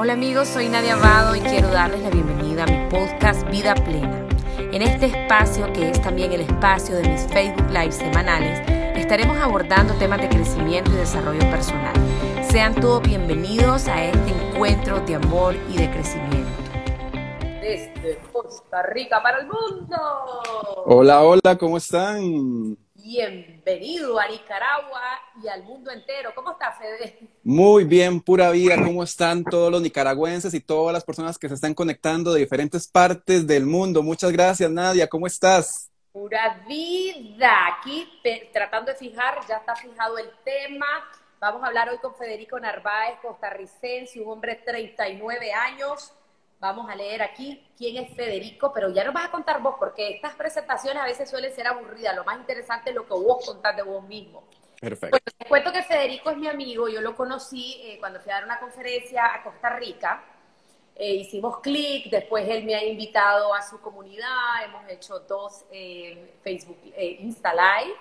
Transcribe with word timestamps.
Hola 0.00 0.12
amigos, 0.12 0.46
soy 0.46 0.68
Nadia 0.68 0.94
Abado 0.94 1.34
y 1.34 1.40
quiero 1.40 1.66
darles 1.70 2.00
la 2.02 2.10
bienvenida 2.10 2.62
a 2.62 2.66
mi 2.66 2.88
podcast 2.88 3.42
Vida 3.50 3.74
Plena. 3.74 4.28
En 4.56 4.80
este 4.80 5.06
espacio, 5.06 5.72
que 5.72 5.90
es 5.90 6.00
también 6.00 6.30
el 6.30 6.42
espacio 6.42 6.94
de 6.94 7.08
mis 7.08 7.22
Facebook 7.26 7.68
Live 7.70 7.90
semanales, 7.90 8.60
estaremos 8.96 9.36
abordando 9.38 9.94
temas 9.94 10.20
de 10.20 10.28
crecimiento 10.28 10.92
y 10.92 10.98
desarrollo 10.98 11.40
personal. 11.50 11.94
Sean 12.48 12.76
todos 12.76 13.02
bienvenidos 13.02 13.88
a 13.88 14.04
este 14.04 14.30
encuentro 14.30 15.00
de 15.00 15.16
amor 15.16 15.56
y 15.68 15.78
de 15.78 15.90
crecimiento. 15.90 16.62
Desde 17.60 18.20
Costa 18.32 18.84
Rica 18.84 19.20
para 19.20 19.40
el 19.40 19.48
mundo. 19.48 19.96
Hola, 20.86 21.22
hola, 21.22 21.58
¿cómo 21.58 21.76
están? 21.76 22.78
Bienvenido 23.10 24.20
a 24.20 24.28
Nicaragua 24.28 25.00
y 25.42 25.48
al 25.48 25.62
mundo 25.62 25.90
entero. 25.90 26.30
¿Cómo 26.34 26.50
está, 26.50 26.72
Fede? 26.72 27.18
Muy 27.42 27.84
bien, 27.84 28.20
pura 28.20 28.50
vida. 28.50 28.76
¿Cómo 28.76 29.02
están 29.02 29.44
todos 29.44 29.72
los 29.72 29.80
nicaragüenses 29.80 30.52
y 30.52 30.60
todas 30.60 30.92
las 30.92 31.04
personas 31.04 31.38
que 31.38 31.48
se 31.48 31.54
están 31.54 31.72
conectando 31.72 32.34
de 32.34 32.40
diferentes 32.40 32.86
partes 32.86 33.46
del 33.46 33.64
mundo? 33.64 34.02
Muchas 34.02 34.30
gracias, 34.30 34.70
Nadia. 34.70 35.08
¿Cómo 35.08 35.26
estás? 35.26 35.90
Pura 36.12 36.62
vida. 36.68 37.50
Aquí 37.78 38.06
tratando 38.52 38.92
de 38.92 38.98
fijar, 38.98 39.38
ya 39.48 39.56
está 39.56 39.74
fijado 39.74 40.18
el 40.18 40.28
tema. 40.44 40.84
Vamos 41.40 41.62
a 41.62 41.68
hablar 41.68 41.88
hoy 41.88 41.96
con 42.02 42.14
Federico 42.14 42.60
Narváez, 42.60 43.20
costarricense, 43.22 44.20
un 44.20 44.32
hombre 44.32 44.56
de 44.56 44.62
39 44.64 45.50
años 45.54 46.12
Vamos 46.60 46.90
a 46.90 46.96
leer 46.96 47.22
aquí 47.22 47.64
quién 47.76 48.02
es 48.02 48.16
Federico, 48.16 48.72
pero 48.72 48.90
ya 48.90 49.04
nos 49.04 49.14
vas 49.14 49.26
a 49.26 49.30
contar 49.30 49.62
vos, 49.62 49.76
porque 49.78 50.10
estas 50.10 50.34
presentaciones 50.34 51.00
a 51.00 51.06
veces 51.06 51.30
suelen 51.30 51.54
ser 51.54 51.68
aburridas. 51.68 52.16
Lo 52.16 52.24
más 52.24 52.36
interesante 52.38 52.90
es 52.90 52.96
lo 52.96 53.06
que 53.06 53.14
vos 53.14 53.46
contás 53.46 53.76
de 53.76 53.82
vos 53.82 54.02
mismo. 54.04 54.42
Perfecto. 54.80 55.18
Pues 55.24 55.36
te 55.36 55.44
cuento 55.44 55.72
que 55.72 55.84
Federico 55.84 56.30
es 56.30 56.36
mi 56.36 56.48
amigo. 56.48 56.88
Yo 56.88 57.00
lo 57.00 57.14
conocí 57.14 57.80
eh, 57.84 57.98
cuando 58.00 58.20
fui 58.20 58.32
a 58.32 58.36
dar 58.36 58.44
una 58.44 58.58
conferencia 58.58 59.34
a 59.34 59.42
Costa 59.44 59.70
Rica. 59.76 60.24
Eh, 60.96 61.14
hicimos 61.14 61.60
clic, 61.60 62.10
después 62.10 62.48
él 62.48 62.64
me 62.64 62.74
ha 62.74 62.84
invitado 62.84 63.54
a 63.54 63.62
su 63.62 63.80
comunidad, 63.80 64.64
hemos 64.64 64.88
hecho 64.88 65.20
dos 65.20 65.64
eh, 65.70 66.38
Facebook, 66.42 66.78
Insta 67.20 67.52
Live, 67.54 67.94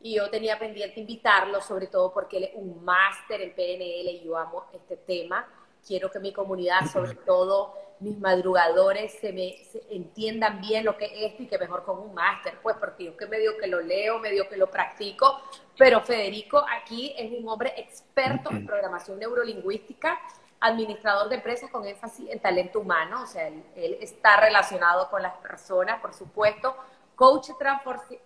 y 0.00 0.16
yo 0.16 0.30
tenía 0.30 0.58
pendiente 0.58 1.00
invitarlo, 1.00 1.60
sobre 1.60 1.88
todo 1.88 2.10
porque 2.10 2.38
él 2.38 2.44
es 2.44 2.50
un 2.54 2.82
máster 2.82 3.42
en 3.42 3.54
PNL 3.54 4.08
y 4.08 4.22
yo 4.24 4.38
amo 4.38 4.64
este 4.72 4.96
tema. 4.96 5.46
Quiero 5.86 6.10
que 6.10 6.20
mi 6.20 6.32
comunidad, 6.32 6.86
sobre 6.90 7.14
todo 7.26 7.87
mis 8.00 8.18
madrugadores 8.18 9.18
se 9.20 9.32
me 9.32 9.56
entiendan 9.90 10.60
bien 10.60 10.84
lo 10.84 10.96
que 10.96 11.06
es 11.06 11.32
esto 11.32 11.42
y 11.42 11.46
que 11.46 11.58
mejor 11.58 11.84
con 11.84 11.98
un 11.98 12.14
máster, 12.14 12.58
pues 12.62 12.76
porque 12.78 13.04
yo 13.04 13.16
que 13.16 13.26
medio 13.26 13.56
que 13.58 13.66
lo 13.66 13.80
leo, 13.80 14.18
medio 14.18 14.48
que 14.48 14.56
lo 14.56 14.70
practico, 14.70 15.40
pero 15.76 16.00
Federico 16.00 16.64
aquí 16.70 17.14
es 17.16 17.32
un 17.32 17.48
hombre 17.48 17.74
experto 17.76 18.50
en 18.50 18.66
programación 18.66 19.18
neurolingüística, 19.18 20.18
administrador 20.60 21.28
de 21.28 21.36
empresas 21.36 21.70
con 21.70 21.86
énfasis 21.86 22.30
en 22.30 22.40
talento 22.40 22.80
humano, 22.80 23.22
o 23.22 23.26
sea, 23.26 23.46
él, 23.48 23.98
está 24.00 24.40
relacionado 24.40 25.08
con 25.10 25.22
las 25.22 25.36
personas, 25.36 26.00
por 26.00 26.14
supuesto, 26.14 26.76
coach 27.14 27.50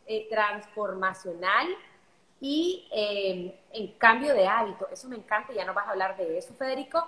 eh, 0.06 0.28
transformacional 0.30 1.66
y 2.40 2.88
eh, 2.92 3.60
en 3.72 3.92
cambio 3.98 4.34
de 4.34 4.46
hábito. 4.46 4.88
Eso 4.90 5.08
me 5.08 5.16
encanta, 5.16 5.52
ya 5.52 5.64
no 5.64 5.72
vas 5.74 5.86
a 5.86 5.90
hablar 5.90 6.16
de 6.16 6.38
eso, 6.38 6.54
Federico 6.54 7.06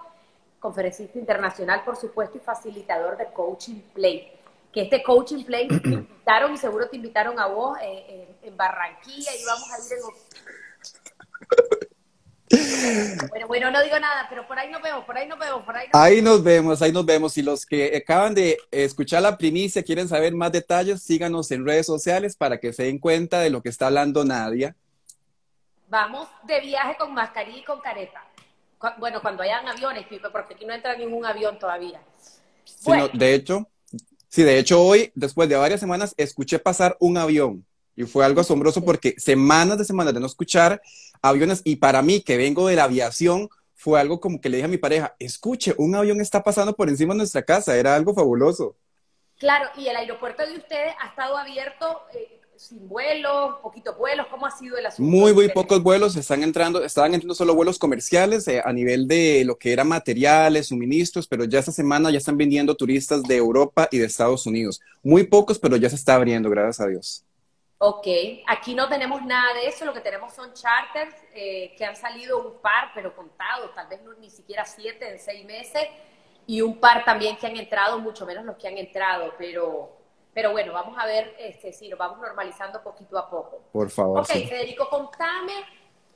conferencista 0.65 1.19
internacional, 1.19 1.83
por 1.85 1.95
supuesto, 1.95 2.39
y 2.39 2.41
facilitador 2.41 3.19
de 3.19 3.27
Coaching 3.27 3.83
Play. 3.93 4.33
Que 4.73 4.85
este 4.85 5.03
Coaching 5.03 5.45
Play 5.45 5.69
te 5.69 5.75
invitaron 5.91 6.55
y 6.55 6.57
seguro 6.57 6.89
te 6.89 6.97
invitaron 6.97 7.39
a 7.39 7.49
vos 7.49 7.77
eh, 7.83 8.07
eh, 8.09 8.35
en 8.45 8.57
Barranquilla 8.57 9.31
y 9.39 9.45
vamos 9.45 9.71
a 9.71 9.79
ir 9.79 9.85
en... 9.93 10.01
Bueno, 13.29 13.47
bueno, 13.47 13.71
no 13.71 13.83
digo 13.83 13.99
nada, 13.99 14.27
pero 14.31 14.49
por 14.49 14.59
ahí 14.59 14.71
nos 14.71 14.81
vemos, 14.81 15.05
por 15.05 15.19
ahí 15.19 15.29
nos 15.29 15.39
vemos, 15.39 15.63
por 15.65 15.77
ahí 15.77 15.87
nos 15.93 16.03
Ahí 16.03 16.23
nos 16.23 16.43
vemos, 16.43 16.81
ahí 16.81 16.93
nos 16.93 17.05
vemos. 17.05 17.37
Y 17.37 17.43
los 17.43 17.67
que 17.67 17.95
acaban 17.95 18.35
de 18.35 18.57
escuchar 18.71 19.21
la 19.21 19.37
primicia, 19.37 19.83
quieren 19.83 20.09
saber 20.09 20.35
más 20.35 20.51
detalles, 20.51 21.03
síganos 21.03 21.51
en 21.51 21.67
redes 21.67 21.85
sociales 21.85 22.37
para 22.37 22.59
que 22.59 22.73
se 22.73 22.85
den 22.85 22.99
cuenta 22.99 23.41
de 23.41 23.51
lo 23.51 23.61
que 23.61 23.69
está 23.69 23.89
hablando 23.89 24.25
Nadia. 24.25 24.75
Vamos 25.89 26.27
de 26.45 26.61
viaje 26.61 26.97
con 26.97 27.13
mascarilla 27.13 27.59
y 27.59 27.65
con 27.65 27.83
careta 27.83 28.25
bueno, 28.99 29.21
cuando 29.21 29.43
hayan 29.43 29.67
aviones, 29.69 30.07
porque 30.33 30.55
aquí 30.55 30.65
no 30.65 30.75
entra 30.75 30.97
ningún 30.97 31.25
avión 31.25 31.59
todavía. 31.59 32.01
de 33.13 33.35
hecho, 33.35 33.69
sí, 34.29 34.43
de 34.43 34.59
hecho 34.59 34.83
hoy, 34.83 35.13
después 35.15 35.49
de 35.49 35.57
varias 35.57 35.81
semanas, 35.81 36.15
escuché 36.17 36.59
pasar 36.59 36.97
un 37.01 37.17
avión 37.17 37.65
y 37.97 38.05
fue 38.05 38.25
algo 38.25 38.41
asombroso 38.41 38.85
porque 38.85 39.15
semanas 39.19 39.79
de 39.79 39.85
semanas 39.85 40.15
de 40.15 40.21
no 40.21 40.27
escuchar 40.27 40.83
aviones 41.23 41.63
y 41.65 41.77
para 41.77 42.03
mí, 42.03 42.21
que 42.21 42.37
vengo 42.37 42.67
de 42.67 42.77
la 42.77 42.85
aviación, 42.85 43.49
fue 43.75 44.01
algo 44.01 44.21
como 44.21 44.41
que 44.41 44.49
le 44.49 44.57
dije 44.59 44.67
a 44.67 44.69
mi 44.69 44.79
pareja, 44.79 45.15
escuche, 45.19 45.75
un 45.79 45.95
avión 45.95 46.21
está 46.21 46.43
pasando 46.43 46.75
por 46.75 46.89
encima 46.89 47.15
de 47.15 47.19
nuestra 47.19 47.43
casa, 47.43 47.77
era 47.77 47.95
algo 47.95 48.15
fabuloso. 48.15 48.77
Claro, 49.39 49.69
y 49.77 49.89
el 49.89 49.97
aeropuerto 49.97 50.47
de 50.47 50.57
ustedes 50.57 50.95
ha 51.01 51.09
estado 51.09 51.37
abierto 51.37 52.03
eh, 52.15 52.41
sin 52.65 52.89
vuelos, 52.89 53.57
poquitos 53.63 53.97
vuelos? 53.97 54.27
¿Cómo 54.31 54.47
ha 54.47 54.51
sido 54.51 54.77
el 54.77 54.87
asunto? 54.87 55.11
Muy, 55.11 55.33
muy 55.33 55.49
pocos 55.51 55.83
vuelos. 55.83 56.17
Están 56.17 56.43
entrando, 56.43 56.83
estaban 56.83 57.13
entrando 57.13 57.35
solo 57.35 57.55
vuelos 57.55 57.79
comerciales 57.79 58.49
eh, 58.49 58.63
a 58.65 58.73
nivel 58.73 59.07
de 59.07 59.45
lo 59.45 59.57
que 59.57 59.73
era 59.73 59.85
materiales, 59.85 60.69
suministros, 60.69 61.27
pero 61.27 61.45
ya 61.45 61.59
esta 61.59 61.73
semana 61.73 62.11
ya 62.11 62.19
están 62.19 62.37
viniendo 62.37 62.75
turistas 62.75 63.23
de 63.23 63.37
Europa 63.37 63.89
y 63.91 63.99
de 63.99 64.07
Estados 64.07 64.47
Unidos. 64.47 64.81
Muy 65.03 65.25
pocos, 65.25 65.59
pero 65.59 65.77
ya 65.77 65.91
se 65.91 65.97
está 65.97 66.15
abriendo, 66.15 66.49
gracias 66.49 66.81
a 66.81 66.89
Dios. 66.89 67.25
Ok, 67.79 68.07
aquí 68.47 68.75
no 68.75 68.89
tenemos 68.89 69.23
nada 69.27 69.53
de 69.55 69.67
eso, 69.67 69.85
lo 69.85 69.93
que 69.93 70.01
tenemos 70.01 70.33
son 70.33 70.55
charters 70.55 71.15
eh, 71.35 71.75
que 71.77 71.85
han 71.85 71.97
salido 71.97 72.39
un 72.39 72.61
par, 72.63 72.93
pero 72.95 73.15
contados, 73.15 73.75
tal 73.75 73.89
vez 73.89 74.01
no, 74.03 74.15
ni 74.15 74.31
siquiera 74.31 74.65
siete 74.65 75.13
en 75.13 75.19
seis 75.19 75.45
meses, 75.45 75.83
y 76.47 76.63
un 76.63 76.81
par 76.81 77.05
también 77.05 77.37
que 77.37 77.47
han 77.47 77.57
entrado, 77.57 77.99
mucho 77.99 78.25
menos 78.25 78.45
los 78.45 78.57
que 78.57 78.69
han 78.69 78.79
entrado, 78.79 79.35
pero 79.37 80.04
pero 80.35 80.51
bueno, 80.51 80.73
vamos 80.73 80.99
a 80.99 81.07
ver 81.07 81.35
este, 81.39 81.73
si 81.73 81.89
lo 81.89 81.97
vamos 81.97 82.19
normalizando 82.19 82.83
poquito 82.83 83.17
a 83.17 83.31
poco. 83.31 83.63
Por 83.73 83.89
favor. 83.89 84.21
Ok, 84.21 84.27
Federico, 84.27 84.89
contame 84.91 85.53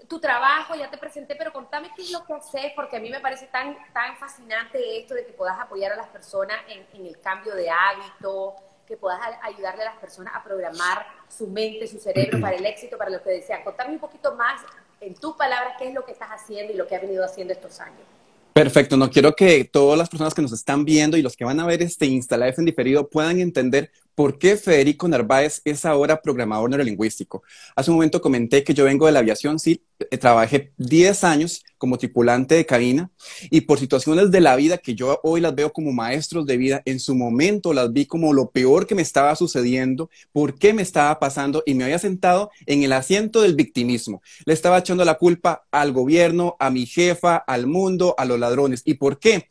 tu 0.08 0.18
trabajo, 0.20 0.74
ya 0.74 0.90
te 0.90 0.98
presenté, 0.98 1.36
pero 1.36 1.52
contame 1.52 1.90
qué 1.94 2.02
es 2.02 2.10
lo 2.10 2.24
que 2.24 2.32
haces, 2.34 2.72
porque 2.74 2.96
a 2.96 3.00
mí 3.00 3.10
me 3.10 3.20
parece 3.20 3.46
tan, 3.46 3.76
tan 3.92 4.16
fascinante 4.16 4.98
esto 4.98 5.14
de 5.14 5.24
que 5.24 5.32
puedas 5.32 5.58
apoyar 5.58 5.92
a 5.92 5.96
las 5.96 6.08
personas 6.08 6.58
en, 6.68 6.86
en 6.94 7.06
el 7.06 7.20
cambio 7.20 7.54
de 7.54 7.70
hábito, 7.70 8.56
que 8.86 8.96
puedas 8.96 9.20
ayudarle 9.42 9.82
a 9.82 9.92
las 9.92 9.98
personas 9.98 10.34
a 10.34 10.42
programar 10.42 11.06
su 11.28 11.46
mente, 11.46 11.86
su 11.86 12.00
cerebro 12.00 12.38
para 12.40 12.56
el 12.56 12.66
éxito, 12.66 12.96
para 12.96 13.10
lo 13.10 13.22
que 13.22 13.30
desean. 13.30 13.62
Contame 13.62 13.92
un 13.92 14.00
poquito 14.00 14.34
más, 14.34 14.62
en 15.00 15.14
tus 15.14 15.36
palabras, 15.36 15.74
qué 15.78 15.88
es 15.88 15.94
lo 15.94 16.04
que 16.04 16.12
estás 16.12 16.30
haciendo 16.30 16.72
y 16.72 16.76
lo 16.76 16.86
que 16.86 16.96
has 16.96 17.02
venido 17.02 17.24
haciendo 17.24 17.52
estos 17.52 17.78
años. 17.78 18.17
Perfecto, 18.58 18.96
no 18.96 19.08
quiero 19.08 19.36
que 19.36 19.62
todas 19.62 19.96
las 19.96 20.08
personas 20.08 20.34
que 20.34 20.42
nos 20.42 20.50
están 20.50 20.84
viendo 20.84 21.16
y 21.16 21.22
los 21.22 21.36
que 21.36 21.44
van 21.44 21.60
a 21.60 21.64
ver 21.64 21.80
este 21.80 22.06
Insta 22.06 22.34
en 22.48 22.64
diferido 22.64 23.08
puedan 23.08 23.38
entender 23.38 23.92
¿Por 24.16 24.36
qué 24.36 24.56
Federico 24.56 25.06
Narváez 25.06 25.62
es 25.64 25.84
ahora 25.84 26.20
programador 26.20 26.68
neurolingüístico? 26.68 27.44
Hace 27.76 27.92
un 27.92 27.98
momento 27.98 28.20
comenté 28.20 28.64
que 28.64 28.74
yo 28.74 28.82
vengo 28.84 29.06
de 29.06 29.12
la 29.12 29.20
aviación, 29.20 29.60
sí, 29.60 29.80
trabajé 30.20 30.72
10 30.76 31.24
años 31.24 31.64
como 31.76 31.98
tripulante 31.98 32.54
de 32.54 32.66
cabina 32.66 33.10
y 33.50 33.62
por 33.62 33.78
situaciones 33.78 34.30
de 34.30 34.40
la 34.40 34.56
vida 34.56 34.78
que 34.78 34.94
yo 34.94 35.20
hoy 35.22 35.40
las 35.40 35.54
veo 35.54 35.72
como 35.72 35.92
maestros 35.92 36.46
de 36.46 36.56
vida, 36.56 36.82
en 36.84 37.00
su 37.00 37.14
momento 37.14 37.72
las 37.72 37.92
vi 37.92 38.06
como 38.06 38.32
lo 38.32 38.50
peor 38.50 38.86
que 38.86 38.94
me 38.94 39.02
estaba 39.02 39.34
sucediendo, 39.36 40.10
por 40.32 40.58
qué 40.58 40.72
me 40.72 40.82
estaba 40.82 41.18
pasando 41.18 41.62
y 41.66 41.74
me 41.74 41.84
había 41.84 41.98
sentado 41.98 42.50
en 42.66 42.82
el 42.82 42.92
asiento 42.92 43.42
del 43.42 43.54
victimismo. 43.54 44.22
Le 44.44 44.54
estaba 44.54 44.78
echando 44.78 45.04
la 45.04 45.18
culpa 45.18 45.66
al 45.70 45.92
gobierno, 45.92 46.56
a 46.58 46.70
mi 46.70 46.86
jefa, 46.86 47.36
al 47.36 47.66
mundo, 47.66 48.14
a 48.18 48.24
los 48.24 48.38
ladrones. 48.38 48.82
¿Y 48.84 48.94
por 48.94 49.18
qué? 49.18 49.48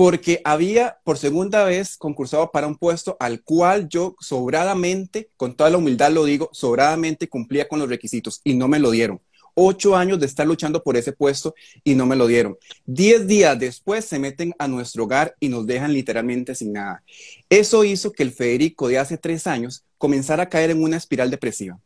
porque 0.00 0.40
había 0.44 0.96
por 1.04 1.18
segunda 1.18 1.62
vez 1.64 1.98
concursado 1.98 2.50
para 2.50 2.66
un 2.66 2.78
puesto 2.78 3.18
al 3.20 3.42
cual 3.42 3.86
yo 3.86 4.16
sobradamente, 4.18 5.28
con 5.36 5.54
toda 5.54 5.68
la 5.68 5.76
humildad 5.76 6.10
lo 6.10 6.24
digo, 6.24 6.48
sobradamente 6.52 7.28
cumplía 7.28 7.68
con 7.68 7.80
los 7.80 7.90
requisitos 7.90 8.40
y 8.42 8.54
no 8.54 8.66
me 8.66 8.78
lo 8.78 8.92
dieron. 8.92 9.20
Ocho 9.62 9.94
años 9.94 10.18
de 10.18 10.24
estar 10.24 10.46
luchando 10.46 10.82
por 10.82 10.96
ese 10.96 11.12
puesto 11.12 11.54
y 11.84 11.94
no 11.94 12.06
me 12.06 12.16
lo 12.16 12.26
dieron. 12.26 12.56
Diez 12.86 13.26
días 13.26 13.58
después 13.58 14.06
se 14.06 14.18
meten 14.18 14.54
a 14.58 14.66
nuestro 14.66 15.04
hogar 15.04 15.34
y 15.38 15.50
nos 15.50 15.66
dejan 15.66 15.92
literalmente 15.92 16.54
sin 16.54 16.72
nada. 16.72 17.02
Eso 17.50 17.84
hizo 17.84 18.10
que 18.10 18.22
el 18.22 18.32
Federico 18.32 18.88
de 18.88 18.96
hace 18.96 19.18
tres 19.18 19.46
años 19.46 19.84
comenzara 19.98 20.44
a 20.44 20.48
caer 20.48 20.70
en 20.70 20.82
una 20.82 20.96
espiral 20.96 21.30
depresiva 21.30 21.78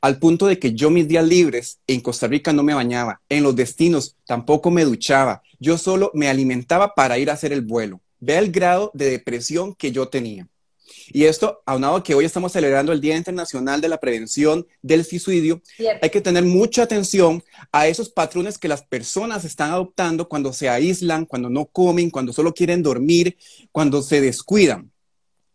al 0.00 0.18
punto 0.18 0.46
de 0.46 0.58
que 0.58 0.72
yo 0.72 0.88
mis 0.88 1.06
días 1.06 1.26
libres 1.26 1.78
en 1.86 2.00
Costa 2.00 2.26
Rica 2.26 2.54
no 2.54 2.62
me 2.62 2.74
bañaba, 2.74 3.20
en 3.28 3.42
los 3.42 3.54
destinos 3.54 4.16
tampoco 4.26 4.70
me 4.70 4.84
duchaba, 4.84 5.42
yo 5.58 5.76
solo 5.76 6.10
me 6.14 6.28
alimentaba 6.28 6.94
para 6.94 7.18
ir 7.18 7.28
a 7.28 7.34
hacer 7.34 7.52
el 7.52 7.62
vuelo. 7.62 8.00
Vea 8.20 8.38
el 8.38 8.50
grado 8.50 8.90
de 8.94 9.10
depresión 9.10 9.74
que 9.74 9.92
yo 9.92 10.08
tenía. 10.08 10.48
Y 11.08 11.24
esto, 11.24 11.62
aunado 11.66 12.02
que 12.02 12.14
hoy 12.14 12.24
estamos 12.24 12.52
celebrando 12.52 12.92
el 12.92 13.00
Día 13.00 13.16
Internacional 13.16 13.80
de 13.80 13.88
la 13.88 13.98
Prevención 13.98 14.66
del 14.82 15.04
Suicidio, 15.04 15.60
hay 16.00 16.10
que 16.10 16.20
tener 16.20 16.44
mucha 16.44 16.82
atención 16.82 17.42
a 17.72 17.86
esos 17.86 18.10
patrones 18.10 18.58
que 18.58 18.68
las 18.68 18.82
personas 18.82 19.44
están 19.44 19.70
adoptando 19.70 20.28
cuando 20.28 20.52
se 20.52 20.68
aíslan, 20.68 21.26
cuando 21.26 21.50
no 21.50 21.66
comen, 21.66 22.10
cuando 22.10 22.32
solo 22.32 22.54
quieren 22.54 22.82
dormir, 22.82 23.36
cuando 23.72 24.02
se 24.02 24.20
descuidan. 24.20 24.90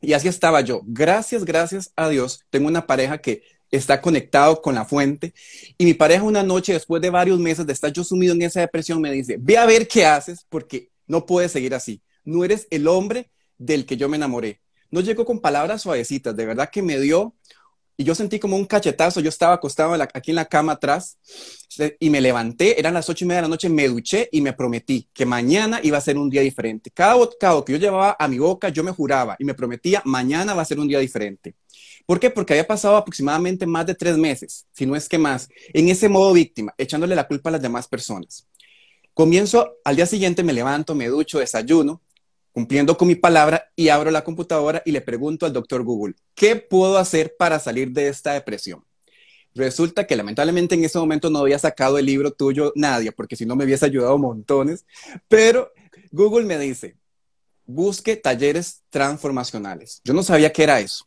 Y 0.01 0.13
así 0.13 0.27
estaba 0.27 0.61
yo. 0.61 0.81
Gracias, 0.85 1.43
gracias 1.43 1.91
a 1.95 2.07
Dios, 2.09 2.45
tengo 2.49 2.67
una 2.67 2.87
pareja 2.87 3.17
que 3.17 3.43
está 3.71 4.01
conectado 4.01 4.61
con 4.61 4.75
la 4.75 4.85
fuente. 4.85 5.33
Y 5.77 5.85
mi 5.85 5.93
pareja 5.93 6.23
una 6.23 6.43
noche, 6.43 6.73
después 6.73 7.01
de 7.01 7.09
varios 7.09 7.39
meses 7.39 7.65
de 7.65 7.73
estar 7.73 7.91
yo 7.91 8.03
sumido 8.03 8.33
en 8.33 8.41
esa 8.41 8.61
depresión, 8.61 9.01
me 9.01 9.11
dice, 9.11 9.37
ve 9.39 9.57
a 9.57 9.65
ver 9.65 9.87
qué 9.87 10.05
haces, 10.05 10.45
porque 10.49 10.89
no 11.07 11.25
puedes 11.25 11.51
seguir 11.51 11.73
así. 11.75 12.01
No 12.23 12.43
eres 12.43 12.67
el 12.69 12.87
hombre 12.87 13.29
del 13.57 13.85
que 13.85 13.97
yo 13.97 14.09
me 14.09 14.17
enamoré. 14.17 14.61
No 14.91 15.01
llegó 15.01 15.25
con 15.25 15.39
palabras 15.39 15.81
suavecitas, 15.81 16.35
de 16.35 16.45
verdad 16.45 16.69
que 16.71 16.81
me 16.81 16.99
dio 16.99 17.35
y 17.99 18.05
yo 18.05 18.15
sentí 18.15 18.39
como 18.39 18.55
un 18.55 18.63
cachetazo, 18.63 19.19
yo 19.19 19.27
estaba 19.27 19.55
acostado 19.55 19.93
aquí 20.13 20.31
en 20.31 20.35
la 20.35 20.45
cama 20.45 20.71
atrás 20.71 21.17
y 21.99 22.09
me 22.09 22.21
levanté, 22.21 22.79
eran 22.79 22.93
las 22.93 23.09
ocho 23.09 23.25
y 23.25 23.27
media 23.27 23.39
de 23.39 23.41
la 23.41 23.47
noche, 23.49 23.67
me 23.67 23.89
duché 23.89 24.29
y 24.31 24.39
me 24.39 24.53
prometí 24.53 25.09
que 25.13 25.25
mañana 25.25 25.81
iba 25.83 25.97
a 25.97 26.01
ser 26.01 26.17
un 26.17 26.29
día 26.29 26.39
diferente. 26.39 26.91
Cada 26.91 27.15
bocado 27.15 27.65
que 27.65 27.73
yo 27.73 27.77
llevaba 27.77 28.15
a 28.17 28.29
mi 28.29 28.39
boca, 28.39 28.69
yo 28.69 28.85
me 28.85 28.91
juraba 28.91 29.35
y 29.37 29.43
me 29.43 29.53
prometía, 29.53 30.01
mañana 30.05 30.53
va 30.53 30.61
a 30.61 30.65
ser 30.65 30.79
un 30.79 30.87
día 30.87 30.99
diferente. 30.99 31.55
¿Por 32.05 32.21
qué? 32.21 32.29
Porque 32.29 32.53
había 32.53 32.65
pasado 32.65 32.95
aproximadamente 32.95 33.65
más 33.65 33.85
de 33.85 33.95
tres 33.95 34.17
meses, 34.17 34.65
si 34.71 34.85
no 34.85 34.95
es 34.95 35.09
que 35.09 35.17
más, 35.17 35.49
en 35.73 35.89
ese 35.89 36.07
modo 36.07 36.31
víctima, 36.31 36.73
echándole 36.77 37.17
la 37.17 37.27
culpa 37.27 37.49
a 37.49 37.51
las 37.51 37.61
demás 37.61 37.85
personas. 37.89 38.47
Comienzo, 39.13 39.73
al 39.83 39.97
día 39.97 40.05
siguiente 40.05 40.41
me 40.41 40.53
levanto, 40.53 40.95
me 40.95 41.09
ducho, 41.09 41.39
desayuno 41.39 42.01
cumpliendo 42.51 42.97
con 42.97 43.07
mi 43.07 43.15
palabra 43.15 43.71
y 43.75 43.89
abro 43.89 44.11
la 44.11 44.23
computadora 44.23 44.81
y 44.85 44.91
le 44.91 45.01
pregunto 45.01 45.45
al 45.45 45.53
doctor 45.53 45.83
Google, 45.83 46.15
¿qué 46.35 46.55
puedo 46.55 46.97
hacer 46.97 47.35
para 47.37 47.59
salir 47.59 47.91
de 47.91 48.07
esta 48.07 48.33
depresión? 48.33 48.83
Resulta 49.55 50.05
que 50.05 50.15
lamentablemente 50.15 50.75
en 50.75 50.83
ese 50.83 50.99
momento 50.99 51.29
no 51.29 51.39
había 51.39 51.59
sacado 51.59 51.97
el 51.97 52.05
libro 52.05 52.31
tuyo, 52.31 52.71
Nadia, 52.75 53.11
porque 53.11 53.35
si 53.35 53.45
no 53.45 53.55
me 53.55 53.65
hubiese 53.65 53.85
ayudado 53.85 54.17
montones, 54.17 54.85
pero 55.27 55.71
Google 56.11 56.45
me 56.45 56.57
dice, 56.57 56.95
busque 57.65 58.15
talleres 58.15 58.83
transformacionales. 58.89 60.01
Yo 60.03 60.13
no 60.13 60.23
sabía 60.23 60.51
qué 60.51 60.63
era 60.63 60.79
eso. 60.79 61.05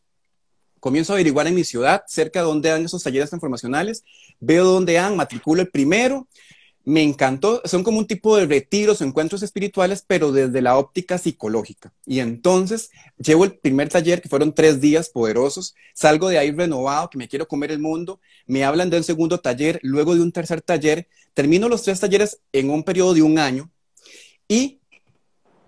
Comienzo 0.80 1.12
a 1.12 1.16
averiguar 1.16 1.46
en 1.46 1.54
mi 1.54 1.64
ciudad, 1.64 2.02
cerca 2.08 2.40
de 2.40 2.46
donde 2.46 2.68
dan 2.68 2.84
esos 2.84 3.02
talleres 3.02 3.30
transformacionales, 3.30 4.04
veo 4.40 4.64
dónde 4.64 4.98
han, 4.98 5.16
matriculo 5.16 5.62
el 5.62 5.70
primero, 5.70 6.26
me 6.84 7.02
encantó, 7.02 7.62
son 7.64 7.84
como 7.84 7.98
un 7.98 8.06
tipo 8.06 8.36
de 8.36 8.46
retiros 8.46 9.00
o 9.00 9.04
encuentros 9.04 9.42
espirituales, 9.42 10.04
pero 10.06 10.32
desde 10.32 10.62
la 10.62 10.76
óptica 10.76 11.16
psicológica. 11.16 11.92
Y 12.06 12.20
entonces 12.20 12.90
llevo 13.18 13.44
el 13.44 13.56
primer 13.58 13.88
taller, 13.88 14.20
que 14.20 14.28
fueron 14.28 14.52
tres 14.52 14.80
días 14.80 15.08
poderosos, 15.08 15.74
salgo 15.94 16.28
de 16.28 16.38
ahí 16.38 16.50
renovado, 16.50 17.10
que 17.10 17.18
me 17.18 17.28
quiero 17.28 17.46
comer 17.46 17.70
el 17.70 17.78
mundo, 17.78 18.20
me 18.46 18.64
hablan 18.64 18.90
del 18.90 19.04
segundo 19.04 19.38
taller, 19.38 19.78
luego 19.82 20.14
de 20.14 20.22
un 20.22 20.32
tercer 20.32 20.60
taller, 20.60 21.08
termino 21.34 21.68
los 21.68 21.82
tres 21.82 22.00
talleres 22.00 22.40
en 22.52 22.70
un 22.70 22.82
periodo 22.82 23.14
de 23.14 23.22
un 23.22 23.38
año 23.38 23.70
y 24.48 24.80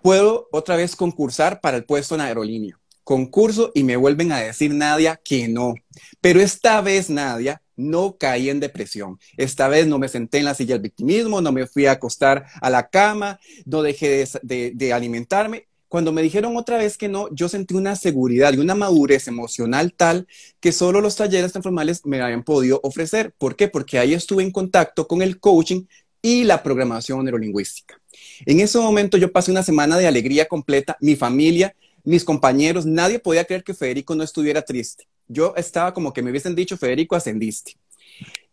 puedo 0.01 0.49
otra 0.51 0.75
vez 0.75 0.95
concursar 0.95 1.61
para 1.61 1.77
el 1.77 1.85
puesto 1.85 2.15
en 2.15 2.21
aerolínea. 2.21 2.79
Concurso 3.03 3.71
y 3.73 3.83
me 3.83 3.95
vuelven 3.95 4.31
a 4.31 4.39
decir 4.39 4.73
Nadia 4.73 5.19
que 5.23 5.47
no. 5.47 5.75
Pero 6.21 6.41
esta 6.41 6.81
vez, 6.81 7.09
Nadia, 7.09 7.61
no 7.75 8.17
caí 8.17 8.49
en 8.49 8.59
depresión. 8.59 9.19
Esta 9.37 9.67
vez 9.67 9.87
no 9.87 9.99
me 9.99 10.07
senté 10.07 10.39
en 10.39 10.45
la 10.45 10.55
silla 10.55 10.75
del 10.75 10.81
victimismo, 10.81 11.41
no 11.41 11.51
me 11.51 11.67
fui 11.67 11.85
a 11.85 11.93
acostar 11.93 12.45
a 12.61 12.69
la 12.69 12.89
cama, 12.89 13.39
no 13.65 13.81
dejé 13.81 14.27
de, 14.41 14.93
alimentarme. 14.93 15.67
Cuando 15.87 16.11
me 16.11 16.21
dijeron 16.21 16.57
otra 16.57 16.77
vez 16.77 16.97
que 16.97 17.07
no, 17.07 17.33
yo 17.33 17.47
sentí 17.47 17.73
una 17.73 17.95
seguridad 17.95 18.53
y 18.53 18.57
una 18.57 18.75
madurez 18.75 19.27
emocional 19.27 19.93
tal 19.93 20.27
que 20.59 20.71
solo 20.71 20.99
los 20.99 21.15
talleres 21.15 21.51
transformales 21.51 22.05
me 22.05 22.21
habían 22.21 22.43
podido 22.43 22.79
ofrecer. 22.83 23.33
¿Por 23.37 23.55
qué? 23.55 23.67
Porque 23.67 23.99
ahí 23.99 24.13
estuve 24.13 24.43
en 24.43 24.51
contacto 24.51 25.07
con 25.07 25.21
el 25.21 25.39
coaching 25.39 25.85
y 26.21 26.43
la 26.43 26.63
programación 26.63 27.23
neurolingüística. 27.23 28.01
En 28.45 28.59
ese 28.59 28.79
momento 28.79 29.17
yo 29.17 29.31
pasé 29.31 29.51
una 29.51 29.63
semana 29.63 29.97
de 29.97 30.07
alegría 30.07 30.47
completa, 30.47 30.97
mi 30.99 31.15
familia, 31.15 31.75
mis 32.03 32.23
compañeros, 32.23 32.85
nadie 32.85 33.19
podía 33.19 33.45
creer 33.45 33.63
que 33.63 33.73
Federico 33.73 34.15
no 34.15 34.23
estuviera 34.23 34.61
triste 34.63 35.07
yo 35.27 35.53
estaba 35.55 35.93
como 35.93 36.13
que 36.13 36.21
me 36.21 36.31
hubiesen 36.31 36.55
dicho, 36.55 36.77
Federico, 36.77 37.15
ascendiste. 37.15 37.77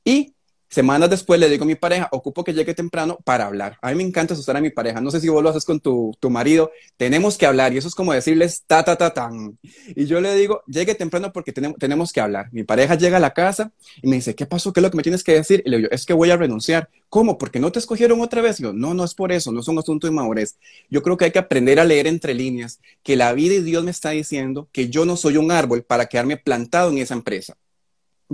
Y 0.04 0.34
semanas 0.72 1.10
después 1.10 1.38
le 1.38 1.50
digo 1.50 1.64
a 1.64 1.66
mi 1.66 1.74
pareja, 1.74 2.08
ocupo 2.12 2.44
que 2.44 2.54
llegue 2.54 2.74
temprano 2.74 3.18
para 3.24 3.46
hablar. 3.46 3.78
A 3.82 3.90
mí 3.90 3.96
me 3.96 4.02
encanta 4.02 4.32
asustar 4.32 4.56
a 4.56 4.60
mi 4.60 4.70
pareja. 4.70 5.02
No 5.02 5.10
sé 5.10 5.20
si 5.20 5.28
vos 5.28 5.42
lo 5.42 5.50
haces 5.50 5.66
con 5.66 5.80
tu, 5.80 6.16
tu 6.18 6.30
marido. 6.30 6.70
Tenemos 6.96 7.36
que 7.36 7.44
hablar. 7.44 7.74
Y 7.74 7.76
eso 7.76 7.88
es 7.88 7.94
como 7.94 8.14
decirles 8.14 8.64
ta, 8.66 8.82
ta, 8.82 8.96
ta, 8.96 9.12
tan. 9.12 9.58
Y 9.94 10.06
yo 10.06 10.20
le 10.22 10.34
digo, 10.34 10.62
llegue 10.66 10.94
temprano 10.94 11.30
porque 11.30 11.52
tenemos, 11.52 11.78
tenemos 11.78 12.10
que 12.10 12.22
hablar. 12.22 12.48
Mi 12.52 12.64
pareja 12.64 12.94
llega 12.94 13.18
a 13.18 13.20
la 13.20 13.34
casa 13.34 13.70
y 14.00 14.08
me 14.08 14.16
dice, 14.16 14.34
¿qué 14.34 14.46
pasó? 14.46 14.72
¿Qué 14.72 14.80
es 14.80 14.82
lo 14.82 14.90
que 14.90 14.96
me 14.96 15.02
tienes 15.02 15.22
que 15.22 15.34
decir? 15.34 15.62
Y 15.66 15.70
le 15.70 15.76
digo, 15.76 15.88
es 15.92 16.06
que 16.06 16.14
voy 16.14 16.30
a 16.30 16.38
renunciar. 16.38 16.88
¿Cómo? 17.10 17.36
¿Porque 17.36 17.60
no 17.60 17.70
te 17.70 17.78
escogieron 17.78 18.22
otra 18.22 18.40
vez? 18.40 18.58
Y 18.58 18.62
yo, 18.62 18.72
no, 18.72 18.94
no 18.94 19.04
es 19.04 19.14
por 19.14 19.30
eso. 19.30 19.52
No 19.52 19.60
es 19.60 19.68
un 19.68 19.78
asunto 19.78 20.06
de 20.06 20.12
madurez. 20.12 20.56
Yo 20.88 21.02
creo 21.02 21.18
que 21.18 21.26
hay 21.26 21.32
que 21.32 21.38
aprender 21.38 21.80
a 21.80 21.84
leer 21.84 22.06
entre 22.06 22.32
líneas 22.32 22.80
que 23.02 23.16
la 23.16 23.34
vida 23.34 23.54
y 23.54 23.62
Dios 23.62 23.84
me 23.84 23.90
está 23.90 24.10
diciendo 24.10 24.68
que 24.72 24.88
yo 24.88 25.04
no 25.04 25.18
soy 25.18 25.36
un 25.36 25.50
árbol 25.50 25.82
para 25.82 26.06
quedarme 26.06 26.38
plantado 26.38 26.90
en 26.90 26.98
esa 26.98 27.12
empresa 27.12 27.58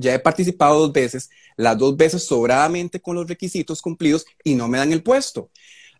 ya 0.00 0.14
he 0.14 0.18
participado 0.18 0.78
dos 0.78 0.92
veces, 0.92 1.30
las 1.56 1.76
dos 1.76 1.96
veces 1.96 2.24
sobradamente 2.24 3.00
con 3.00 3.16
los 3.16 3.28
requisitos 3.28 3.82
cumplidos 3.82 4.24
y 4.44 4.54
no 4.54 4.68
me 4.68 4.78
dan 4.78 4.92
el 4.92 5.02
puesto. 5.02 5.50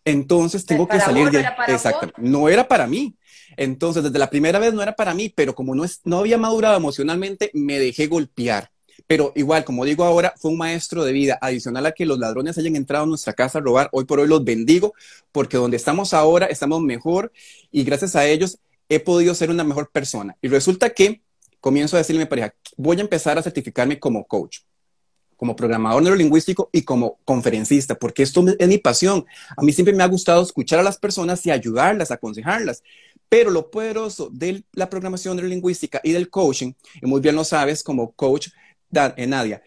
Entonces 0.05 0.65
tengo 0.65 0.89
que 0.89 1.01
salir 1.01 1.31
de... 1.31 1.41
Exacto. 1.69 2.13
No 2.17 2.49
era 2.49 2.67
para 2.67 2.87
mí. 2.87 3.17
Entonces, 3.57 4.03
desde 4.05 4.19
la 4.19 4.31
primera 4.31 4.59
vez 4.59 4.73
no 4.73 4.83
era 4.83 4.95
para 4.95 5.15
mí, 5.15 5.33
pero 5.35 5.55
como 5.55 5.75
no, 5.75 5.85
es, 5.85 6.01
no 6.05 6.19
había 6.19 6.39
madurado 6.39 6.77
emocionalmente, 6.77 7.51
me 7.55 7.79
dejé 7.79 8.07
golpear. 8.07 8.71
Pero 9.07 9.33
igual, 9.37 9.65
como 9.65 9.85
digo 9.85 10.05
ahora, 10.05 10.35
fue 10.37 10.51
un 10.51 10.59
maestro 10.59 11.05
de 11.05 11.13
vida, 11.13 11.39
adicional 11.41 11.87
a 11.87 11.93
que 11.93 12.07
los 12.07 12.19
ladrones 12.19 12.59
hayan 12.59 12.77
entrado 12.77 13.05
a 13.05 13.07
nuestra 13.07 13.33
casa 13.33 13.59
a 13.59 13.63
robar. 13.63 13.89
Hoy 13.93 14.05
por 14.05 14.21
hoy 14.21 14.29
los 14.29 14.45
bendigo, 14.45 14.95
porque 15.33 15.57
donde 15.57 15.77
estamos 15.77 16.15
ahora 16.15 16.47
estamos 16.47 16.83
mejor 16.83 17.33
y 17.71 17.85
gracias 17.85 18.17
a 18.17 18.27
ellos 18.27 18.59
he 18.89 19.01
podido 19.01 19.35
ser 19.35 19.51
una 19.51 19.65
mejor 19.65 19.91
persona. 19.91 20.37
Y 20.43 20.49
resulta 20.49 20.91
que 20.91 21.23
comienzo 21.61 21.97
a 21.97 21.99
decirle 21.99 22.23
a 22.23 22.25
mi 22.25 22.29
pareja, 22.29 22.55
voy 22.77 22.99
a 22.99 23.01
empezar 23.01 23.39
a 23.39 23.43
certificarme 23.43 23.99
como 23.99 24.27
coach, 24.27 24.61
como 25.37 25.55
programador 25.55 26.03
neurolingüístico 26.03 26.69
y 26.73 26.83
como 26.83 27.19
conferencista, 27.25 27.95
porque 27.95 28.23
esto 28.23 28.45
es 28.59 28.69
mi 28.69 28.79
pasión. 28.79 29.25
A 29.57 29.63
mí 29.63 29.73
siempre 29.73 29.95
me 29.95 30.03
ha 30.03 30.09
gustado 30.09 30.43
escuchar 30.43 30.81
a 30.81 30.83
las 30.83 30.99
personas 30.99 31.45
y 31.47 31.51
ayudarlas, 31.51 32.11
aconsejarlas. 32.11 32.83
Pero 33.29 33.51
lo 33.51 33.71
poderoso 33.71 34.31
de 34.33 34.65
la 34.73 34.89
programación 34.89 35.37
neurolingüística 35.37 36.01
y 36.03 36.13
del 36.13 36.31
coaching, 36.31 36.73
y 37.01 37.07
muy 37.07 37.21
bien 37.21 37.37
lo 37.37 37.45
sabes 37.45 37.83
como 37.83 38.13
coach, 38.13 38.49
eh, 38.93 39.27
Nadia, 39.27 39.63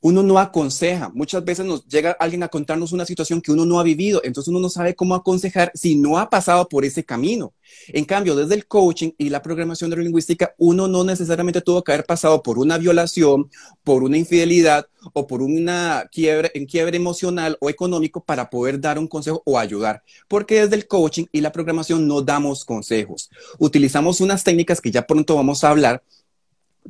uno 0.00 0.22
no 0.22 0.38
aconseja. 0.38 1.10
Muchas 1.14 1.44
veces 1.44 1.66
nos 1.66 1.86
llega 1.86 2.12
alguien 2.12 2.42
a 2.42 2.48
contarnos 2.48 2.92
una 2.92 3.04
situación 3.04 3.40
que 3.40 3.52
uno 3.52 3.66
no 3.66 3.78
ha 3.78 3.82
vivido, 3.82 4.20
entonces 4.24 4.48
uno 4.48 4.60
no 4.60 4.70
sabe 4.70 4.94
cómo 4.94 5.14
aconsejar 5.14 5.70
si 5.74 5.94
no 5.94 6.18
ha 6.18 6.30
pasado 6.30 6.68
por 6.68 6.84
ese 6.84 7.04
camino. 7.04 7.52
En 7.88 8.04
cambio, 8.04 8.34
desde 8.34 8.54
el 8.54 8.66
coaching 8.66 9.12
y 9.18 9.28
la 9.28 9.42
programación 9.42 9.90
neurolingüística, 9.90 10.54
uno 10.58 10.88
no 10.88 11.04
necesariamente 11.04 11.60
tuvo 11.60 11.84
que 11.84 11.92
haber 11.92 12.06
pasado 12.06 12.42
por 12.42 12.58
una 12.58 12.78
violación, 12.78 13.50
por 13.84 14.02
una 14.02 14.16
infidelidad 14.16 14.86
o 15.12 15.26
por 15.26 15.42
una 15.42 16.08
quiebre, 16.10 16.50
en 16.54 16.66
quiebre 16.66 16.96
emocional 16.96 17.56
o 17.60 17.70
económico 17.70 18.24
para 18.24 18.50
poder 18.50 18.80
dar 18.80 18.98
un 18.98 19.06
consejo 19.06 19.42
o 19.44 19.58
ayudar. 19.58 20.02
Porque 20.28 20.62
desde 20.62 20.76
el 20.76 20.86
coaching 20.86 21.26
y 21.32 21.40
la 21.40 21.52
programación 21.52 22.06
no 22.06 22.22
damos 22.22 22.64
consejos. 22.64 23.30
Utilizamos 23.58 24.20
unas 24.20 24.44
técnicas 24.44 24.80
que 24.80 24.90
ya 24.90 25.06
pronto 25.06 25.36
vamos 25.36 25.62
a 25.64 25.70
hablar 25.70 26.02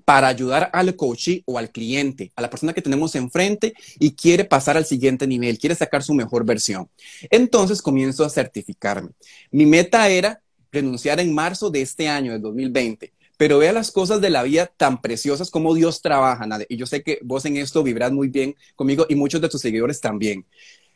para 0.04 0.28
ayudar 0.28 0.70
al 0.73 0.97
coach 0.97 1.42
o 1.44 1.59
al 1.59 1.70
cliente, 1.70 2.32
a 2.37 2.42
la 2.42 2.50
persona 2.50 2.73
que 2.73 2.82
tenemos 2.82 3.14
enfrente 3.14 3.75
y 3.99 4.12
quiere 4.12 4.44
pasar 4.44 4.76
al 4.76 4.85
siguiente 4.85 5.26
nivel, 5.26 5.59
quiere 5.59 5.75
sacar 5.75 6.02
su 6.02 6.14
mejor 6.14 6.44
versión. 6.44 6.88
Entonces 7.30 7.82
comienzo 7.82 8.25
a 8.25 8.30
certificarme. 8.30 9.11
Mi 9.50 9.66
meta 9.66 10.09
era 10.09 10.40
renunciar 10.73 11.20
en 11.20 11.35
marzo 11.35 11.70
de 11.70 11.82
este 11.82 12.09
año, 12.09 12.32
de 12.32 12.38
2020. 12.38 13.12
Pero 13.37 13.59
vea 13.59 13.73
las 13.73 13.90
cosas 13.90 14.20
de 14.20 14.28
la 14.28 14.42
vida 14.42 14.66
tan 14.66 15.00
preciosas 15.00 15.50
como 15.50 15.75
Dios 15.75 16.02
trabaja, 16.02 16.47
Y 16.68 16.76
yo 16.76 16.87
sé 16.87 17.02
que 17.02 17.18
vos 17.23 17.44
en 17.47 17.56
esto 17.56 17.82
vibrás 17.82 18.12
muy 18.12 18.28
bien 18.28 18.54
conmigo 18.76 19.06
y 19.09 19.14
muchos 19.14 19.40
de 19.40 19.49
tus 19.49 19.62
seguidores 19.62 20.00
también. 20.00 20.44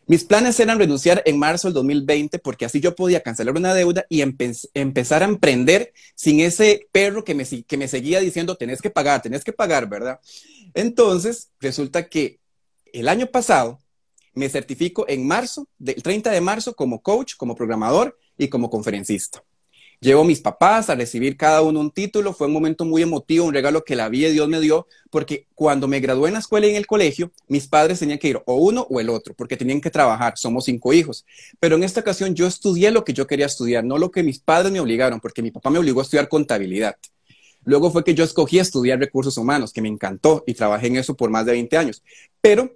Mis 0.07 0.25
planes 0.25 0.61
eran 0.61 0.79
renunciar 0.79 1.23
en 1.25 1.39
marzo 1.39 1.69
del 1.69 1.75
2020 1.75 2.39
porque 2.39 2.67
así 2.67 2.81
yo 2.81 2.95
podía 2.95 3.23
cancelar 3.23 3.57
una 3.57 3.73
deuda 3.73 4.05
y 4.11 4.21
empezar 4.21 5.23
a 5.23 5.27
emprender 5.27 5.93
sin 6.15 6.41
ese 6.41 6.89
perro 6.93 7.25
que 7.25 7.35
me, 7.35 7.45
que 7.45 7.77
me 7.77 7.89
seguía 7.89 8.21
diciendo, 8.21 8.57
tenés 8.57 8.83
que 8.83 8.91
pagar, 8.91 9.23
tenés 9.23 9.45
que 9.45 9.53
pagar, 9.53 9.89
¿verdad? 9.89 10.21
Entonces, 10.75 11.51
resulta 11.59 12.09
que 12.09 12.39
el 12.93 13.09
año 13.09 13.27
pasado 13.27 13.81
me 14.35 14.49
certifico 14.49 15.07
en 15.09 15.27
marzo, 15.27 15.69
del 15.79 16.03
30 16.03 16.31
de 16.31 16.41
marzo, 16.41 16.75
como 16.75 17.01
coach, 17.01 17.35
como 17.37 17.55
programador 17.55 18.19
y 18.37 18.49
como 18.49 18.69
conferencista. 18.69 19.43
Llevo 20.05 20.21
a 20.21 20.25
mis 20.27 20.43
papás 20.43 20.91
a 20.91 20.95
recibir 20.95 21.35
cada 21.35 21.63
uno 21.63 21.81
un 21.81 21.91
título. 21.91 22.35
Fue 22.35 22.47
un 22.47 22.53
momento 22.53 22.85
muy 22.85 23.01
emotivo, 23.01 23.47
un 23.47 23.55
regalo 23.55 23.85
que 23.85 23.97
la 23.97 24.11
vida 24.11 24.27
de 24.27 24.35
Dios 24.35 24.47
me 24.51 24.61
dio, 24.61 24.87
porque 25.09 25.47
cuando 25.55 25.89
me 25.89 25.99
gradué 25.99 26.29
en 26.29 26.35
la 26.35 26.41
escuela 26.41 26.67
y 26.67 26.71
en 26.73 26.77
el 26.77 26.87
colegio, 26.87 27.33
mis 27.49 27.67
padres 27.67 28.01
tenían 28.01 28.19
que 28.19 28.29
ir 28.29 28.43
o 28.45 28.55
uno 28.57 28.87
o 28.91 29.01
el 29.01 29.09
otro, 29.09 29.33
porque 29.33 29.57
tenían 29.57 29.81
que 29.81 29.89
trabajar. 29.89 30.35
Somos 30.37 30.67
cinco 30.67 30.93
hijos. 30.93 31.25
Pero 31.59 31.77
en 31.77 31.85
esta 31.85 32.01
ocasión 32.01 32.35
yo 32.35 32.47
estudié 32.47 32.91
lo 32.91 33.03
que 33.03 33.15
yo 33.15 33.27
quería 33.27 33.47
estudiar, 33.47 33.83
no 33.83 33.97
lo 33.97 34.11
que 34.11 34.23
mis 34.23 34.39
padres 34.39 34.71
me 34.71 34.79
obligaron, 34.79 35.21
porque 35.21 35.41
mi 35.41 35.51
papá 35.51 35.71
me 35.71 35.79
obligó 35.79 36.01
a 36.01 36.03
estudiar 36.03 36.29
contabilidad. 36.29 36.97
Luego 37.65 37.91
fue 37.91 38.05
que 38.05 38.15
yo 38.15 38.25
escogí 38.25 38.59
estudiar 38.59 38.99
recursos 38.99 39.39
humanos, 39.39 39.73
que 39.73 39.81
me 39.81 39.89
encantó 39.89 40.45
y 40.47 40.53
trabajé 40.53 40.89
en 40.89 40.97
eso 40.97 41.17
por 41.17 41.31
más 41.31 41.47
de 41.47 41.53
20 41.53 41.79
años. 41.79 42.03
Pero 42.43 42.71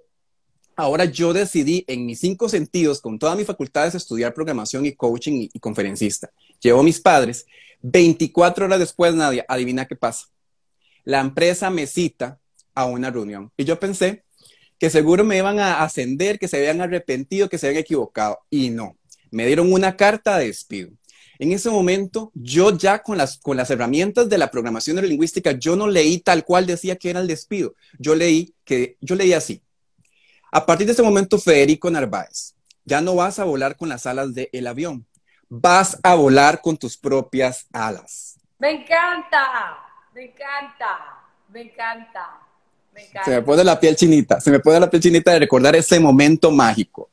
ahora 0.75 1.05
yo 1.05 1.33
decidí 1.33 1.83
en 1.87 2.07
mis 2.07 2.21
cinco 2.21 2.49
sentidos, 2.49 3.01
con 3.01 3.19
todas 3.19 3.37
mis 3.37 3.45
facultades, 3.45 3.93
estudiar 3.93 4.33
programación 4.33 4.87
y 4.87 4.93
coaching 4.93 5.47
y, 5.53 5.59
conferencista. 5.59 6.31
Llevo 6.59 6.81
a 6.81 6.83
mis 6.83 6.99
padres. 6.99 7.45
24 7.81 8.65
horas 8.65 8.79
después, 8.79 9.13
Nadia, 9.15 9.45
adivina 9.47 9.85
qué 9.85 9.95
pasa. 9.95 10.27
La 11.03 11.19
empresa 11.19 11.69
me 11.69 11.87
cita 11.87 12.39
a 12.75 12.85
una 12.85 13.09
reunión. 13.09 13.51
Y 13.57 13.65
yo 13.65 13.79
pensé 13.79 14.23
que 14.77 14.89
seguro 14.89 15.23
me 15.23 15.37
iban 15.37 15.59
a 15.59 15.83
ascender, 15.83 16.39
que 16.39 16.47
se 16.47 16.57
habían 16.57 16.81
arrepentido, 16.81 17.49
que 17.49 17.57
se 17.57 17.67
habían 17.67 17.81
equivocado. 17.81 18.39
Y 18.49 18.69
no. 18.69 18.97
me 19.31 19.45
dieron 19.45 19.71
una 19.71 19.95
carta 19.95 20.37
de 20.37 20.47
despido. 20.47 20.89
En 21.37 21.53
ese 21.53 21.69
momento, 21.69 22.31
yo 22.33 22.77
ya 22.77 23.01
con 23.01 23.17
las, 23.17 23.37
con 23.37 23.55
las 23.55 23.69
herramientas 23.69 24.27
de 24.27 24.37
la 24.37 24.51
programación 24.51 24.95
neurolingüística, 24.95 25.51
yo 25.53 25.77
no 25.77 25.87
leí 25.87 26.19
tal 26.19 26.43
cual 26.43 26.65
decía 26.65 26.97
que 26.97 27.09
era 27.09 27.21
el 27.21 27.27
despido. 27.27 27.75
Yo 27.97 28.13
leí 28.13 28.53
que, 28.65 28.97
yo 28.99 29.15
leí 29.15 29.31
así. 29.31 29.61
A 30.51 30.65
partir 30.65 30.85
de 30.87 30.93
ese 30.93 31.03
momento, 31.03 31.37
Federico 31.37 31.89
Narváez, 31.89 32.55
ya 32.83 33.01
no 33.01 33.15
vas 33.15 33.39
a 33.39 33.45
volar 33.45 33.77
con 33.77 33.87
las 33.87 34.05
alas 34.05 34.33
del 34.33 34.67
avión, 34.67 35.05
vas 35.49 35.97
a 36.03 36.15
volar 36.15 36.61
con 36.61 36.77
tus 36.77 36.95
propias 36.95 37.65
alas. 37.73 38.37
Me 38.59 38.71
encanta, 38.71 39.77
me 40.13 40.25
encanta, 40.25 41.23
me 41.49 41.61
encanta. 41.61 42.39
Me 42.93 43.01
encanta. 43.01 43.25
Se 43.25 43.31
me 43.31 43.41
pone 43.41 43.63
la 43.63 43.79
piel 43.79 43.95
chinita, 43.95 44.39
se 44.39 44.51
me 44.51 44.59
pone 44.59 44.79
la 44.79 44.89
piel 44.89 45.01
chinita 45.01 45.31
de 45.31 45.39
recordar 45.39 45.75
ese 45.75 45.99
momento 45.99 46.51
mágico. 46.51 47.09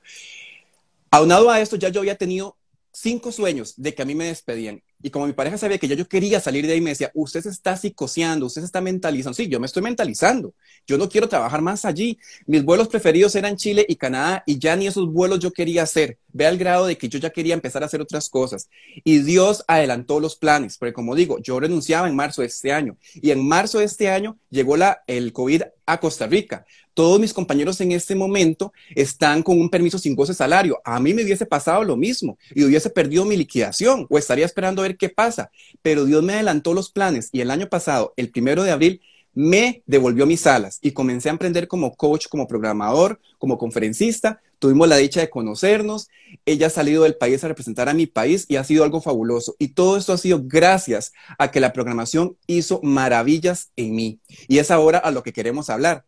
Aunado 1.11 1.51
a 1.51 1.61
esto, 1.61 1.77
ya 1.77 1.89
yo 1.89 2.01
había 2.01 2.17
tenido 2.17 2.57
cinco 2.93 3.31
sueños 3.31 3.75
de 3.77 3.95
que 3.95 4.03
a 4.03 4.05
mí 4.05 4.15
me 4.15 4.27
despedían. 4.27 4.83
Y 5.03 5.11
como 5.11 5.27
mi 5.27 5.35
pareja 5.35 5.59
sabía 5.59 5.79
que 5.79 5.87
ya 5.87 5.95
yo 5.95 6.09
quería 6.09 6.41
salir 6.41 6.67
de 6.67 6.73
ahí, 6.73 6.81
me 6.81 6.91
decía, 6.91 7.11
usted 7.15 7.43
se 7.43 7.51
está 7.51 7.77
psicoseando, 7.77 8.47
usted 8.47 8.63
se 8.63 8.67
está 8.67 8.81
mentalizando. 8.81 9.35
Sí, 9.35 9.49
yo 9.49 9.61
me 9.61 9.67
estoy 9.67 9.83
mentalizando. 9.83 10.55
Yo 10.87 10.97
no 10.97 11.09
quiero 11.09 11.29
trabajar 11.29 11.61
más 11.61 11.85
allí. 11.85 12.19
Mis 12.47 12.65
vuelos 12.65 12.89
preferidos 12.89 13.35
eran 13.37 13.57
Chile 13.57 13.85
y 13.87 13.97
Canadá 13.97 14.43
y 14.47 14.59
ya 14.59 14.75
ni 14.75 14.87
esos 14.87 15.13
vuelos 15.13 15.39
yo 15.39 15.53
quería 15.53 15.83
hacer. 15.83 16.19
Ve 16.37 16.47
al 16.47 16.59
grado 16.59 16.87
de 16.87 16.99
que 16.99 17.09
yo 17.09 17.19
ya 17.19 17.31
quería 17.31 17.55
empezar 17.55 17.83
a 17.83 17.87
hacer 17.87 18.01
otras 18.01 18.29
cosas. 18.29 18.69
Y 19.05 19.19
Dios 19.21 19.65
adelantó 19.67 20.21
los 20.21 20.37
planes, 20.37 20.77
porque 20.79 20.93
como 20.93 21.15
digo, 21.15 21.39
yo 21.41 21.59
renunciaba 21.59 22.09
en 22.09 22.17
marzo 22.17 22.43
de 22.43 22.49
este 22.49 22.73
año 22.73 22.97
y 23.15 23.31
en 23.31 23.47
marzo 23.47 23.79
de 23.79 23.87
este 23.87 24.11
año 24.11 24.39
llegó 24.51 24.77
la, 24.77 25.03
el 25.07 25.33
COVID 25.33 25.63
a 25.87 25.99
Costa 25.99 26.27
Rica 26.27 26.67
todos 26.97 27.21
mis 27.21 27.35
compañeros 27.35 27.79
en 27.83 27.93
este 27.93 28.15
momento 28.15 28.73
están 28.95 29.43
con 29.43 29.61
un 29.61 29.69
permiso 29.69 29.99
sin 29.99 30.17
goce 30.17 30.33
salario. 30.33 30.81
A 30.83 30.99
mí 30.99 31.13
me 31.13 31.25
hubiese 31.25 31.45
pasado 31.45 31.85
lo 31.85 31.95
mismo 31.95 32.39
y 32.55 32.65
hubiese 32.65 32.89
perdido 32.89 33.27
mi 33.27 33.37
liquidación 33.37 34.07
o 34.09 34.17
estaría 34.17 34.47
esperando 34.47 34.81
a 34.81 34.89
ver 34.89 34.97
qué 34.97 35.11
pasa. 35.11 35.51
Pero 35.83 36.07
Dios 36.07 36.23
me 36.23 36.33
adelantó 36.33 36.73
los 36.73 36.91
planes 36.91 37.29
y 37.33 37.43
el 37.43 37.51
año 37.51 37.69
pasado, 37.69 38.15
el 38.17 38.31
primero 38.31 38.63
de 38.63 38.71
abril, 38.71 39.03
me 39.37 39.85
devolvió 39.87 40.27
mis 40.27 40.45
alas 40.49 40.81
y 40.83 40.91
comencé 40.91 41.29
a 41.29 41.33
emprender 41.33 41.69
como 41.69 41.95
coach, 41.95 42.27
como 42.27 42.49
programador, 42.49 43.21
como 43.39 43.57
conferencista. 43.57 44.41
Tuvimos 44.59 44.89
la 44.89 44.97
dicha 44.97 45.21
de 45.21 45.31
conocernos. 45.31 46.09
Ella 46.45 46.67
ha 46.67 46.71
salido 46.71 47.05
del 47.05 47.15
país 47.15 47.45
a 47.45 47.49
representar 47.49 47.89
a 47.89 47.95
mi 47.95 48.07
país 48.07 48.47
y 48.49 48.57
ha 48.57 48.65
sido 48.65 48.83
algo 48.83 49.01
fabuloso. 49.01 49.55
Y 49.61 49.69
todo 49.69 49.97
esto 49.97 50.13
ha 50.13 50.19
sido 50.19 50.41
gracias 50.43 51.13
a 51.39 51.53
que 51.53 51.61
la 51.61 51.73
programación 51.73 52.37
hizo 52.49 52.81
maravillas 52.83 53.71
en 53.77 53.95
mí. 53.95 54.19
Y 54.49 54.59
es 54.59 54.73
ahora 54.73 54.99
a 54.99 55.13
lo 55.13 55.23
que 55.23 55.33
queremos 55.33 55.71
hablar 55.71 56.05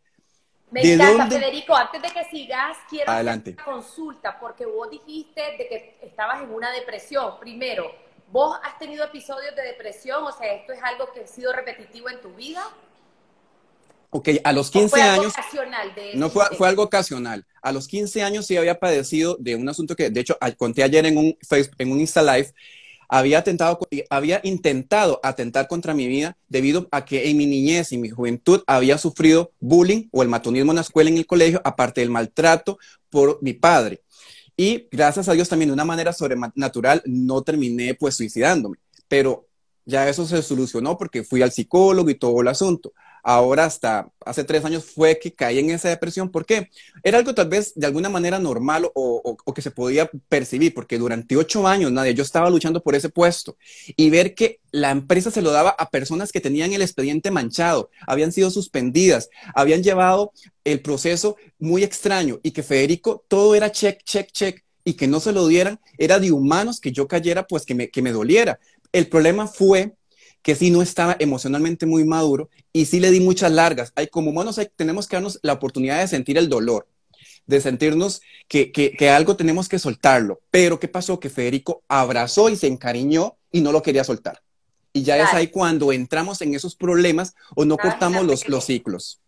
me 0.71 0.93
encanta, 0.93 1.27
Federico. 1.27 1.75
Antes 1.75 2.01
de 2.01 2.09
que 2.09 2.23
sigas, 2.25 2.77
quiero 2.89 3.11
Adelante. 3.11 3.51
hacer 3.51 3.63
una 3.63 3.81
consulta, 3.81 4.39
porque 4.39 4.65
vos 4.65 4.89
dijiste 4.89 5.41
de 5.57 5.67
que 5.67 5.97
estabas 6.01 6.43
en 6.43 6.53
una 6.53 6.71
depresión. 6.71 7.39
Primero, 7.39 7.91
¿vos 8.27 8.57
has 8.63 8.77
tenido 8.77 9.03
episodios 9.03 9.55
de 9.55 9.63
depresión? 9.63 10.23
O 10.23 10.31
sea, 10.31 10.53
¿esto 10.53 10.73
es 10.73 10.83
algo 10.83 11.11
que 11.13 11.21
ha 11.21 11.27
sido 11.27 11.53
repetitivo 11.53 12.09
en 12.09 12.21
tu 12.21 12.29
vida? 12.35 12.63
Ok, 14.11 14.29
a 14.43 14.53
los 14.53 14.71
15 14.71 14.89
fue 14.89 15.01
años. 15.01 15.33
De 15.95 16.15
no 16.15 16.29
fue, 16.29 16.45
fue, 16.57 16.67
algo 16.67 16.83
ocasional. 16.83 17.45
A 17.61 17.71
los 17.71 17.87
15 17.87 18.23
años 18.23 18.47
sí 18.47 18.57
había 18.57 18.79
padecido 18.79 19.37
de 19.39 19.55
un 19.55 19.69
asunto 19.69 19.95
que, 19.95 20.09
de 20.09 20.19
hecho, 20.19 20.37
conté 20.57 20.83
ayer 20.83 21.05
en 21.05 21.17
un, 21.17 21.37
Facebook, 21.47 21.75
en 21.77 21.91
un 21.91 21.99
Insta 21.99 22.23
Live, 22.23 22.53
había, 23.07 23.39
atentado, 23.39 23.79
había 24.09 24.39
intentado 24.43 25.19
atentar 25.23 25.67
contra 25.67 25.93
mi 25.93 26.07
vida 26.07 26.37
debido 26.47 26.87
a 26.91 27.05
que 27.05 27.29
en 27.29 27.37
mi 27.37 27.45
niñez 27.45 27.91
y 27.91 27.97
mi 27.97 28.09
juventud 28.09 28.63
había 28.67 28.97
sufrido 28.97 29.51
bullying 29.59 30.07
o 30.11 30.23
el 30.23 30.29
matonismo 30.29 30.71
en 30.71 30.77
la 30.77 30.81
escuela, 30.81 31.09
en 31.09 31.17
el 31.17 31.25
colegio, 31.25 31.61
aparte 31.63 32.01
del 32.01 32.11
maltrato 32.11 32.77
por 33.09 33.39
mi 33.41 33.53
padre. 33.53 34.01
Y 34.55 34.87
gracias 34.91 35.27
a 35.29 35.33
Dios 35.33 35.49
también 35.49 35.69
de 35.69 35.73
una 35.73 35.85
manera 35.85 36.13
sobrenatural 36.13 37.01
no 37.05 37.41
terminé 37.41 37.95
pues 37.95 38.15
suicidándome, 38.15 38.77
pero 39.07 39.47
ya 39.85 40.07
eso 40.07 40.25
se 40.27 40.41
solucionó 40.43 40.97
porque 40.97 41.23
fui 41.23 41.41
al 41.41 41.51
psicólogo 41.51 42.09
y 42.09 42.15
todo 42.15 42.41
el 42.41 42.47
asunto 42.47 42.93
ahora 43.23 43.65
hasta 43.65 44.09
hace 44.25 44.43
tres 44.43 44.63
años 44.65 44.85
fue 44.85 45.19
que 45.19 45.33
caí 45.33 45.59
en 45.59 45.69
esa 45.69 45.89
depresión. 45.89 46.29
¿Por 46.29 46.45
qué? 46.45 46.69
Era 47.03 47.17
algo 47.17 47.33
tal 47.33 47.49
vez 47.49 47.73
de 47.75 47.85
alguna 47.85 48.09
manera 48.09 48.39
normal 48.39 48.89
o, 48.93 49.37
que 49.53 49.61
se 49.61 49.71
podía 49.71 50.09
percibir, 50.29 50.73
porque 50.73 50.97
durante 50.97 51.35
ocho 51.35 51.67
años, 51.67 51.91
nadie, 51.91 52.13
yo 52.13 52.23
estaba 52.23 52.49
luchando 52.49 52.81
por 52.81 52.95
ese 52.95 53.09
puesto 53.09 53.57
y 53.95 54.09
ver 54.09 54.35
que 54.35 54.59
la 54.71 54.91
empresa 54.91 55.31
se 55.31 55.41
lo 55.41 55.51
daba 55.51 55.71
a 55.71 55.89
personas 55.89 56.31
que 56.31 56.41
tenían 56.41 56.73
el 56.73 56.81
expediente 56.81 57.31
manchado, 57.31 57.89
habían 58.07 58.31
sido 58.31 58.51
suspendidas, 58.51 59.29
habían 59.55 59.83
llevado 59.83 60.31
el 60.63 60.81
proceso 60.81 61.35
muy 61.57 61.83
extraño 61.83 62.39
y 62.43 62.51
que 62.51 62.63
Federico 62.63 63.25
todo 63.27 63.55
era 63.55 63.71
check, 63.71 64.03
check, 64.03 64.31
check 64.31 64.63
y 64.83 64.93
que 64.93 65.07
no 65.07 65.19
se 65.19 65.31
lo 65.31 65.47
dieran, 65.47 65.79
era 65.97 66.19
de 66.19 66.31
humanos 66.31 66.79
que 66.79 66.91
yo 66.91 67.07
cayera, 67.07 67.47
pues 67.47 67.65
que 67.65 67.75
me, 67.75 67.89
que 67.89 68.01
me 68.01 68.11
doliera. 68.11 68.59
El 68.91 69.07
problema 69.07 69.47
fue 69.47 69.93
que 70.41 70.55
sí 70.55 70.71
no 70.71 70.81
estaba 70.81 71.15
emocionalmente 71.19 71.85
muy 71.85 72.05
maduro 72.05 72.49
y 72.71 72.85
sí 72.85 72.99
le 72.99 73.11
di 73.11 73.19
muchas 73.19 73.51
largas. 73.51 73.91
Hay 73.95 74.07
como 74.07 74.31
humanos 74.31 74.59
tenemos 74.75 75.07
que 75.07 75.15
darnos 75.15 75.39
la 75.43 75.53
oportunidad 75.53 75.99
de 75.99 76.07
sentir 76.07 76.37
el 76.37 76.49
dolor, 76.49 76.87
de 77.45 77.61
sentirnos 77.61 78.21
que, 78.47 78.71
que, 78.71 79.09
algo 79.09 79.35
tenemos 79.35 79.67
que 79.67 79.79
soltarlo. 79.79 80.41
Pero 80.51 80.79
¿qué 80.79 80.87
pasó? 80.87 81.19
Que 81.19 81.29
Federico 81.29 81.83
abrazó 81.87 82.49
y 82.49 82.55
se 82.55 82.67
encariñó 82.67 83.37
y 83.51 83.61
no 83.61 83.71
lo 83.71 83.81
quería 83.81 84.03
soltar. 84.03 84.41
Y 84.93 85.03
ya 85.03 85.17
es 85.17 85.33
ahí 85.33 85.47
cuando 85.47 85.91
entramos 85.91 86.41
en 86.41 86.55
esos 86.55 86.75
problemas 86.75 87.35
o 87.55 87.65
no 87.65 87.77
cortamos 87.77 88.25
los, 88.25 88.47
los 88.47 88.65
ciclos. 88.65 89.19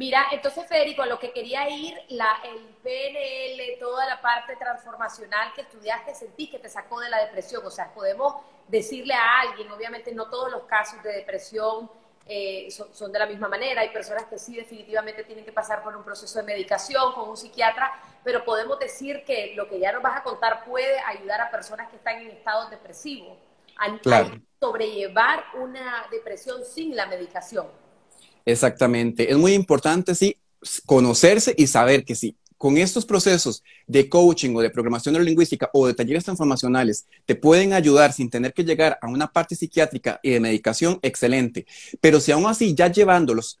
Mira, 0.00 0.28
entonces 0.32 0.66
Federico, 0.66 1.02
a 1.02 1.06
lo 1.06 1.18
que 1.18 1.30
quería 1.30 1.68
ir, 1.68 1.94
la, 2.08 2.40
el 2.42 2.58
PNL, 2.82 3.78
toda 3.78 4.06
la 4.06 4.18
parte 4.22 4.56
transformacional 4.56 5.52
que 5.52 5.60
estudiaste, 5.60 6.14
sentí 6.14 6.48
que 6.48 6.58
te 6.58 6.70
sacó 6.70 7.00
de 7.00 7.10
la 7.10 7.18
depresión. 7.18 7.66
O 7.66 7.70
sea, 7.70 7.92
podemos 7.92 8.36
decirle 8.66 9.12
a 9.12 9.40
alguien, 9.42 9.70
obviamente 9.70 10.14
no 10.14 10.30
todos 10.30 10.50
los 10.50 10.62
casos 10.62 11.02
de 11.02 11.12
depresión 11.12 11.90
eh, 12.26 12.70
son, 12.70 13.12
de 13.12 13.18
la 13.18 13.26
misma 13.26 13.48
manera, 13.48 13.82
hay 13.82 13.90
personas 13.90 14.24
que 14.24 14.38
sí 14.38 14.56
definitivamente 14.56 15.22
tienen 15.24 15.44
que 15.44 15.52
pasar 15.52 15.82
por 15.82 15.94
un 15.94 16.02
proceso 16.02 16.38
de 16.38 16.46
medicación 16.46 17.12
con 17.12 17.28
un 17.28 17.36
psiquiatra, 17.36 17.92
pero 18.24 18.42
podemos 18.42 18.78
decir 18.78 19.22
que 19.26 19.52
lo 19.54 19.68
que 19.68 19.80
ya 19.80 19.92
nos 19.92 20.02
vas 20.02 20.16
a 20.16 20.22
contar 20.22 20.64
puede 20.64 20.98
ayudar 21.00 21.42
a 21.42 21.50
personas 21.50 21.90
que 21.90 21.96
están 21.96 22.20
en 22.20 22.30
estado 22.30 22.70
depresivo 22.70 23.36
a 23.76 23.98
sobrellevar 24.58 25.44
una 25.56 26.06
depresión 26.10 26.64
sin 26.64 26.96
la 26.96 27.04
medicación. 27.04 27.66
Exactamente. 28.44 29.30
Es 29.30 29.36
muy 29.36 29.54
importante, 29.54 30.14
sí, 30.14 30.36
conocerse 30.86 31.54
y 31.56 31.66
saber 31.66 32.04
que 32.04 32.14
sí, 32.14 32.36
con 32.60 32.76
estos 32.76 33.06
procesos 33.06 33.62
de 33.86 34.10
coaching 34.10 34.54
o 34.54 34.60
de 34.60 34.68
programación 34.68 35.14
neurolingüística 35.14 35.70
o 35.72 35.86
de 35.86 35.94
talleres 35.94 36.24
transformacionales 36.24 37.06
te 37.24 37.34
pueden 37.34 37.72
ayudar 37.72 38.12
sin 38.12 38.28
tener 38.28 38.52
que 38.52 38.64
llegar 38.64 38.98
a 39.00 39.08
una 39.08 39.32
parte 39.32 39.54
psiquiátrica 39.54 40.20
y 40.22 40.32
de 40.32 40.40
medicación, 40.40 40.98
excelente. 41.00 41.64
Pero 42.02 42.20
si 42.20 42.32
aún 42.32 42.44
así 42.44 42.74
ya 42.74 42.88
llevándolos, 42.88 43.58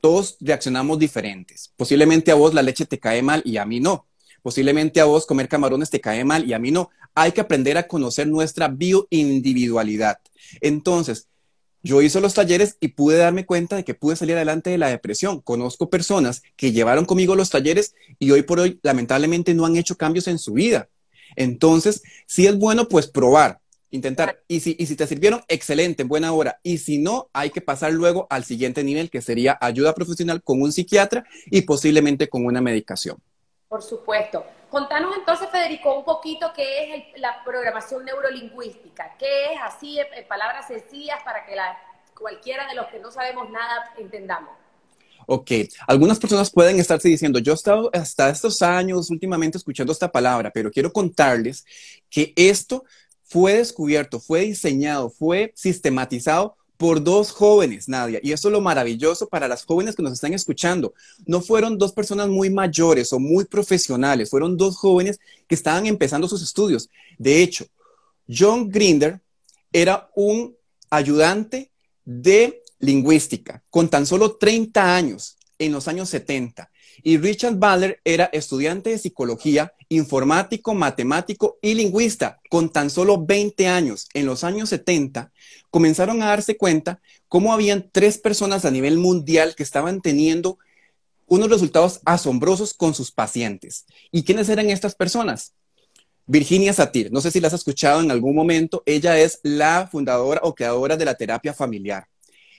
todos 0.00 0.36
reaccionamos 0.40 0.98
diferentes. 0.98 1.72
Posiblemente 1.76 2.32
a 2.32 2.34
vos 2.34 2.54
la 2.54 2.62
leche 2.62 2.86
te 2.86 2.98
cae 2.98 3.22
mal 3.22 3.40
y 3.44 3.56
a 3.56 3.64
mí 3.64 3.78
no. 3.78 4.06
Posiblemente 4.42 5.00
a 5.00 5.04
vos 5.04 5.24
comer 5.24 5.48
camarones 5.48 5.88
te 5.88 6.00
cae 6.00 6.24
mal 6.24 6.44
y 6.44 6.54
a 6.54 6.58
mí 6.58 6.72
no. 6.72 6.90
Hay 7.14 7.30
que 7.30 7.40
aprender 7.40 7.78
a 7.78 7.86
conocer 7.86 8.26
nuestra 8.26 8.66
bioindividualidad. 8.66 10.18
Entonces, 10.60 11.28
yo 11.88 12.02
hice 12.02 12.20
los 12.20 12.34
talleres 12.34 12.76
y 12.80 12.88
pude 12.88 13.16
darme 13.16 13.46
cuenta 13.46 13.74
de 13.76 13.82
que 13.82 13.94
pude 13.94 14.14
salir 14.14 14.36
adelante 14.36 14.68
de 14.68 14.76
la 14.76 14.90
depresión. 14.90 15.40
Conozco 15.40 15.88
personas 15.88 16.42
que 16.54 16.70
llevaron 16.70 17.06
conmigo 17.06 17.34
los 17.34 17.48
talleres 17.48 17.94
y 18.18 18.30
hoy 18.30 18.42
por 18.42 18.60
hoy 18.60 18.78
lamentablemente 18.82 19.54
no 19.54 19.64
han 19.64 19.74
hecho 19.74 19.96
cambios 19.96 20.28
en 20.28 20.38
su 20.38 20.52
vida. 20.52 20.90
Entonces, 21.34 22.02
si 22.26 22.46
es 22.46 22.58
bueno, 22.58 22.88
pues 22.88 23.06
probar, 23.06 23.60
intentar. 23.90 24.42
Y 24.48 24.60
si, 24.60 24.76
y 24.78 24.84
si 24.84 24.96
te 24.96 25.06
sirvieron, 25.06 25.40
excelente, 25.48 26.02
en 26.02 26.08
buena 26.08 26.30
hora. 26.34 26.60
Y 26.62 26.76
si 26.76 26.98
no, 26.98 27.30
hay 27.32 27.48
que 27.48 27.62
pasar 27.62 27.94
luego 27.94 28.26
al 28.28 28.44
siguiente 28.44 28.84
nivel, 28.84 29.08
que 29.08 29.22
sería 29.22 29.56
ayuda 29.58 29.94
profesional 29.94 30.42
con 30.42 30.60
un 30.60 30.72
psiquiatra 30.72 31.24
y 31.46 31.62
posiblemente 31.62 32.28
con 32.28 32.44
una 32.44 32.60
medicación. 32.60 33.16
Por 33.66 33.82
supuesto. 33.82 34.44
Contanos 34.70 35.16
entonces, 35.16 35.48
Federico, 35.50 35.98
un 35.98 36.04
poquito 36.04 36.52
qué 36.54 36.94
es 36.94 37.20
la 37.20 37.42
programación 37.44 38.04
neurolingüística. 38.04 39.16
¿Qué 39.18 39.54
es 39.54 39.60
así, 39.62 39.98
en 39.98 40.28
palabras 40.28 40.66
sencillas, 40.66 41.18
para 41.24 41.46
que 41.46 41.56
la, 41.56 41.78
cualquiera 42.18 42.68
de 42.68 42.74
los 42.74 42.86
que 42.88 42.98
no 42.98 43.10
sabemos 43.10 43.48
nada 43.50 43.92
entendamos? 43.96 44.50
Ok, 45.26 45.50
algunas 45.86 46.18
personas 46.18 46.50
pueden 46.50 46.80
estarse 46.80 47.08
diciendo, 47.08 47.38
yo 47.38 47.52
he 47.52 47.54
estado 47.54 47.90
hasta 47.92 48.30
estos 48.30 48.62
años 48.62 49.10
últimamente 49.10 49.58
escuchando 49.58 49.92
esta 49.92 50.10
palabra, 50.10 50.50
pero 50.52 50.70
quiero 50.70 50.92
contarles 50.92 51.64
que 52.08 52.32
esto 52.34 52.84
fue 53.24 53.54
descubierto, 53.54 54.20
fue 54.20 54.40
diseñado, 54.40 55.10
fue 55.10 55.52
sistematizado 55.54 56.56
por 56.78 57.02
dos 57.02 57.32
jóvenes, 57.32 57.88
Nadia. 57.88 58.20
Y 58.22 58.32
eso 58.32 58.48
es 58.48 58.52
lo 58.52 58.60
maravilloso 58.60 59.28
para 59.28 59.48
las 59.48 59.64
jóvenes 59.64 59.96
que 59.96 60.02
nos 60.02 60.12
están 60.12 60.32
escuchando. 60.32 60.94
No 61.26 61.42
fueron 61.42 61.76
dos 61.76 61.92
personas 61.92 62.28
muy 62.28 62.50
mayores 62.50 63.12
o 63.12 63.18
muy 63.18 63.44
profesionales, 63.44 64.30
fueron 64.30 64.56
dos 64.56 64.76
jóvenes 64.76 65.18
que 65.48 65.56
estaban 65.56 65.86
empezando 65.86 66.28
sus 66.28 66.42
estudios. 66.42 66.88
De 67.18 67.42
hecho, 67.42 67.66
John 68.28 68.70
Grinder 68.70 69.20
era 69.72 70.08
un 70.14 70.56
ayudante 70.88 71.70
de 72.04 72.62
lingüística 72.78 73.62
con 73.70 73.88
tan 73.88 74.06
solo 74.06 74.36
30 74.36 74.96
años 74.96 75.36
en 75.58 75.72
los 75.72 75.88
años 75.88 76.08
70. 76.08 76.70
Y 77.02 77.18
Richard 77.18 77.56
Baller 77.56 78.00
era 78.04 78.26
estudiante 78.26 78.90
de 78.90 78.98
psicología, 78.98 79.72
informático, 79.88 80.74
matemático 80.74 81.58
y 81.62 81.74
lingüista, 81.74 82.40
con 82.50 82.70
tan 82.70 82.90
solo 82.90 83.24
20 83.24 83.66
años. 83.68 84.08
En 84.14 84.26
los 84.26 84.44
años 84.44 84.68
70 84.70 85.32
comenzaron 85.70 86.22
a 86.22 86.26
darse 86.26 86.56
cuenta 86.56 87.00
cómo 87.28 87.52
habían 87.52 87.88
tres 87.90 88.18
personas 88.18 88.64
a 88.64 88.70
nivel 88.70 88.98
mundial 88.98 89.54
que 89.54 89.62
estaban 89.62 90.00
teniendo 90.00 90.58
unos 91.26 91.50
resultados 91.50 92.00
asombrosos 92.04 92.74
con 92.74 92.94
sus 92.94 93.12
pacientes. 93.12 93.84
¿Y 94.10 94.24
quiénes 94.24 94.48
eran 94.48 94.70
estas 94.70 94.94
personas? 94.94 95.52
Virginia 96.26 96.72
Satir, 96.74 97.10
no 97.10 97.22
sé 97.22 97.30
si 97.30 97.40
la 97.40 97.48
has 97.48 97.54
escuchado 97.54 98.02
en 98.02 98.10
algún 98.10 98.34
momento, 98.34 98.82
ella 98.84 99.18
es 99.18 99.40
la 99.42 99.88
fundadora 99.90 100.40
o 100.44 100.54
creadora 100.54 100.96
de 100.96 101.06
la 101.06 101.14
terapia 101.14 101.54
familiar. 101.54 102.06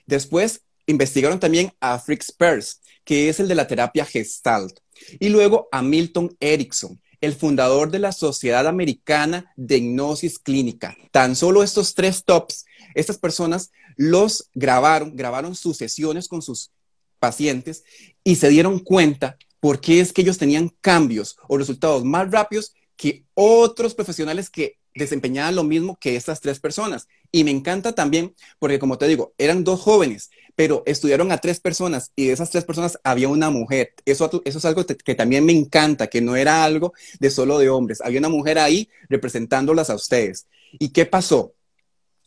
Después 0.07 0.63
investigaron 0.89 1.39
también 1.39 1.71
a 1.79 1.99
Fritz 1.99 2.31
Perls, 2.31 2.81
que 3.03 3.29
es 3.29 3.39
el 3.39 3.47
de 3.47 3.55
la 3.55 3.67
terapia 3.67 4.05
Gestalt, 4.05 4.79
y 5.19 5.29
luego 5.29 5.69
a 5.71 5.81
Milton 5.81 6.35
Erickson, 6.39 6.99
el 7.21 7.35
fundador 7.35 7.91
de 7.91 7.99
la 7.99 8.11
Sociedad 8.11 8.67
Americana 8.67 9.51
de 9.55 9.77
Hipnosis 9.77 10.39
Clínica. 10.39 10.97
Tan 11.11 11.35
solo 11.35 11.63
estos 11.63 11.93
tres 11.93 12.23
tops, 12.23 12.65
estas 12.95 13.17
personas 13.17 13.71
los 13.97 14.49
grabaron, 14.53 15.15
grabaron 15.15 15.55
sus 15.55 15.77
sesiones 15.77 16.27
con 16.27 16.41
sus 16.41 16.71
pacientes 17.19 17.83
y 18.23 18.37
se 18.37 18.49
dieron 18.49 18.79
cuenta 18.79 19.37
por 19.59 19.81
qué 19.81 19.99
es 19.99 20.13
que 20.13 20.21
ellos 20.21 20.37
tenían 20.37 20.69
cambios 20.81 21.37
o 21.47 21.57
resultados 21.57 22.05
más 22.05 22.31
rápidos 22.31 22.73
que 22.95 23.25
otros 23.33 23.93
profesionales 23.93 24.49
que 24.49 24.79
desempeñaban 24.95 25.55
lo 25.55 25.63
mismo 25.63 25.97
que 25.99 26.15
estas 26.15 26.41
tres 26.41 26.59
personas. 26.59 27.07
Y 27.31 27.43
me 27.43 27.51
encanta 27.51 27.93
también 27.93 28.35
porque, 28.59 28.79
como 28.79 28.97
te 28.97 29.07
digo, 29.07 29.33
eran 29.37 29.63
dos 29.63 29.81
jóvenes, 29.81 30.29
pero 30.59 30.83
estudiaron 30.85 31.31
a 31.31 31.37
tres 31.37 31.61
personas 31.61 32.11
y 32.17 32.25
de 32.25 32.33
esas 32.33 32.51
tres 32.51 32.65
personas 32.65 32.99
había 33.05 33.29
una 33.29 33.49
mujer. 33.49 33.93
Eso, 34.03 34.29
eso 34.43 34.57
es 34.57 34.65
algo 34.65 34.85
que 34.85 35.15
también 35.15 35.45
me 35.45 35.53
encanta, 35.53 36.07
que 36.07 36.19
no 36.19 36.35
era 36.35 36.65
algo 36.65 36.91
de 37.17 37.31
solo 37.31 37.59
de 37.59 37.69
hombres. 37.69 38.01
Había 38.01 38.19
una 38.19 38.27
mujer 38.27 38.59
ahí 38.59 38.89
representándolas 39.07 39.89
a 39.89 39.95
ustedes. 39.95 40.47
¿Y 40.73 40.89
qué 40.89 41.05
pasó? 41.05 41.53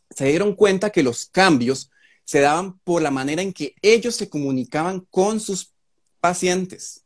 Se 0.09 0.25
dieron 0.25 0.55
cuenta 0.55 0.89
que 0.89 1.03
los 1.03 1.27
cambios 1.27 1.91
se 2.23 2.39
daban 2.39 2.79
por 2.79 3.03
la 3.03 3.11
manera 3.11 3.43
en 3.43 3.53
que 3.53 3.75
ellos 3.83 4.15
se 4.15 4.29
comunicaban 4.29 5.01
con 5.11 5.39
sus 5.39 5.71
pacientes 6.19 7.03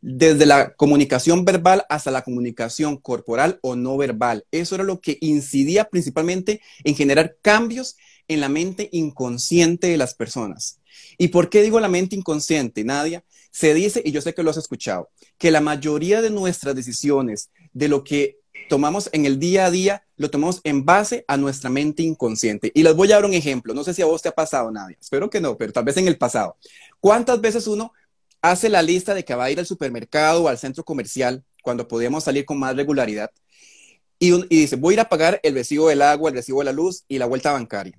desde 0.00 0.46
la 0.46 0.72
comunicación 0.76 1.44
verbal 1.44 1.84
hasta 1.90 2.10
la 2.10 2.22
comunicación 2.22 2.96
corporal 2.96 3.58
o 3.60 3.76
no 3.76 3.98
verbal. 3.98 4.46
Eso 4.50 4.76
era 4.76 4.84
lo 4.84 5.02
que 5.02 5.18
incidía 5.20 5.90
principalmente 5.90 6.62
en 6.84 6.94
generar 6.94 7.36
cambios 7.42 7.98
en 8.28 8.40
la 8.40 8.48
mente 8.48 8.88
inconsciente 8.92 9.88
de 9.88 9.96
las 9.96 10.14
personas. 10.14 10.80
¿Y 11.18 11.28
por 11.28 11.50
qué 11.50 11.62
digo 11.62 11.80
la 11.80 11.88
mente 11.88 12.16
inconsciente, 12.16 12.84
Nadia? 12.84 13.24
Se 13.50 13.74
dice, 13.74 14.02
y 14.04 14.12
yo 14.12 14.20
sé 14.20 14.34
que 14.34 14.42
lo 14.42 14.50
has 14.50 14.56
escuchado, 14.56 15.10
que 15.38 15.50
la 15.50 15.60
mayoría 15.60 16.22
de 16.22 16.30
nuestras 16.30 16.74
decisiones, 16.74 17.50
de 17.72 17.88
lo 17.88 18.04
que 18.04 18.38
tomamos 18.68 19.10
en 19.12 19.26
el 19.26 19.38
día 19.38 19.66
a 19.66 19.70
día, 19.70 20.04
lo 20.16 20.30
tomamos 20.30 20.60
en 20.64 20.84
base 20.84 21.24
a 21.26 21.36
nuestra 21.36 21.70
mente 21.70 22.02
inconsciente. 22.02 22.70
Y 22.74 22.82
les 22.82 22.94
voy 22.94 23.10
a 23.10 23.16
dar 23.16 23.24
un 23.24 23.34
ejemplo. 23.34 23.74
No 23.74 23.84
sé 23.84 23.94
si 23.94 24.02
a 24.02 24.06
vos 24.06 24.22
te 24.22 24.28
ha 24.28 24.34
pasado, 24.34 24.70
Nadia. 24.70 24.96
Espero 25.00 25.28
que 25.28 25.40
no, 25.40 25.56
pero 25.56 25.72
tal 25.72 25.84
vez 25.84 25.96
en 25.96 26.06
el 26.06 26.18
pasado. 26.18 26.56
¿Cuántas 27.00 27.40
veces 27.40 27.66
uno 27.66 27.92
hace 28.42 28.68
la 28.68 28.82
lista 28.82 29.14
de 29.14 29.24
que 29.24 29.34
va 29.34 29.44
a 29.44 29.50
ir 29.50 29.58
al 29.58 29.66
supermercado 29.66 30.44
o 30.44 30.48
al 30.48 30.58
centro 30.58 30.84
comercial 30.84 31.44
cuando 31.62 31.88
podemos 31.88 32.24
salir 32.24 32.44
con 32.44 32.58
más 32.58 32.76
regularidad 32.76 33.30
y, 34.22 34.46
dice, 34.48 34.76
voy 34.76 34.92
a 34.92 34.94
ir 34.94 35.00
a 35.00 35.08
pagar 35.08 35.40
el 35.42 35.54
recibo 35.54 35.88
del 35.88 36.02
agua, 36.02 36.28
el 36.28 36.36
recibo 36.36 36.60
de 36.60 36.66
la 36.66 36.72
luz 36.72 37.04
y 37.08 37.18
la 37.18 37.24
vuelta 37.24 37.52
bancaria. 37.52 37.98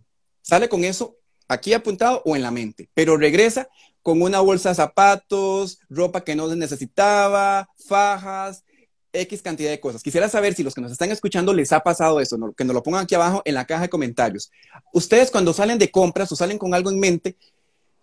Sale 0.51 0.67
con 0.67 0.84
eso 0.84 1.15
aquí 1.48 1.72
apuntado 1.72 2.22
o 2.25 2.36
en 2.36 2.41
la 2.41 2.51
mente, 2.51 2.89
pero 2.93 3.15
regresa 3.15 3.70
con 4.03 4.22
una 4.22 4.41
bolsa 4.41 4.67
de 4.67 4.75
zapatos, 4.75 5.79
ropa 5.89 6.25
que 6.25 6.36
no 6.36 6.53
necesitaba, 6.53 7.70
fajas, 7.88 8.65
X 9.13 9.41
cantidad 9.41 9.70
de 9.70 9.79
cosas. 9.79 10.03
Quisiera 10.03 10.27
saber 10.27 10.53
si 10.53 10.62
los 10.62 10.75
que 10.75 10.81
nos 10.81 10.91
están 10.91 11.10
escuchando 11.10 11.53
les 11.53 11.72
ha 11.72 11.79
pasado 11.79 12.20
eso, 12.20 12.38
que 12.58 12.65
nos 12.65 12.74
lo 12.74 12.84
pongan 12.84 13.03
aquí 13.03 13.15
abajo 13.15 13.41
en 13.46 13.53
la 13.53 13.65
caja 13.65 13.84
de 13.84 13.89
comentarios. 13.89 14.51
Ustedes 14.91 15.31
cuando 15.31 15.53
salen 15.53 15.77
de 15.77 15.89
compras 15.89 16.29
o 16.34 16.36
salen 16.36 16.58
con 16.58 16.74
algo 16.74 16.91
en 16.91 17.00
mente, 17.00 17.37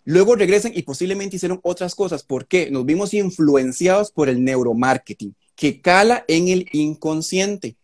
Luego 0.05 0.35
regresan 0.35 0.71
y 0.73 0.81
posiblemente 0.81 1.35
hicieron 1.35 1.59
otras 1.61 1.93
cosas. 1.93 2.23
¿Por 2.23 2.47
qué? 2.47 2.71
Nos 2.71 2.83
vimos 2.83 3.13
influenciados 3.13 4.09
por 4.09 4.27
el 4.27 4.43
neuromarketing, 4.43 5.35
que 5.55 5.81
cala 5.81 6.25
en 6.27 6.47
el 6.47 6.67
inconsciente. 6.71 7.75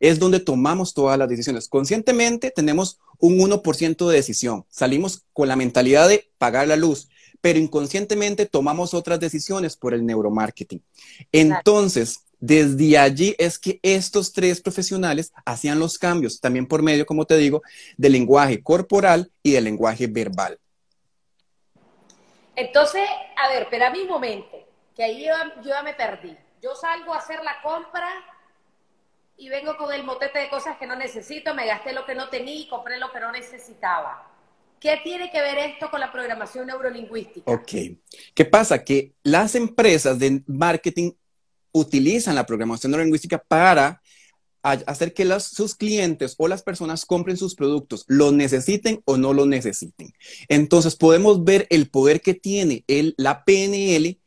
Es 0.00 0.18
donde 0.18 0.40
tomamos 0.40 0.92
todas 0.92 1.16
las 1.16 1.28
decisiones. 1.28 1.68
Conscientemente 1.68 2.50
tenemos 2.50 2.98
un 3.18 3.38
1% 3.38 4.08
de 4.08 4.16
decisión. 4.16 4.64
Salimos 4.68 5.24
con 5.32 5.48
la 5.48 5.56
mentalidad 5.56 6.08
de 6.08 6.30
pagar 6.38 6.68
la 6.68 6.76
luz, 6.76 7.08
pero 7.40 7.58
inconscientemente 7.58 8.46
tomamos 8.46 8.94
otras 8.94 9.20
decisiones 9.20 9.76
por 9.76 9.94
el 9.94 10.04
neuromarketing. 10.04 10.82
Entonces, 11.32 12.24
desde 12.40 12.98
allí 12.98 13.34
es 13.38 13.58
que 13.58 13.80
estos 13.82 14.32
tres 14.32 14.60
profesionales 14.60 15.32
hacían 15.44 15.78
los 15.78 15.98
cambios, 15.98 16.40
también 16.40 16.66
por 16.66 16.82
medio, 16.82 17.06
como 17.06 17.24
te 17.24 17.36
digo, 17.36 17.62
del 17.96 18.12
lenguaje 18.12 18.62
corporal 18.62 19.30
y 19.42 19.52
del 19.52 19.64
lenguaje 19.64 20.06
verbal. 20.06 20.58
Entonces, 22.54 23.02
a 23.36 23.48
ver, 23.48 23.68
pero 23.70 23.86
a 23.86 23.90
mi 23.90 24.04
momento, 24.04 24.56
que 24.94 25.04
ahí 25.04 25.24
yo, 25.24 25.32
ya 25.64 25.82
me 25.82 25.94
perdí. 25.94 26.36
Yo 26.60 26.74
salgo 26.74 27.14
a 27.14 27.18
hacer 27.18 27.42
la 27.44 27.60
compra 27.62 28.08
y 29.38 29.48
vengo 29.48 29.76
con 29.76 29.92
el 29.94 30.04
motete 30.04 30.40
de 30.40 30.50
cosas 30.50 30.76
que 30.78 30.86
no 30.86 30.96
necesito, 30.96 31.54
me 31.54 31.66
gasté 31.66 31.92
lo 31.92 32.04
que 32.04 32.14
no 32.14 32.28
tenía 32.28 32.56
y 32.56 32.68
compré 32.68 32.98
lo 32.98 33.10
que 33.12 33.20
no 33.20 33.30
necesitaba. 33.30 34.28
¿Qué 34.80 34.98
tiene 35.02 35.30
que 35.30 35.40
ver 35.40 35.58
esto 35.58 35.90
con 35.90 36.00
la 36.00 36.12
programación 36.12 36.66
neurolingüística? 36.66 37.50
Ok. 37.50 37.72
¿Qué 38.34 38.44
pasa? 38.44 38.84
Que 38.84 39.12
las 39.22 39.54
empresas 39.54 40.18
de 40.18 40.42
marketing 40.46 41.12
utilizan 41.72 42.34
la 42.34 42.46
programación 42.46 42.90
neurolingüística 42.90 43.38
para 43.38 44.02
hacer 44.62 45.14
que 45.14 45.24
sus 45.40 45.74
clientes 45.76 46.34
o 46.36 46.48
las 46.48 46.62
personas 46.62 47.06
compren 47.06 47.36
sus 47.36 47.54
productos, 47.54 48.04
lo 48.08 48.32
necesiten 48.32 49.00
o 49.04 49.16
no 49.16 49.32
lo 49.32 49.46
necesiten. 49.46 50.12
Entonces 50.48 50.96
podemos 50.96 51.44
ver 51.44 51.66
el 51.70 51.88
poder 51.88 52.20
que 52.20 52.34
tiene 52.34 52.84
el, 52.88 53.14
la 53.16 53.44
PNL 53.44 54.18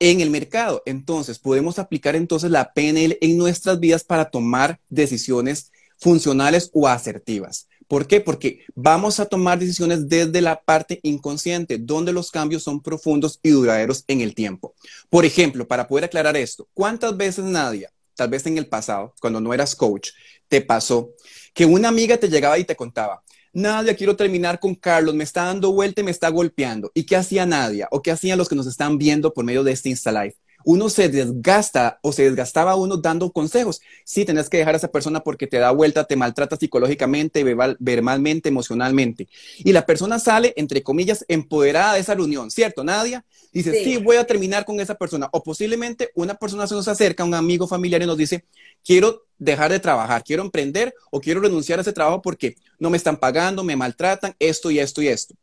en 0.00 0.20
el 0.20 0.30
mercado. 0.30 0.82
Entonces 0.86 1.38
podemos 1.38 1.78
aplicar 1.78 2.16
entonces 2.16 2.50
la 2.50 2.72
PNL 2.72 3.18
en 3.20 3.38
nuestras 3.38 3.80
vidas 3.80 4.04
para 4.04 4.30
tomar 4.30 4.80
decisiones 4.88 5.72
funcionales 5.98 6.70
o 6.72 6.88
asertivas. 6.88 7.68
¿Por 7.88 8.06
qué? 8.06 8.20
Porque 8.20 8.60
vamos 8.74 9.18
a 9.18 9.24
tomar 9.24 9.58
decisiones 9.58 10.08
desde 10.08 10.42
la 10.42 10.60
parte 10.60 11.00
inconsciente, 11.02 11.78
donde 11.78 12.12
los 12.12 12.30
cambios 12.30 12.62
son 12.62 12.82
profundos 12.82 13.40
y 13.42 13.50
duraderos 13.50 14.04
en 14.08 14.20
el 14.20 14.34
tiempo. 14.34 14.74
Por 15.08 15.24
ejemplo, 15.24 15.66
para 15.66 15.88
poder 15.88 16.04
aclarar 16.04 16.36
esto, 16.36 16.68
¿cuántas 16.74 17.16
veces, 17.16 17.46
Nadia, 17.46 17.90
tal 18.14 18.28
vez 18.28 18.44
en 18.46 18.58
el 18.58 18.66
pasado, 18.66 19.14
cuando 19.20 19.40
no 19.40 19.54
eras 19.54 19.74
coach, 19.74 20.10
te 20.48 20.60
pasó 20.60 21.14
que 21.54 21.64
una 21.64 21.88
amiga 21.88 22.18
te 22.18 22.28
llegaba 22.28 22.58
y 22.58 22.64
te 22.64 22.76
contaba, 22.76 23.22
Nadia, 23.52 23.96
quiero 23.96 24.16
terminar 24.16 24.60
con 24.60 24.74
Carlos, 24.74 25.14
me 25.14 25.24
está 25.24 25.44
dando 25.44 25.72
vuelta 25.72 26.00
y 26.00 26.04
me 26.04 26.10
está 26.10 26.28
golpeando. 26.28 26.90
¿Y 26.94 27.04
qué 27.04 27.16
hacía 27.16 27.46
Nadia? 27.46 27.88
¿O 27.90 28.02
qué 28.02 28.10
hacían 28.10 28.38
los 28.38 28.48
que 28.48 28.54
nos 28.56 28.66
están 28.66 28.98
viendo 28.98 29.32
por 29.32 29.44
medio 29.44 29.64
de 29.64 29.72
este 29.72 29.88
Insta 29.88 30.12
Live? 30.12 30.36
Uno 30.64 30.88
se 30.88 31.08
desgasta 31.08 31.98
o 32.02 32.12
se 32.12 32.24
desgastaba 32.24 32.76
uno 32.76 32.96
dando 32.96 33.32
consejos. 33.32 33.80
Sí, 34.04 34.24
tenés 34.24 34.48
que 34.48 34.58
dejar 34.58 34.74
a 34.74 34.78
esa 34.78 34.88
persona 34.88 35.20
porque 35.20 35.46
te 35.46 35.58
da 35.58 35.70
vuelta, 35.70 36.04
te 36.04 36.16
maltrata 36.16 36.56
psicológicamente, 36.56 37.44
verbalmente, 37.78 38.48
emocionalmente. 38.48 39.28
Y 39.58 39.72
la 39.72 39.86
persona 39.86 40.18
sale, 40.18 40.52
entre 40.56 40.82
comillas, 40.82 41.24
empoderada 41.28 41.94
de 41.94 42.00
esa 42.00 42.14
reunión, 42.14 42.50
¿cierto, 42.50 42.84
Nadia? 42.84 43.24
Dice, 43.52 43.82
sí. 43.82 43.96
voy 43.98 44.16
a 44.16 44.26
terminar 44.26 44.64
con 44.64 44.80
esa 44.80 44.94
persona. 44.94 45.28
O 45.32 45.42
posiblemente 45.42 46.10
una 46.14 46.34
persona 46.34 46.66
se 46.66 46.74
nos 46.74 46.88
acerca, 46.88 47.24
un 47.24 47.34
amigo 47.34 47.66
familiar 47.66 48.02
y 48.02 48.06
nos 48.06 48.18
dice, 48.18 48.44
quiero 48.84 49.26
dejar 49.38 49.70
de 49.70 49.80
trabajar, 49.80 50.22
quiero 50.24 50.42
emprender 50.42 50.94
o 51.10 51.20
quiero 51.20 51.40
renunciar 51.40 51.78
a 51.78 51.82
ese 51.82 51.92
trabajo 51.92 52.20
porque 52.20 52.56
no 52.78 52.90
me 52.90 52.96
están 52.96 53.16
pagando, 53.16 53.64
me 53.64 53.76
maltratan, 53.76 54.34
esto 54.38 54.70
y 54.70 54.80
esto 54.80 55.00
y 55.02 55.08
esto. 55.08 55.34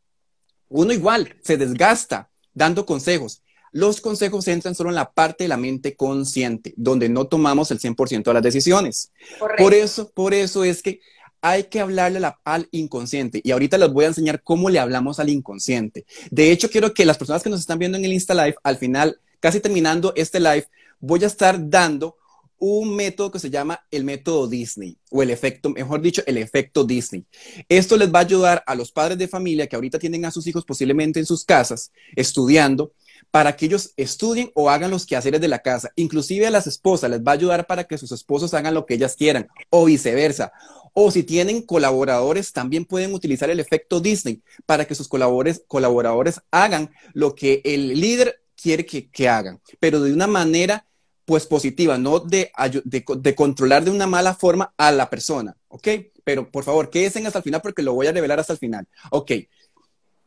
Uno 0.68 0.92
igual 0.92 1.36
se 1.42 1.56
desgasta 1.56 2.28
dando 2.54 2.86
consejos. 2.86 3.42
Los 3.76 4.00
consejos 4.00 4.48
entran 4.48 4.74
solo 4.74 4.88
en 4.88 4.96
la 4.96 5.12
parte 5.12 5.44
de 5.44 5.48
la 5.48 5.58
mente 5.58 5.96
consciente, 5.96 6.72
donde 6.78 7.10
no 7.10 7.26
tomamos 7.26 7.70
el 7.70 7.78
100% 7.78 8.24
de 8.24 8.32
las 8.32 8.42
decisiones. 8.42 9.12
Por 9.58 9.74
eso, 9.74 10.10
por 10.14 10.32
eso 10.32 10.64
es 10.64 10.80
que 10.80 11.00
hay 11.42 11.64
que 11.64 11.80
hablarle 11.80 12.26
al 12.44 12.68
inconsciente. 12.70 13.42
Y 13.44 13.50
ahorita 13.50 13.76
les 13.76 13.92
voy 13.92 14.06
a 14.06 14.08
enseñar 14.08 14.42
cómo 14.42 14.70
le 14.70 14.78
hablamos 14.78 15.20
al 15.20 15.28
inconsciente. 15.28 16.06
De 16.30 16.50
hecho, 16.52 16.70
quiero 16.70 16.94
que 16.94 17.04
las 17.04 17.18
personas 17.18 17.42
que 17.42 17.50
nos 17.50 17.60
están 17.60 17.78
viendo 17.78 17.98
en 17.98 18.06
el 18.06 18.14
Insta 18.14 18.32
Live, 18.32 18.56
al 18.62 18.78
final, 18.78 19.20
casi 19.40 19.60
terminando 19.60 20.14
este 20.16 20.40
live, 20.40 20.66
voy 20.98 21.22
a 21.24 21.26
estar 21.26 21.58
dando 21.68 22.16
un 22.58 22.96
método 22.96 23.30
que 23.30 23.38
se 23.38 23.50
llama 23.50 23.84
el 23.90 24.04
método 24.04 24.48
Disney 24.48 24.96
o 25.10 25.22
el 25.22 25.28
efecto, 25.28 25.68
mejor 25.68 26.00
dicho, 26.00 26.22
el 26.24 26.38
efecto 26.38 26.82
Disney. 26.82 27.26
Esto 27.68 27.98
les 27.98 28.10
va 28.10 28.20
a 28.20 28.22
ayudar 28.22 28.64
a 28.66 28.74
los 28.74 28.90
padres 28.90 29.18
de 29.18 29.28
familia 29.28 29.66
que 29.66 29.76
ahorita 29.76 29.98
tienen 29.98 30.24
a 30.24 30.30
sus 30.30 30.46
hijos 30.46 30.64
posiblemente 30.64 31.20
en 31.20 31.26
sus 31.26 31.44
casas 31.44 31.92
estudiando 32.14 32.92
para 33.30 33.56
que 33.56 33.66
ellos 33.66 33.92
estudien 33.96 34.50
o 34.54 34.70
hagan 34.70 34.90
los 34.90 35.06
quehaceres 35.06 35.40
de 35.40 35.48
la 35.48 35.60
casa. 35.60 35.90
Inclusive 35.96 36.46
a 36.46 36.50
las 36.50 36.66
esposas 36.66 37.10
les 37.10 37.20
va 37.20 37.32
a 37.32 37.34
ayudar 37.34 37.66
para 37.66 37.84
que 37.84 37.98
sus 37.98 38.12
esposos 38.12 38.54
hagan 38.54 38.74
lo 38.74 38.86
que 38.86 38.94
ellas 38.94 39.16
quieran 39.16 39.48
o 39.70 39.84
viceversa. 39.84 40.52
O 40.94 41.10
si 41.10 41.22
tienen 41.22 41.60
colaboradores, 41.60 42.54
también 42.54 42.86
pueden 42.86 43.12
utilizar 43.12 43.50
el 43.50 43.60
efecto 43.60 44.00
Disney 44.00 44.40
para 44.64 44.86
que 44.86 44.94
sus 44.94 45.08
colaboradores, 45.08 46.40
hagan 46.50 46.90
lo 47.12 47.34
que 47.34 47.60
el 47.64 48.00
líder 48.00 48.40
quiere 48.56 48.86
que, 48.86 49.28
hagan, 49.28 49.60
pero 49.78 50.00
de 50.00 50.14
una 50.14 50.26
manera 50.26 50.86
pues 51.26 51.44
positiva, 51.44 51.98
no 51.98 52.20
de, 52.20 52.50
de, 52.84 53.34
controlar 53.34 53.84
de 53.84 53.90
una 53.90 54.06
mala 54.06 54.34
forma 54.34 54.72
a 54.78 54.90
la 54.92 55.10
persona, 55.10 55.54
¿ok? 55.68 55.88
Pero 56.24 56.50
por 56.50 56.64
favor, 56.64 56.88
quédense 56.88 57.26
hasta 57.26 57.40
el 57.40 57.44
final 57.44 57.60
porque 57.60 57.82
lo 57.82 57.92
voy 57.92 58.06
a 58.06 58.12
revelar 58.12 58.40
hasta 58.40 58.54
el 58.54 58.58
final. 58.58 58.88
Ok, 59.10 59.32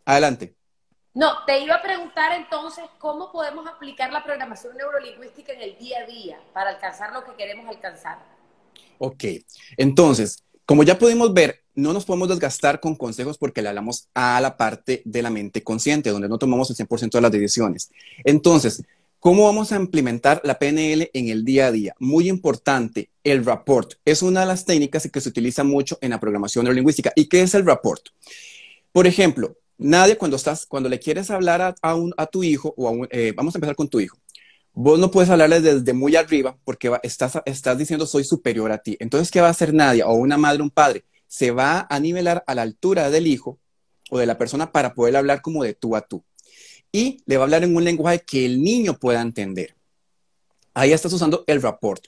adelante. 0.06 0.59
No, 1.19 1.43
te 1.45 1.60
iba 1.60 1.75
a 1.75 1.82
preguntar 1.82 2.32
entonces 2.32 2.86
cómo 2.97 3.29
podemos 3.29 3.67
aplicar 3.67 4.10
la 4.10 4.23
programación 4.23 4.77
neurolingüística 4.77 5.51
en 5.51 5.62
el 5.62 5.77
día 5.77 5.97
a 5.99 6.05
día 6.05 6.39
para 6.53 6.69
alcanzar 6.69 7.12
lo 7.12 7.25
que 7.25 7.36
queremos 7.36 7.67
alcanzar. 7.67 8.19
Ok, 8.99 9.25
entonces, 9.75 10.45
como 10.65 10.84
ya 10.84 10.97
pudimos 10.97 11.34
ver, 11.34 11.62
no 11.75 11.91
nos 11.91 12.05
podemos 12.05 12.29
desgastar 12.29 12.79
con 12.79 12.95
consejos 12.95 13.38
porque 13.38 13.62
le 13.62 13.67
hablamos 13.67 14.08
a 14.13 14.39
la 14.39 14.55
parte 14.55 15.01
de 15.03 15.21
la 15.21 15.29
mente 15.29 15.62
consciente, 15.62 16.10
donde 16.10 16.29
no 16.29 16.38
tomamos 16.38 16.69
el 16.69 16.77
100% 16.77 17.12
de 17.12 17.21
las 17.21 17.32
decisiones. 17.32 17.91
Entonces, 18.23 18.86
¿Cómo 19.21 19.43
vamos 19.43 19.73
a 19.73 19.75
implementar 19.75 20.39
la 20.45 20.58
PNL 20.58 21.12
en 21.13 21.27
el 21.27 21.43
día 21.43 21.67
a 21.67 21.71
día? 21.73 21.93
Muy 21.99 22.29
importante, 22.29 23.10
el 23.25 23.43
rapport. 23.43 23.95
Es 24.05 24.21
una 24.21 24.39
de 24.39 24.45
las 24.45 24.63
técnicas 24.63 25.10
que 25.12 25.19
se 25.19 25.27
utiliza 25.27 25.65
mucho 25.65 25.97
en 25.99 26.12
la 26.12 26.21
programación 26.21 26.63
neurolingüística. 26.63 27.12
¿Y 27.17 27.27
qué 27.27 27.41
es 27.41 27.53
el 27.53 27.65
rapport? 27.65 28.01
Por 28.93 29.08
ejemplo, 29.08 29.58
nadie 29.80 30.18
cuando 30.18 30.38
estás, 30.38 30.68
cuando 30.68 30.89
le 30.89 31.00
quieres 31.00 31.32
hablar 31.32 31.76
a, 31.82 32.26
tu 32.28 32.44
hijo, 32.44 32.74
o 32.78 33.08
eh, 33.10 33.34
vamos 33.36 33.56
a 33.56 33.58
empezar 33.58 33.76
con 33.76 33.89
tu 33.89 34.00
hijo, 34.00 34.18
vos 34.74 35.00
no 35.00 35.10
puedes 35.10 35.32
hablarle 35.32 35.62
desde 35.62 35.94
muy 35.94 36.15
arriba 36.15 36.56
porque 36.63 36.92
estás, 37.02 37.39
estás 37.46 37.78
diciendo 37.78 38.06
soy 38.06 38.24
superior 38.24 38.72
a 38.72 38.78
ti. 38.78 38.96
Entonces, 39.00 39.32
¿qué 39.32 39.42
va 39.42 39.48
a 39.48 39.52
hacer 39.52 39.74
nadie? 39.74 40.04
O 40.04 40.13
una 40.13 40.38
madre, 40.38 40.62
un 40.62 40.70
padre, 40.70 41.06
se 41.28 41.50
va 41.50 41.88
a 41.89 42.00
nivelar 42.00 42.44
a 42.46 42.54
la 42.54 42.62
altura 42.62 43.10
del 43.10 43.26
hijo 43.26 43.60
o 44.12 44.20
de 44.20 44.28
la 44.28 44.38
persona 44.38 44.72
para 44.72 44.94
poder 44.94 45.15
hablar 45.15 45.42
como 45.42 45.63
de 45.63 45.74
tú 45.74 45.96
a 45.96 46.02
tú 46.02 46.24
y 46.92 47.22
le 47.26 47.38
va 47.38 47.44
a 47.44 47.46
hablar 47.46 47.63
en 47.63 47.76
un 47.76 47.84
lenguaje 47.84 48.22
que 48.26 48.46
el 48.46 48.62
niño 48.62 48.98
pueda 48.98 49.22
entender. 49.22 49.76
Ahí 50.74 50.92
estás 50.92 51.13
usando 51.13 51.44
el 51.48 51.62
rapport. 51.62 52.04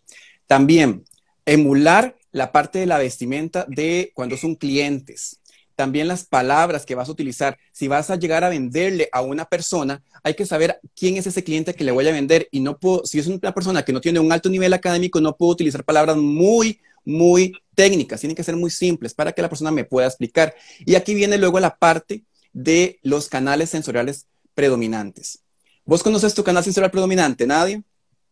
También 0.48 1.04
emular 1.46 2.18
la 2.32 2.52
parte 2.52 2.80
de 2.80 2.86
la 2.86 2.98
vestimenta 2.98 3.66
de 3.68 4.12
cuando 4.14 4.38
son 4.38 4.56
clientes. 4.56 5.40
También 5.82 6.08
las 6.08 6.26
palabras 6.26 6.86
que 6.86 6.94
vas 6.94 7.10
a 7.10 7.12
utilizar. 7.12 7.58
Si 7.72 7.88
vas 7.88 8.12
a 8.12 8.16
llegar 8.16 8.44
a 8.44 8.50
venderle 8.50 9.10
a 9.12 9.24
una 9.24 9.46
persona, 9.46 10.04
hay 10.22 10.36
que 10.36 10.46
saber 10.46 10.80
quién 10.96 11.18
es 11.18 11.26
ese 11.26 11.44
cliente 11.44 11.74
que 11.74 11.84
le 11.84 11.92
voy 11.92 12.08
a 12.08 12.12
vender. 12.12 12.48
Y 12.52 12.60
no 12.60 12.78
puedo, 12.78 13.04
si 13.04 13.18
es 13.18 13.26
una 13.26 13.52
persona 13.52 13.84
que 13.84 13.92
no 13.92 14.00
tiene 14.00 14.20
un 14.20 14.32
alto 14.32 14.48
nivel 14.48 14.74
académico, 14.74 15.20
no 15.20 15.36
puedo 15.36 15.54
utilizar 15.54 15.84
palabras 15.84 16.18
muy, 16.18 16.80
muy 17.04 17.58
técnicas. 17.74 18.20
Tienen 18.20 18.36
que 18.36 18.44
ser 18.44 18.56
muy 18.56 18.70
simples 18.70 19.16
para 19.16 19.32
que 19.32 19.42
la 19.42 19.50
persona 19.50 19.72
me 19.72 19.84
pueda 19.84 20.06
explicar. 20.06 20.54
Y 20.86 20.94
aquí 20.94 21.16
viene 21.16 21.40
luego 21.40 21.60
la 21.60 21.76
parte 21.76 22.26
de 22.54 23.00
los 23.02 23.28
canales 23.28 23.72
sensoriales 23.72 24.28
predominantes. 24.54 25.40
¿Vos 25.84 26.04
conoces 26.04 26.36
tu 26.36 26.44
canal 26.44 26.64
sensorial 26.64 26.92
predominante, 26.92 27.48
Nadie? 27.48 27.82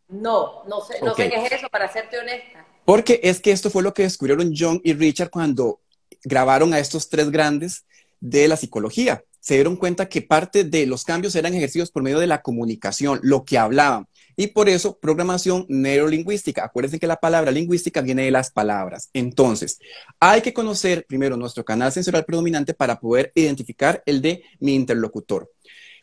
No, 0.08 0.66
no 0.68 0.82
sé, 0.82 1.00
no 1.02 1.16
sé 1.16 1.32
qué 1.32 1.46
es 1.48 1.52
eso, 1.54 1.68
para 1.70 1.92
serte 1.92 2.20
honesta. 2.20 2.64
Porque 2.86 3.20
es 3.24 3.40
que 3.40 3.50
esto 3.50 3.72
fue 3.72 3.82
lo 3.82 3.96
que 3.96 4.04
descubrieron 4.04 4.54
John 4.56 4.80
y 4.84 4.94
Richard 4.94 5.32
cuando 5.32 5.80
grabaron 6.24 6.74
a 6.74 6.80
estos 6.80 7.10
tres 7.10 7.32
grandes 7.32 7.86
de 8.20 8.48
la 8.48 8.58
psicología. 8.58 9.24
Se 9.40 9.56
dieron 9.56 9.78
cuenta 9.78 10.10
que 10.10 10.22
parte 10.22 10.64
de 10.64 10.86
los 10.86 11.04
cambios 11.04 11.36
eran 11.36 11.54
ejercidos 11.54 11.92
por 11.92 12.04
medio 12.04 12.20
de 12.20 12.28
la 12.28 12.42
comunicación, 12.42 13.20
lo 13.24 13.46
que 13.46 13.58
hablaban. 13.58 14.08
Y 14.36 14.48
por 14.48 14.70
eso, 14.70 14.98
programación 14.98 15.66
neurolingüística. 15.68 16.64
Acuérdense 16.64 17.00
que 17.00 17.08
la 17.08 17.18
palabra 17.18 17.52
lingüística 17.52 18.02
viene 18.02 18.24
de 18.24 18.32
las 18.32 18.52
palabras. 18.52 19.10
Entonces, 19.14 19.80
hay 20.20 20.42
que 20.42 20.54
conocer 20.54 21.06
primero 21.08 21.36
nuestro 21.36 21.66
canal 21.66 21.92
sensorial 21.92 22.26
predominante 22.26 22.74
para 22.74 23.00
poder 23.00 23.32
identificar 23.36 24.02
el 24.06 24.22
de 24.22 24.44
mi 24.60 24.76
interlocutor. 24.76 25.52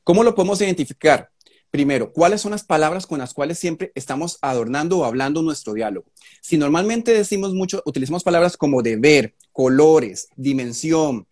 ¿Cómo 0.04 0.22
lo 0.22 0.34
podemos 0.34 0.60
identificar? 0.60 1.30
Primero, 1.76 2.10
¿cuáles 2.10 2.40
son 2.40 2.52
las 2.52 2.64
palabras 2.64 3.06
con 3.06 3.18
las 3.18 3.34
cuales 3.34 3.58
siempre 3.58 3.92
estamos 3.94 4.38
adornando 4.40 4.96
o 4.96 5.04
hablando 5.04 5.42
nuestro 5.42 5.74
diálogo? 5.74 6.06
Si 6.40 6.56
normalmente 6.56 7.12
decimos 7.12 7.52
mucho, 7.52 7.82
utilizamos 7.84 8.24
palabras 8.24 8.56
como 8.56 8.80
deber, 8.80 9.34
colores, 9.52 10.30
dimensión, 10.36 11.26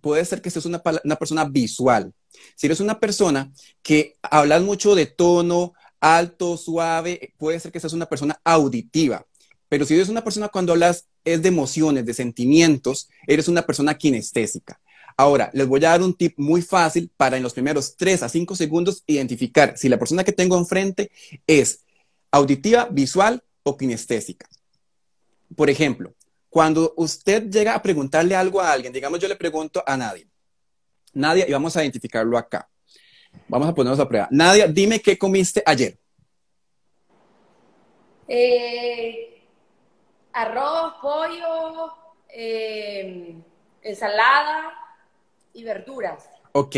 puede 0.00 0.24
ser 0.24 0.40
que 0.40 0.48
seas 0.48 0.64
una, 0.64 0.82
una 1.04 1.16
persona 1.16 1.44
visual. 1.44 2.14
Si 2.54 2.66
eres 2.66 2.80
una 2.80 2.98
persona 2.98 3.52
que 3.82 4.16
hablas 4.22 4.62
mucho 4.62 4.94
de 4.94 5.04
tono 5.04 5.74
alto, 6.00 6.56
suave, 6.56 7.34
puede 7.36 7.60
ser 7.60 7.70
que 7.70 7.78
seas 7.78 7.92
una 7.92 8.06
persona 8.06 8.40
auditiva. 8.42 9.26
Pero 9.68 9.84
si 9.84 9.96
eres 9.96 10.08
una 10.08 10.24
persona 10.24 10.48
cuando 10.48 10.72
hablas 10.72 11.08
es 11.26 11.42
de 11.42 11.48
emociones, 11.48 12.06
de 12.06 12.14
sentimientos, 12.14 13.10
eres 13.26 13.48
una 13.48 13.66
persona 13.66 13.98
kinestésica. 13.98 14.80
Ahora, 15.16 15.50
les 15.52 15.66
voy 15.66 15.84
a 15.84 15.90
dar 15.90 16.02
un 16.02 16.14
tip 16.14 16.34
muy 16.38 16.62
fácil 16.62 17.10
para 17.16 17.36
en 17.36 17.42
los 17.42 17.52
primeros 17.52 17.96
3 17.96 18.22
a 18.22 18.28
5 18.28 18.56
segundos 18.56 19.02
identificar 19.06 19.76
si 19.76 19.88
la 19.88 19.98
persona 19.98 20.24
que 20.24 20.32
tengo 20.32 20.56
enfrente 20.56 21.10
es 21.46 21.84
auditiva, 22.30 22.88
visual 22.90 23.42
o 23.62 23.76
kinestésica. 23.76 24.48
Por 25.56 25.68
ejemplo, 25.68 26.14
cuando 26.48 26.94
usted 26.96 27.48
llega 27.50 27.74
a 27.74 27.82
preguntarle 27.82 28.34
algo 28.34 28.60
a 28.60 28.72
alguien, 28.72 28.92
digamos 28.92 29.20
yo 29.20 29.28
le 29.28 29.36
pregunto 29.36 29.82
a 29.86 29.96
nadie, 29.96 30.26
Nadia, 31.12 31.48
y 31.48 31.52
vamos 31.52 31.76
a 31.76 31.82
identificarlo 31.82 32.38
acá. 32.38 32.68
Vamos 33.48 33.68
a 33.68 33.74
ponernos 33.74 34.00
a 34.00 34.08
prueba. 34.08 34.28
Nadia, 34.30 34.66
dime 34.66 35.00
qué 35.00 35.18
comiste 35.18 35.62
ayer. 35.66 35.98
Eh, 38.28 39.42
arroz, 40.32 40.94
pollo, 41.02 41.92
eh, 42.28 43.34
ensalada 43.82 44.72
y 45.60 45.64
verduras. 45.64 46.24
Ok. 46.52 46.76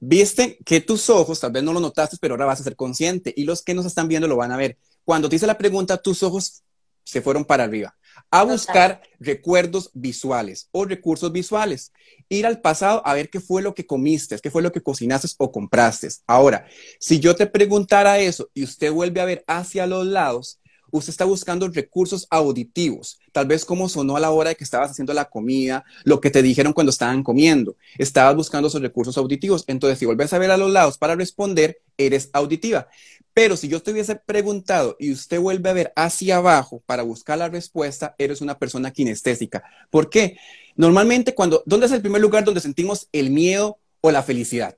Viste 0.00 0.58
que 0.64 0.80
tus 0.80 1.10
ojos, 1.10 1.40
tal 1.40 1.52
vez 1.52 1.62
no 1.62 1.72
lo 1.72 1.80
notaste, 1.80 2.16
pero 2.20 2.34
ahora 2.34 2.46
vas 2.46 2.60
a 2.60 2.64
ser 2.64 2.76
consciente 2.76 3.32
y 3.36 3.44
los 3.44 3.62
que 3.62 3.74
nos 3.74 3.86
están 3.86 4.06
viendo 4.06 4.28
lo 4.28 4.36
van 4.36 4.52
a 4.52 4.56
ver. 4.56 4.76
Cuando 5.04 5.28
te 5.28 5.36
hice 5.36 5.46
la 5.46 5.58
pregunta, 5.58 5.96
tus 5.96 6.22
ojos 6.22 6.62
se 7.02 7.22
fueron 7.22 7.44
para 7.44 7.64
arriba 7.64 7.94
a 8.30 8.44
buscar 8.44 9.00
recuerdos 9.18 9.90
visuales 9.94 10.68
o 10.72 10.84
recursos 10.84 11.32
visuales. 11.32 11.92
Ir 12.28 12.46
al 12.46 12.60
pasado 12.60 13.02
a 13.06 13.14
ver 13.14 13.30
qué 13.30 13.40
fue 13.40 13.62
lo 13.62 13.74
que 13.74 13.86
comiste, 13.86 14.38
qué 14.38 14.50
fue 14.50 14.62
lo 14.62 14.72
que 14.72 14.82
cocinaste 14.82 15.28
o 15.38 15.50
compraste. 15.50 16.08
Ahora, 16.26 16.66
si 17.00 17.20
yo 17.20 17.34
te 17.34 17.46
preguntara 17.46 18.18
eso 18.18 18.50
y 18.54 18.64
usted 18.64 18.92
vuelve 18.92 19.20
a 19.20 19.24
ver 19.24 19.44
hacia 19.46 19.86
los 19.86 20.06
lados, 20.06 20.60
usted 20.90 21.10
está 21.10 21.24
buscando 21.24 21.68
recursos 21.68 22.26
auditivos, 22.30 23.18
tal 23.32 23.46
vez 23.46 23.64
cómo 23.64 23.88
sonó 23.88 24.16
a 24.16 24.20
la 24.20 24.30
hora 24.30 24.50
de 24.50 24.56
que 24.56 24.64
estabas 24.64 24.90
haciendo 24.90 25.12
la 25.14 25.26
comida, 25.26 25.84
lo 26.04 26.20
que 26.20 26.30
te 26.30 26.42
dijeron 26.42 26.72
cuando 26.72 26.90
estaban 26.90 27.22
comiendo. 27.22 27.76
Estabas 27.98 28.36
buscando 28.36 28.68
esos 28.68 28.82
recursos 28.82 29.16
auditivos. 29.18 29.64
Entonces, 29.66 29.98
si 29.98 30.06
vuelves 30.06 30.32
a 30.32 30.38
ver 30.38 30.50
a 30.50 30.56
los 30.56 30.70
lados 30.70 30.98
para 30.98 31.14
responder, 31.14 31.80
eres 31.96 32.30
auditiva. 32.32 32.88
Pero 33.34 33.56
si 33.56 33.68
yo 33.68 33.80
te 33.80 33.92
hubiese 33.92 34.16
preguntado 34.16 34.96
y 34.98 35.12
usted 35.12 35.38
vuelve 35.38 35.70
a 35.70 35.72
ver 35.72 35.92
hacia 35.94 36.38
abajo 36.38 36.82
para 36.86 37.02
buscar 37.04 37.38
la 37.38 37.48
respuesta, 37.48 38.14
eres 38.18 38.40
una 38.40 38.58
persona 38.58 38.90
kinestésica. 38.90 39.62
¿Por 39.90 40.10
qué? 40.10 40.36
Normalmente 40.74 41.34
cuando, 41.34 41.62
¿dónde 41.66 41.86
es 41.86 41.92
el 41.92 42.00
primer 42.00 42.20
lugar 42.20 42.44
donde 42.44 42.60
sentimos 42.60 43.08
el 43.12 43.30
miedo 43.30 43.78
o 44.00 44.10
la 44.10 44.22
felicidad? 44.22 44.76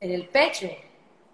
En 0.00 0.12
el 0.12 0.28
pecho. 0.28 0.68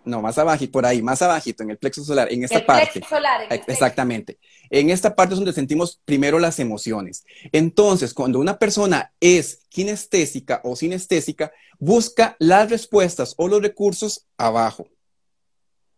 No, 0.04 0.20
más 0.20 0.38
abajito, 0.38 0.72
por 0.72 0.86
ahí, 0.86 1.02
más 1.02 1.22
abajito, 1.22 1.62
en 1.62 1.70
el 1.70 1.78
plexo 1.78 2.04
solar, 2.04 2.30
en 2.30 2.44
esta 2.44 2.64
parte. 2.64 2.92
Plexo 2.92 3.08
solar, 3.08 3.42
en 3.50 3.62
Exactamente. 3.66 4.38
En 4.70 4.90
esta 4.90 5.14
parte 5.14 5.34
es 5.34 5.38
donde 5.38 5.52
sentimos 5.52 6.00
primero 6.04 6.38
las 6.38 6.58
emociones. 6.58 7.24
Entonces, 7.52 8.12
cuando 8.12 8.38
una 8.38 8.58
persona 8.58 9.12
es 9.20 9.60
kinestésica 9.68 10.60
o 10.64 10.76
sinestésica, 10.76 11.52
busca 11.78 12.36
las 12.38 12.70
respuestas 12.70 13.34
o 13.36 13.48
los 13.48 13.62
recursos 13.62 14.26
abajo. 14.36 14.88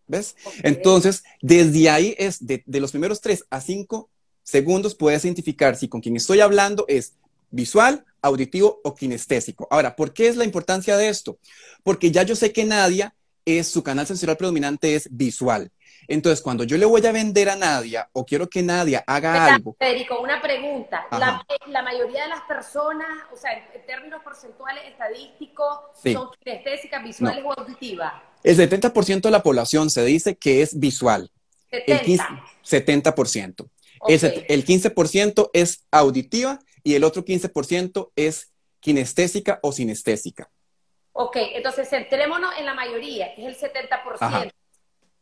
¿Ves? 0.07 0.37
Entonces, 0.63 1.25
desde 1.43 1.91
ahí 1.91 2.15
es, 2.17 2.47
de, 2.47 2.63
de 2.65 2.81
los 2.81 2.93
primeros 2.93 3.21
tres 3.21 3.45
a 3.51 3.61
cinco 3.61 4.09
segundos, 4.45 4.95
puedes 4.95 5.25
identificar 5.25 5.75
si 5.75 5.89
con 5.89 6.01
quien 6.01 6.15
estoy 6.15 6.41
hablando 6.41 6.85
es 6.87 7.15
visual, 7.51 8.05
auditivo 8.23 8.81
o 8.85 8.95
kinestésico. 8.95 9.67
Ahora, 9.71 9.97
¿por 9.97 10.13
qué 10.13 10.29
es 10.29 10.37
la 10.37 10.45
importancia 10.45 10.97
de 10.97 11.09
esto? 11.09 11.39
Porque 11.83 12.13
ya 12.13 12.23
yo 12.23 12.37
sé 12.37 12.53
que 12.53 12.65
Nadia 12.65 13.16
es 13.47 13.69
su 13.69 13.83
canal 13.83 14.07
sensorial 14.07 14.37
predominante 14.37 14.95
es 14.95 15.09
visual. 15.11 15.71
Entonces, 16.09 16.43
cuando 16.43 16.65
yo 16.65 16.77
le 16.77 16.85
voy 16.85 17.05
a 17.07 17.13
vender 17.13 17.49
a 17.49 17.57
Nadia 17.57 18.09
o 18.13 18.27
quiero 18.27 18.49
que 18.49 18.63
Nadia 18.63 19.03
haga 19.07 19.47
algo. 19.47 19.77
Federico, 19.79 20.21
una 20.21 20.41
pregunta. 20.41 21.07
La, 21.11 21.83
mayoría 21.83 22.25
de 22.25 22.29
las 22.29 22.43
personas, 22.43 23.09
o 23.33 23.37
sea, 23.37 23.53
en 23.53 23.87
términos 23.87 24.23
porcentuales 24.23 24.85
estadísticos, 24.87 25.79
son 26.03 26.29
kinestésicas, 26.45 27.03
visuales 27.03 27.45
o 27.45 27.59
auditivas. 27.59 28.13
El 28.43 28.57
70% 28.57 29.23
de 29.23 29.31
la 29.31 29.43
población 29.43 29.91
se 29.91 30.05
dice 30.05 30.37
que 30.37 30.63
es 30.63 30.79
visual. 30.79 31.31
70%. 31.73 32.41
El 32.67 33.01
70%. 33.01 33.69
El, 34.49 34.65
15% 34.65 35.51
es 35.53 35.85
auditiva 35.91 36.61
y 36.85 36.95
el 36.95 37.05
otro 37.05 37.25
15% 37.25 38.11
es 38.15 38.53
kinestésica 38.81 39.59
o 39.63 39.73
sinestésica. 39.73 40.49
Ok, 41.19 41.37
entonces 41.55 41.89
centrémonos 41.89 42.53
en 42.59 42.67
la 42.67 42.75
mayoría, 42.75 43.35
que 43.35 43.47
es 43.49 43.63
el 43.63 43.73
70%. 43.73 44.53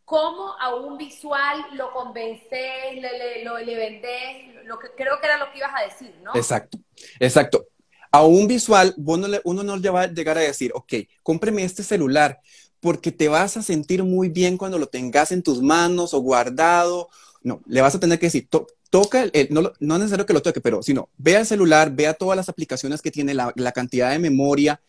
¿Cómo 0.05 0.53
a 0.61 0.75
un 0.75 0.99
visual 0.99 1.65
lo 1.75 1.93
convences, 1.93 2.97
le, 2.97 3.45
lo, 3.45 3.59
le 3.59 3.77
vendés? 3.77 4.65
Lo 4.65 4.77
que, 4.77 4.89
creo 4.97 5.21
que 5.21 5.27
era 5.27 5.39
lo 5.39 5.53
que 5.53 5.59
ibas 5.59 5.71
a 5.73 5.85
decir, 5.85 6.13
¿no? 6.23 6.33
Exacto, 6.35 6.79
exacto. 7.21 7.69
A 8.11 8.25
un 8.25 8.49
visual, 8.49 8.93
uno, 8.97 9.29
uno 9.45 9.63
no 9.63 9.77
le 9.77 9.89
va 9.89 10.03
a 10.03 10.07
llegar 10.09 10.37
a 10.37 10.41
decir, 10.41 10.73
ok, 10.75 10.95
cómpreme 11.23 11.63
este 11.63 11.85
celular, 11.85 12.41
porque 12.81 13.13
te 13.13 13.29
vas 13.29 13.57
a 13.57 13.63
sentir 13.63 14.03
muy 14.03 14.29
bien 14.29 14.59
cuando 14.59 14.79
lo 14.79 14.89
tengas 14.89 15.31
en 15.31 15.45
tus 15.45 15.63
manos 15.63 16.13
o 16.13 16.21
guardado. 16.21 17.09
No, 17.41 17.63
le 17.67 17.81
vas 17.81 17.95
a 17.95 18.01
tener 18.01 18.19
que 18.19 18.27
decir, 18.27 18.49
toca, 18.91 19.23
el, 19.33 19.49
no, 19.51 19.73
no 19.79 19.95
es 19.95 20.01
necesario 20.01 20.27
que 20.27 20.33
lo 20.33 20.43
toque, 20.43 20.61
pero 20.61 20.83
sino 20.83 21.09
vea 21.17 21.39
el 21.39 21.47
celular, 21.47 21.93
vea 21.93 22.15
todas 22.15 22.37
las 22.37 22.49
aplicaciones 22.49 23.01
que 23.01 23.13
tiene, 23.13 23.33
la, 23.33 23.53
la 23.55 23.71
cantidad 23.71 24.11
de 24.11 24.19
memoria. 24.19 24.81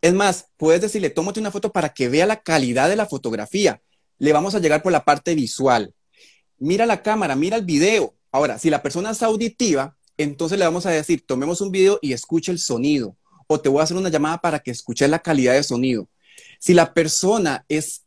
Es 0.00 0.14
más, 0.14 0.46
puedes 0.56 0.80
decirle, 0.80 1.10
tómate 1.10 1.40
una 1.40 1.50
foto 1.50 1.72
para 1.72 1.90
que 1.90 2.08
vea 2.08 2.26
la 2.26 2.40
calidad 2.40 2.88
de 2.88 2.96
la 2.96 3.06
fotografía. 3.06 3.82
Le 4.18 4.32
vamos 4.32 4.54
a 4.54 4.58
llegar 4.58 4.82
por 4.82 4.92
la 4.92 5.04
parte 5.04 5.34
visual. 5.34 5.94
Mira 6.58 6.86
la 6.86 7.02
cámara, 7.02 7.36
mira 7.36 7.56
el 7.56 7.64
video. 7.64 8.14
Ahora, 8.32 8.58
si 8.58 8.70
la 8.70 8.82
persona 8.82 9.10
es 9.10 9.22
auditiva, 9.22 9.96
entonces 10.16 10.58
le 10.58 10.64
vamos 10.64 10.86
a 10.86 10.90
decir, 10.90 11.24
tomemos 11.26 11.60
un 11.60 11.70
video 11.70 11.98
y 12.00 12.12
escuche 12.12 12.52
el 12.52 12.58
sonido. 12.58 13.16
O 13.46 13.60
te 13.60 13.68
voy 13.68 13.80
a 13.80 13.84
hacer 13.84 13.96
una 13.96 14.08
llamada 14.08 14.38
para 14.38 14.60
que 14.60 14.70
escuche 14.70 15.06
la 15.08 15.18
calidad 15.18 15.54
de 15.54 15.62
sonido. 15.62 16.08
Si 16.58 16.72
la 16.72 16.94
persona 16.94 17.64
es 17.68 18.04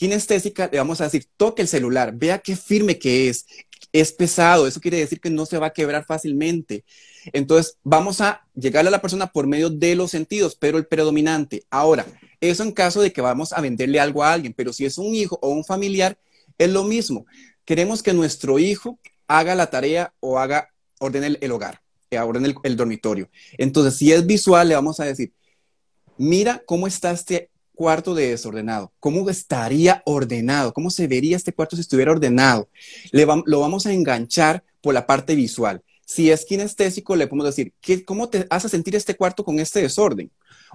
kinestésica, 0.00 0.70
le 0.72 0.78
vamos 0.78 1.02
a 1.02 1.04
decir, 1.04 1.26
toque 1.36 1.60
el 1.60 1.68
celular, 1.68 2.14
vea 2.16 2.38
qué 2.38 2.56
firme 2.56 2.98
que 2.98 3.28
es, 3.28 3.44
es 3.92 4.12
pesado, 4.12 4.66
eso 4.66 4.80
quiere 4.80 4.96
decir 4.96 5.20
que 5.20 5.28
no 5.28 5.44
se 5.44 5.58
va 5.58 5.66
a 5.66 5.72
quebrar 5.74 6.06
fácilmente. 6.06 6.86
Entonces, 7.34 7.76
vamos 7.82 8.22
a 8.22 8.40
llegarle 8.54 8.88
a 8.88 8.92
la 8.92 9.02
persona 9.02 9.26
por 9.26 9.46
medio 9.46 9.68
de 9.68 9.94
los 9.96 10.10
sentidos, 10.10 10.56
pero 10.58 10.78
el 10.78 10.86
predominante. 10.86 11.64
Ahora, 11.68 12.06
eso 12.40 12.62
en 12.62 12.72
caso 12.72 13.02
de 13.02 13.12
que 13.12 13.20
vamos 13.20 13.52
a 13.52 13.60
venderle 13.60 14.00
algo 14.00 14.24
a 14.24 14.32
alguien, 14.32 14.54
pero 14.54 14.72
si 14.72 14.86
es 14.86 14.96
un 14.96 15.14
hijo 15.14 15.38
o 15.42 15.50
un 15.50 15.66
familiar, 15.66 16.18
es 16.56 16.70
lo 16.70 16.82
mismo. 16.84 17.26
Queremos 17.66 18.02
que 18.02 18.14
nuestro 18.14 18.58
hijo 18.58 18.98
haga 19.28 19.54
la 19.54 19.68
tarea 19.68 20.14
o 20.20 20.38
haga, 20.38 20.70
ordene 20.98 21.36
el, 21.38 21.52
hogar, 21.52 21.82
que 22.08 22.18
ordene 22.18 22.54
el 22.62 22.74
dormitorio. 22.74 23.28
Entonces, 23.58 23.98
si 23.98 24.14
es 24.14 24.26
visual, 24.26 24.66
le 24.66 24.76
vamos 24.76 24.98
a 24.98 25.04
decir, 25.04 25.34
mira 26.16 26.62
cómo 26.64 26.86
está 26.86 27.10
este 27.10 27.50
cuarto 27.80 28.14
de 28.14 28.28
desordenado? 28.28 28.92
¿Cómo 29.00 29.30
estaría 29.30 30.02
ordenado? 30.04 30.74
¿Cómo 30.74 30.90
se 30.90 31.06
vería 31.06 31.34
este 31.34 31.54
cuarto 31.54 31.76
si 31.76 31.80
estuviera 31.80 32.12
ordenado? 32.12 32.68
Lo 33.10 33.60
vamos 33.60 33.86
a 33.86 33.92
enganchar 33.94 34.62
por 34.82 34.92
la 34.92 35.06
parte 35.06 35.34
visual. 35.34 35.82
Si 36.04 36.30
es 36.30 36.44
kinestésico, 36.44 37.16
le 37.16 37.26
podemos 37.26 37.46
decir, 37.46 37.72
¿qué, 37.80 38.04
¿cómo 38.04 38.28
te 38.28 38.46
hace 38.50 38.68
sentir 38.68 38.96
este 38.96 39.16
cuarto 39.16 39.46
con 39.46 39.58
este 39.60 39.80
desorden? 39.80 40.30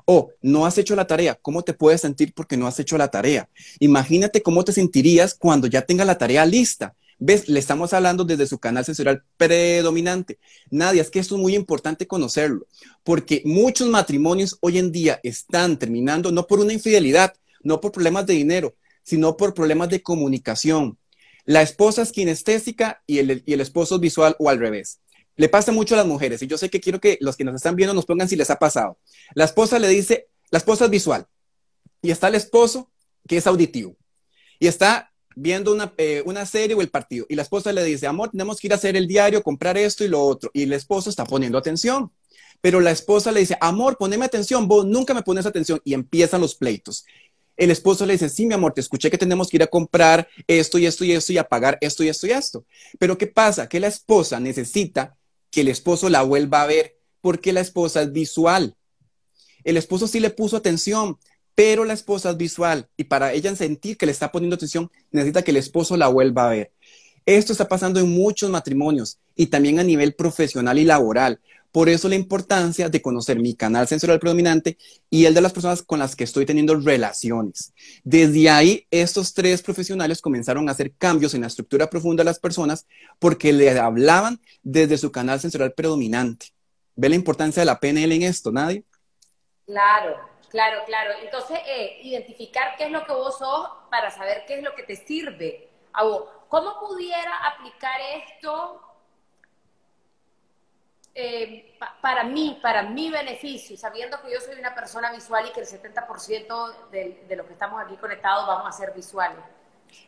O 0.05 0.31
no 0.41 0.65
has 0.65 0.79
hecho 0.79 0.95
la 0.95 1.05
tarea, 1.05 1.37
¿cómo 1.39 1.61
te 1.61 1.73
puedes 1.73 2.01
sentir 2.01 2.33
porque 2.33 2.57
no 2.57 2.65
has 2.65 2.79
hecho 2.79 2.97
la 2.97 3.09
tarea? 3.09 3.49
Imagínate 3.77 4.41
cómo 4.41 4.63
te 4.63 4.71
sentirías 4.71 5.35
cuando 5.35 5.67
ya 5.67 5.83
tenga 5.83 6.05
la 6.05 6.17
tarea 6.17 6.43
lista. 6.43 6.95
¿Ves? 7.17 7.47
Le 7.47 7.59
estamos 7.59 7.93
hablando 7.93 8.25
desde 8.25 8.45
su 8.45 8.59
canal 8.59 8.83
sensorial 8.83 9.23
predominante. 9.37 10.37
Nadia, 10.69 11.01
es 11.01 11.09
que 11.09 11.19
esto 11.19 11.35
es 11.35 11.41
muy 11.41 11.55
importante 11.55 12.07
conocerlo, 12.07 12.67
porque 13.03 13.41
muchos 13.45 13.87
matrimonios 13.87 14.57
hoy 14.61 14.79
en 14.79 14.91
día 14.91 15.19
están 15.23 15.79
terminando 15.79 16.31
no 16.31 16.45
por 16.45 16.59
una 16.59 16.73
infidelidad, 16.73 17.33
no 17.63 17.79
por 17.79 17.93
problemas 17.93 18.25
de 18.25 18.33
dinero, 18.33 18.75
sino 19.03 19.37
por 19.37 19.53
problemas 19.53 19.89
de 19.89 20.01
comunicación. 20.01 20.97
La 21.45 21.61
esposa 21.61 22.01
es 22.01 22.11
kinestésica 22.11 23.01
y 23.07 23.19
el, 23.19 23.43
y 23.45 23.53
el 23.53 23.61
esposo 23.61 23.95
es 23.95 24.01
visual 24.01 24.35
o 24.39 24.49
al 24.49 24.59
revés. 24.59 24.99
Le 25.37 25.47
pasa 25.47 25.71
mucho 25.71 25.95
a 25.95 25.97
las 25.97 26.07
mujeres 26.07 26.41
y 26.41 26.47
yo 26.47 26.57
sé 26.57 26.69
que 26.69 26.81
quiero 26.81 26.99
que 26.99 27.17
los 27.21 27.37
que 27.37 27.43
nos 27.43 27.55
están 27.55 27.75
viendo 27.75 27.93
nos 27.93 28.05
pongan 28.05 28.27
si 28.27 28.35
les 28.35 28.49
ha 28.49 28.57
pasado. 28.57 28.97
La 29.35 29.45
esposa 29.45 29.79
le 29.79 29.87
dice, 29.87 30.27
la 30.49 30.57
esposa 30.57 30.85
es 30.85 30.91
visual 30.91 31.27
y 32.01 32.11
está 32.11 32.27
el 32.27 32.35
esposo 32.35 32.91
que 33.27 33.37
es 33.37 33.47
auditivo 33.47 33.95
y 34.59 34.67
está 34.67 35.13
viendo 35.35 35.77
eh, 35.97 36.23
una, 36.25 36.45
serie 36.45 36.75
o 36.75 36.81
el 36.81 36.89
partido 36.89 37.25
y 37.29 37.35
la 37.35 37.41
esposa 37.41 37.71
le 37.73 37.83
dice, 37.83 38.07
amor, 38.07 38.31
tenemos 38.31 38.59
que 38.59 38.67
ir 38.67 38.73
a 38.73 38.77
hacer 38.77 38.95
el 38.95 39.07
diario, 39.07 39.43
comprar 39.43 39.77
esto 39.77 40.03
y 40.03 40.07
lo 40.07 40.21
otro. 40.21 40.49
Y 40.53 40.63
el 40.63 40.73
esposo 40.73 41.09
está 41.09 41.25
poniendo 41.25 41.57
atención. 41.57 42.11
Pero 42.61 42.79
la 42.79 42.91
esposa 42.91 43.31
le 43.31 43.41
dice, 43.41 43.57
amor, 43.61 43.97
poneme 43.97 44.25
atención, 44.25 44.67
vos 44.67 44.85
nunca 44.85 45.13
me 45.13 45.21
pones 45.21 45.45
atención. 45.45 45.81
Y 45.83 45.93
empiezan 45.93 46.41
los 46.41 46.55
pleitos. 46.55 47.05
El 47.57 47.71
esposo 47.71 48.05
le 48.05 48.13
dice, 48.13 48.29
sí, 48.29 48.45
mi 48.45 48.53
amor, 48.53 48.73
te 48.73 48.81
escuché 48.81 49.11
que 49.11 49.17
tenemos 49.17 49.49
que 49.49 49.57
ir 49.57 49.63
a 49.63 49.67
comprar 49.67 50.27
esto 50.47 50.77
y 50.77 50.85
esto 50.85 51.05
y 51.05 51.11
esto 51.11 51.31
y 51.31 51.37
a 51.37 51.47
pagar 51.47 51.77
esto 51.81 52.03
y 52.03 52.09
esto 52.09 52.27
y 52.27 52.31
esto. 52.31 52.65
Pero 52.97 53.17
¿qué 53.17 53.27
pasa? 53.27 53.69
Que 53.69 53.79
la 53.79 53.87
esposa 53.87 54.39
necesita 54.39 55.15
que 55.51 55.61
el 55.61 55.67
esposo 55.69 56.09
la 56.09 56.23
vuelva 56.23 56.63
a 56.63 56.67
ver 56.67 56.97
porque 57.21 57.53
la 57.53 57.61
esposa 57.61 58.01
es 58.01 58.11
visual. 58.11 58.75
El 59.63 59.77
esposo 59.77 60.07
sí 60.07 60.19
le 60.19 60.29
puso 60.29 60.57
atención, 60.57 61.17
pero 61.55 61.85
la 61.85 61.93
esposa 61.93 62.31
es 62.31 62.37
visual 62.37 62.87
y 62.97 63.05
para 63.05 63.33
ella 63.33 63.55
sentir 63.55 63.97
que 63.97 64.05
le 64.05 64.11
está 64.11 64.31
poniendo 64.31 64.55
atención, 64.55 64.91
necesita 65.11 65.41
que 65.41 65.51
el 65.51 65.57
esposo 65.57 65.95
la 65.97 66.09
vuelva 66.09 66.47
a 66.47 66.51
ver. 66.51 66.71
Esto 67.25 67.53
está 67.53 67.67
pasando 67.67 67.99
en 67.99 68.11
muchos 68.11 68.51
matrimonios 68.51 69.17
y 69.35 69.47
también 69.47 69.79
a 69.79 69.83
nivel 69.83 70.13
profesional 70.13 70.77
y 70.77 70.83
laboral. 70.83 71.39
Por 71.71 71.89
eso 71.89 72.07
la 72.07 72.15
importancia 72.15 72.87
de 72.87 73.01
conocer 73.01 73.39
mi 73.39 73.55
canal 73.55 73.87
sensorial 73.87 74.19
predominante 74.19 74.77
y 75.09 75.25
el 75.25 75.33
de 75.33 75.41
las 75.41 75.51
personas 75.51 75.81
con 75.81 75.99
las 75.99 76.15
que 76.15 76.23
estoy 76.23 76.45
teniendo 76.45 76.75
relaciones. 76.75 77.73
Desde 78.03 78.49
ahí, 78.49 78.85
estos 78.91 79.33
tres 79.33 79.61
profesionales 79.61 80.21
comenzaron 80.21 80.69
a 80.69 80.73
hacer 80.73 80.93
cambios 80.93 81.33
en 81.33 81.41
la 81.41 81.47
estructura 81.47 81.89
profunda 81.89 82.21
de 82.21 82.29
las 82.29 82.39
personas 82.39 82.85
porque 83.19 83.51
le 83.51 83.77
hablaban 83.77 84.39
desde 84.61 84.97
su 84.97 85.11
canal 85.11 85.39
sensorial 85.39 85.73
predominante. 85.73 86.47
¿Ve 86.95 87.09
la 87.09 87.15
importancia 87.15 87.61
de 87.61 87.65
la 87.65 87.79
PNL 87.79 88.11
en 88.13 88.23
esto, 88.23 88.51
Nadie? 88.51 88.85
Claro, 89.65 90.15
Claro, 90.49 90.83
claro. 90.85 91.11
Entonces, 91.21 91.59
eh, 91.65 91.99
identificar 92.03 92.75
qué 92.77 92.85
es 92.85 92.91
lo 92.91 93.05
que 93.05 93.13
vos 93.13 93.37
sos 93.37 93.69
para 93.89 94.11
saber 94.11 94.43
qué 94.47 94.59
es 94.59 94.63
lo 94.63 94.73
que 94.75 94.83
te 94.83 94.95
sirve 94.95 95.69
a 95.93 96.03
vos. 96.03 96.23
¿Cómo 96.49 96.79
pudiera 96.79 97.45
aplicar 97.47 97.99
esto 98.15 98.81
eh, 101.13 101.77
para 102.01 102.23
mí, 102.23 102.59
para 102.61 102.83
mi 102.83 103.09
beneficio, 103.09 103.77
sabiendo 103.77 104.21
que 104.21 104.31
yo 104.31 104.39
soy 104.41 104.59
una 104.59 104.75
persona 104.75 105.11
visual 105.11 105.45
y 105.47 105.51
que 105.51 105.61
el 105.61 105.65
70% 105.65 106.89
de, 106.91 107.23
de 107.27 107.35
los 107.35 107.47
que 107.47 107.53
estamos 107.53 107.81
aquí 107.81 107.95
conectados 107.95 108.45
vamos 108.45 108.67
a 108.67 108.77
ser 108.77 108.93
visuales? 108.93 109.39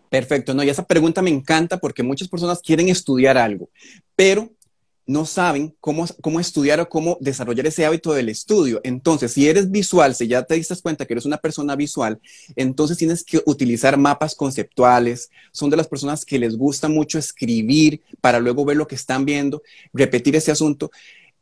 Perfecto, 0.10 0.54
no, 0.54 0.64
y 0.64 0.70
esa 0.70 0.84
pregunta 0.84 1.22
me 1.22 1.30
encanta 1.30 1.78
porque 1.78 2.04
muchas 2.04 2.28
personas 2.28 2.62
quieren 2.62 2.90
estudiar 2.90 3.38
algo, 3.38 3.70
pero 4.16 4.50
no 5.08 5.26
saben 5.26 5.74
cómo, 5.80 6.06
cómo 6.22 6.40
estudiar 6.40 6.82
o 6.82 6.90
cómo 6.90 7.18
desarrollar 7.22 7.66
ese 7.66 7.86
hábito 7.86 8.14
del 8.14 8.28
estudio. 8.28 8.82
Entonces, 8.84 9.32
si 9.32 9.48
eres 9.48 9.72
visual, 9.72 10.14
si 10.14 10.28
ya 10.28 10.44
te 10.44 10.56
diste 10.56 10.76
cuenta 10.82 11.06
que 11.06 11.14
eres 11.14 11.26
una 11.26 11.38
persona 11.38 11.76
visual, 11.76 12.20
entonces 12.56 12.98
tienes 12.98 13.24
que 13.24 13.42
utilizar 13.46 13.98
mapas 13.98 14.36
conceptuales. 14.36 15.32
Son 15.52 15.70
de 15.70 15.78
las 15.78 15.88
personas 15.88 16.26
que 16.26 16.38
les 16.38 16.58
gusta 16.58 16.90
mucho 16.90 17.18
escribir 17.18 18.02
para 18.20 18.40
luego 18.40 18.66
ver 18.66 18.76
lo 18.76 18.88
que 18.88 18.96
están 18.96 19.24
viendo, 19.24 19.64
repetir 19.94 20.36
ese 20.36 20.52
asunto. 20.52 20.92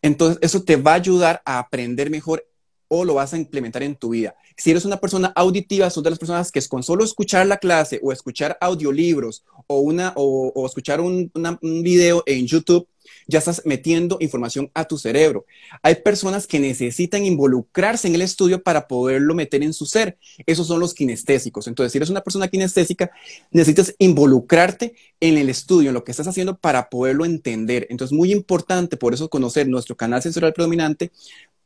Entonces, 0.01 0.37
eso 0.41 0.63
te 0.63 0.75
va 0.75 0.91
a 0.91 0.95
ayudar 0.95 1.41
a 1.43 1.57
aprender 1.57 2.11
mejor 2.11 2.45
o 2.87 3.03
lo 3.05 3.15
vas 3.15 3.33
a 3.33 3.37
implementar 3.37 3.83
en 3.83 3.95
tu 3.95 4.09
vida. 4.09 4.35
Si 4.57 4.71
eres 4.71 4.85
una 4.85 4.97
persona 4.97 5.31
auditiva, 5.35 5.89
son 5.89 6.03
de 6.03 6.09
las 6.11 6.19
personas 6.19 6.51
que 6.51 6.59
es 6.59 6.67
con 6.67 6.83
solo 6.83 7.03
escuchar 7.03 7.45
la 7.47 7.57
clase 7.57 7.99
o 8.03 8.11
escuchar 8.11 8.57
audiolibros 8.61 9.43
o, 9.67 9.79
una, 9.79 10.13
o, 10.15 10.65
escuchar 10.65 11.01
un, 11.01 11.31
video 11.61 12.23
en 12.25 12.45
YouTube, 12.45 12.87
ya 13.27 13.39
estás 13.39 13.63
metiendo 13.65 14.17
información 14.19 14.69
a 14.73 14.85
tu 14.85 14.97
cerebro. 14.97 15.45
Hay 15.81 15.95
personas 15.95 16.47
que 16.47 16.59
necesitan 16.59 17.25
involucrarse 17.25 18.07
en 18.07 18.15
el 18.15 18.21
estudio 18.21 18.61
para 18.61 18.87
poderlo 18.87 19.33
meter 19.33 19.63
en 19.63 19.73
su 19.73 19.85
ser. 19.85 20.17
Esos 20.45 20.67
son 20.67 20.79
los 20.79 20.93
kinestésicos. 20.93 21.67
Entonces, 21.67 21.91
si 21.91 21.97
eres 21.97 22.09
una 22.09 22.21
persona 22.21 22.47
kinestésica, 22.47 23.11
necesitas 23.51 23.95
involucrarte 23.97 24.95
en 25.19 25.37
el 25.37 25.49
estudio, 25.49 25.89
en 25.89 25.95
lo 25.95 26.03
que 26.03 26.11
estás 26.11 26.27
haciendo 26.27 26.57
para 26.57 26.89
poderlo 26.89 27.25
entender. 27.25 27.87
Entonces, 27.89 28.15
muy 28.15 28.31
importante 28.31 28.95
por 28.95 29.13
eso 29.13 29.29
conocer 29.29 29.67
nuestro 29.67 29.95
canal 29.95 30.21
sensorial 30.21 30.53
predominante 30.53 31.11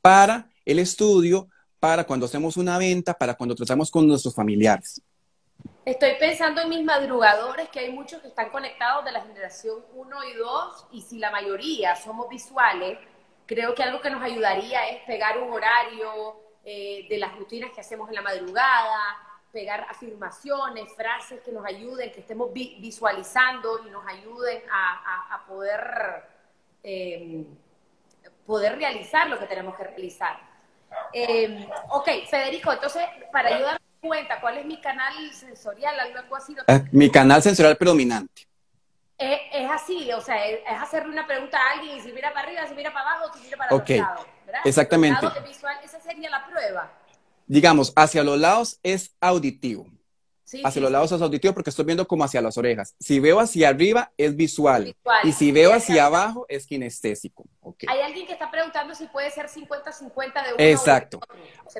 para 0.01 0.49
el 0.71 0.79
estudio, 0.79 1.47
para 1.79 2.03
cuando 2.03 2.25
hacemos 2.25 2.57
una 2.57 2.77
venta, 2.77 3.13
para 3.13 3.33
cuando 3.33 3.55
tratamos 3.55 3.89
con 3.89 4.07
nuestros 4.07 4.35
familiares. 4.35 5.01
Estoy 5.85 6.11
pensando 6.19 6.61
en 6.61 6.69
mis 6.69 6.83
madrugadores, 6.83 7.69
que 7.69 7.79
hay 7.79 7.91
muchos 7.91 8.21
que 8.21 8.27
están 8.27 8.49
conectados 8.49 9.03
de 9.05 9.11
la 9.11 9.21
generación 9.21 9.83
1 9.95 10.23
y 10.25 10.33
2, 10.37 10.85
y 10.91 11.01
si 11.01 11.17
la 11.17 11.31
mayoría 11.31 11.95
somos 11.95 12.29
visuales, 12.29 12.99
creo 13.47 13.73
que 13.73 13.81
algo 13.81 13.99
que 13.99 14.11
nos 14.11 14.21
ayudaría 14.21 14.87
es 14.89 15.03
pegar 15.05 15.39
un 15.39 15.51
horario 15.51 16.35
eh, 16.63 17.07
de 17.09 17.17
las 17.17 17.35
rutinas 17.35 17.71
que 17.73 17.81
hacemos 17.81 18.07
en 18.09 18.15
la 18.15 18.21
madrugada, 18.21 19.17
pegar 19.51 19.87
afirmaciones, 19.89 20.93
frases 20.93 21.41
que 21.41 21.51
nos 21.51 21.65
ayuden, 21.65 22.11
que 22.11 22.19
estemos 22.19 22.53
visualizando 22.53 23.87
y 23.87 23.89
nos 23.89 24.05
ayuden 24.05 24.61
a, 24.71 25.43
poder, 25.47 26.23
eh, 26.83 27.43
poder 28.45 28.77
realizar 28.77 29.27
lo 29.27 29.39
que 29.39 29.47
tenemos 29.47 29.75
que 29.75 29.85
realizar. 29.85 30.48
Eh, 31.13 31.67
ok, 31.89 32.09
Federico, 32.29 32.71
entonces, 32.71 33.03
para 33.31 33.55
ayudar 33.55 33.79
cuenta 34.01 34.39
cuál 34.39 34.57
es 34.57 34.65
mi 34.65 34.79
canal 34.79 35.13
sensorial, 35.33 35.99
algo 35.99 36.35
así. 36.35 36.55
Ah, 36.67 36.81
mi 36.91 37.09
canal 37.09 37.41
sensorial 37.41 37.77
predominante. 37.77 38.47
Es, 39.17 39.69
así, 39.69 40.09
o 40.13 40.21
sea, 40.21 40.45
es, 40.47 40.61
hacerle 40.65 41.11
una 41.11 41.27
pregunta 41.27 41.57
a 41.57 41.77
alguien 41.77 41.97
y 41.97 42.01
si 42.01 42.13
mira 42.13 42.33
para 42.33 42.47
arriba, 42.47 42.65
si 42.67 42.73
mira 42.73 42.93
para 42.93 43.11
abajo, 43.11 43.37
si 43.37 43.43
mira 43.43 43.57
para 43.57 43.75
okay. 43.75 43.99
los 43.99 44.07
lados. 44.07 44.27
Exactamente. 44.63 45.27
esa 45.83 45.99
sería 45.99 46.29
la 46.29 46.45
prueba. 46.45 46.89
Digamos, 47.45 47.91
hacia 47.95 48.23
los 48.23 48.39
lados 48.39 48.79
es 48.81 49.13
auditivo. 49.19 49.87
Hacia 50.63 50.81
los 50.81 50.91
lados 50.91 51.11
auditivo 51.11 51.53
porque 51.53 51.69
estoy 51.69 51.85
viendo 51.85 52.07
como 52.07 52.23
hacia 52.23 52.41
las 52.41 52.57
orejas. 52.57 52.95
Si 52.99 53.19
veo 53.19 53.39
hacia 53.39 53.69
arriba 53.69 54.11
es 54.17 54.35
visual. 54.35 54.95
y 55.23 55.31
si 55.31 55.51
veo 55.51 55.73
hacia 55.73 56.05
abajo 56.05 56.45
es 56.49 56.65
kinestésico. 56.65 57.45
Hay 57.87 58.01
alguien 58.01 58.25
que 58.25 58.33
está 58.33 58.49
preguntando 58.49 58.95
si 58.95 59.05
puede 59.07 59.29
ser 59.31 59.47
50-50 59.47 60.45
de 60.45 60.53
uno 60.53 60.55
Exacto. 60.57 61.19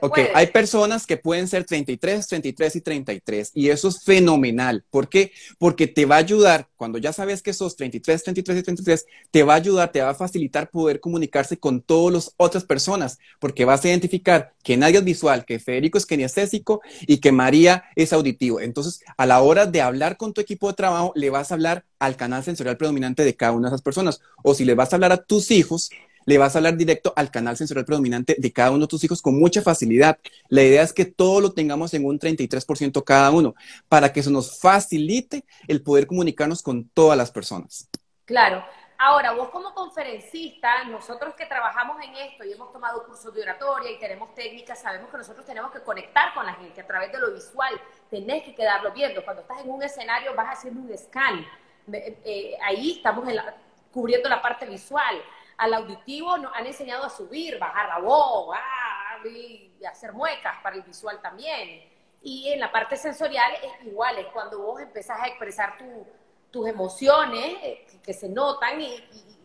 O 0.01 0.07
ok, 0.07 0.19
hay 0.33 0.47
personas 0.47 1.05
que 1.07 1.17
pueden 1.17 1.47
ser 1.47 1.63
33, 1.63 2.27
33 2.27 2.75
y 2.75 2.81
33 2.81 3.51
y 3.53 3.69
eso 3.69 3.87
es 3.87 4.03
fenomenal. 4.03 4.83
¿Por 4.89 5.09
qué? 5.09 5.31
Porque 5.57 5.87
te 5.87 6.05
va 6.05 6.15
a 6.15 6.19
ayudar, 6.19 6.67
cuando 6.75 6.97
ya 6.99 7.11
sabes 7.11 7.41
que 7.41 7.53
sos 7.53 7.75
33, 7.75 8.23
33 8.23 8.59
y 8.59 8.63
33, 8.63 9.05
te 9.31 9.43
va 9.43 9.53
a 9.53 9.57
ayudar, 9.57 9.91
te 9.91 10.01
va 10.01 10.09
a 10.09 10.15
facilitar 10.15 10.69
poder 10.69 10.99
comunicarse 10.99 11.57
con 11.57 11.81
todas 11.81 12.13
las 12.13 12.33
otras 12.37 12.63
personas, 12.63 13.17
porque 13.39 13.65
vas 13.65 13.83
a 13.83 13.89
identificar 13.89 14.53
que 14.63 14.77
nadie 14.77 14.99
es 14.99 15.03
visual, 15.03 15.45
que 15.45 15.59
Federico 15.59 15.97
es 15.97 16.05
kinestésico 16.05 16.81
y 17.01 17.19
que 17.19 17.31
María 17.31 17.85
es 17.95 18.13
auditivo. 18.13 18.58
Entonces, 18.61 19.01
a 19.17 19.25
la 19.25 19.41
hora 19.41 19.65
de 19.65 19.81
hablar 19.81 20.17
con 20.17 20.33
tu 20.33 20.41
equipo 20.41 20.67
de 20.67 20.73
trabajo, 20.73 21.11
le 21.15 21.29
vas 21.29 21.51
a 21.51 21.55
hablar 21.55 21.85
al 21.99 22.15
canal 22.15 22.43
sensorial 22.43 22.77
predominante 22.77 23.23
de 23.23 23.35
cada 23.35 23.51
una 23.51 23.69
de 23.69 23.75
esas 23.75 23.81
personas. 23.81 24.21
O 24.43 24.53
si 24.53 24.65
le 24.65 24.75
vas 24.75 24.91
a 24.91 24.95
hablar 24.95 25.11
a 25.11 25.17
tus 25.17 25.51
hijos, 25.51 25.89
le 26.25 26.37
vas 26.37 26.55
a 26.55 26.59
hablar 26.59 26.77
directo 26.77 27.11
al 27.15 27.31
canal 27.31 27.57
sensorial 27.57 27.85
predominante 27.85 28.35
de 28.37 28.51
cada 28.51 28.71
uno 28.71 28.81
de 28.81 28.87
tus 28.87 29.03
hijos 29.03 29.21
con 29.21 29.39
mucha 29.39 29.61
facilidad. 29.61 30.19
La 30.47 30.63
idea 30.63 30.83
es 30.83 30.93
que 30.93 31.05
todo 31.05 31.41
lo 31.41 31.53
tengamos 31.53 31.93
en 31.93 32.05
un 32.05 32.19
33% 32.19 33.03
cada 33.03 33.31
uno, 33.31 33.55
para 33.87 34.13
que 34.13 34.19
eso 34.19 34.29
nos 34.29 34.59
facilite 34.59 35.43
el 35.67 35.81
poder 35.81 36.05
comunicarnos 36.05 36.61
con 36.61 36.87
todas 36.89 37.17
las 37.17 37.31
personas. 37.31 37.89
Claro. 38.25 38.63
Ahora, 39.01 39.31
vos 39.31 39.47
como 39.47 39.73
conferencista, 39.73 40.83
nosotros 40.83 41.33
que 41.33 41.45
trabajamos 41.45 42.03
en 42.03 42.15
esto 42.15 42.43
y 42.43 42.51
hemos 42.51 42.71
tomado 42.73 43.05
cursos 43.05 43.33
de 43.33 43.43
oratoria 43.43 43.91
y 43.91 43.97
tenemos 43.97 44.35
técnicas, 44.35 44.81
sabemos 44.81 45.09
que 45.09 45.17
nosotros 45.17 45.45
tenemos 45.45 45.71
que 45.71 45.79
conectar 45.79 46.33
con 46.33 46.45
la 46.45 46.53
gente 46.55 46.81
a 46.81 46.85
través 46.85 47.09
de 47.11 47.17
lo 47.17 47.31
visual. 47.31 47.79
Tenés 48.09 48.43
que 48.43 48.53
quedarlo 48.53 48.91
viendo. 48.91 49.23
Cuando 49.23 49.43
estás 49.43 49.61
en 49.61 49.69
un 49.69 49.81
escenario 49.81 50.35
vas 50.35 50.57
haciendo 50.57 50.81
un 50.81 50.97
scan 50.97 51.45
eh, 51.93 52.57
ahí 52.61 52.97
estamos 52.97 53.25
cubriendo 53.91 54.29
la 54.29 54.41
parte 54.41 54.65
visual. 54.65 55.21
Al 55.57 55.73
auditivo 55.73 56.37
nos 56.37 56.53
han 56.53 56.67
enseñado 56.67 57.05
a 57.05 57.09
subir, 57.09 57.57
bajar 57.57 57.87
la 57.87 57.99
voz, 57.99 58.55
ah, 58.57 59.17
y, 59.25 59.71
hacer 59.85 60.13
muecas 60.13 60.57
para 60.61 60.75
el 60.75 60.83
visual 60.83 61.21
también. 61.21 61.89
Y 62.21 62.51
en 62.51 62.59
la 62.59 62.71
parte 62.71 62.97
sensorial 62.97 63.53
es 63.63 63.87
igual, 63.87 64.17
es 64.19 64.27
cuando 64.27 64.59
vos 64.59 64.81
empezás 64.81 65.21
a 65.21 65.27
expresar 65.27 65.77
tus 66.51 66.67
emociones 66.67 67.55
eh, 67.63 67.85
que, 68.03 68.13
se 68.13 68.29
notan 68.29 68.81
y, 68.81 68.95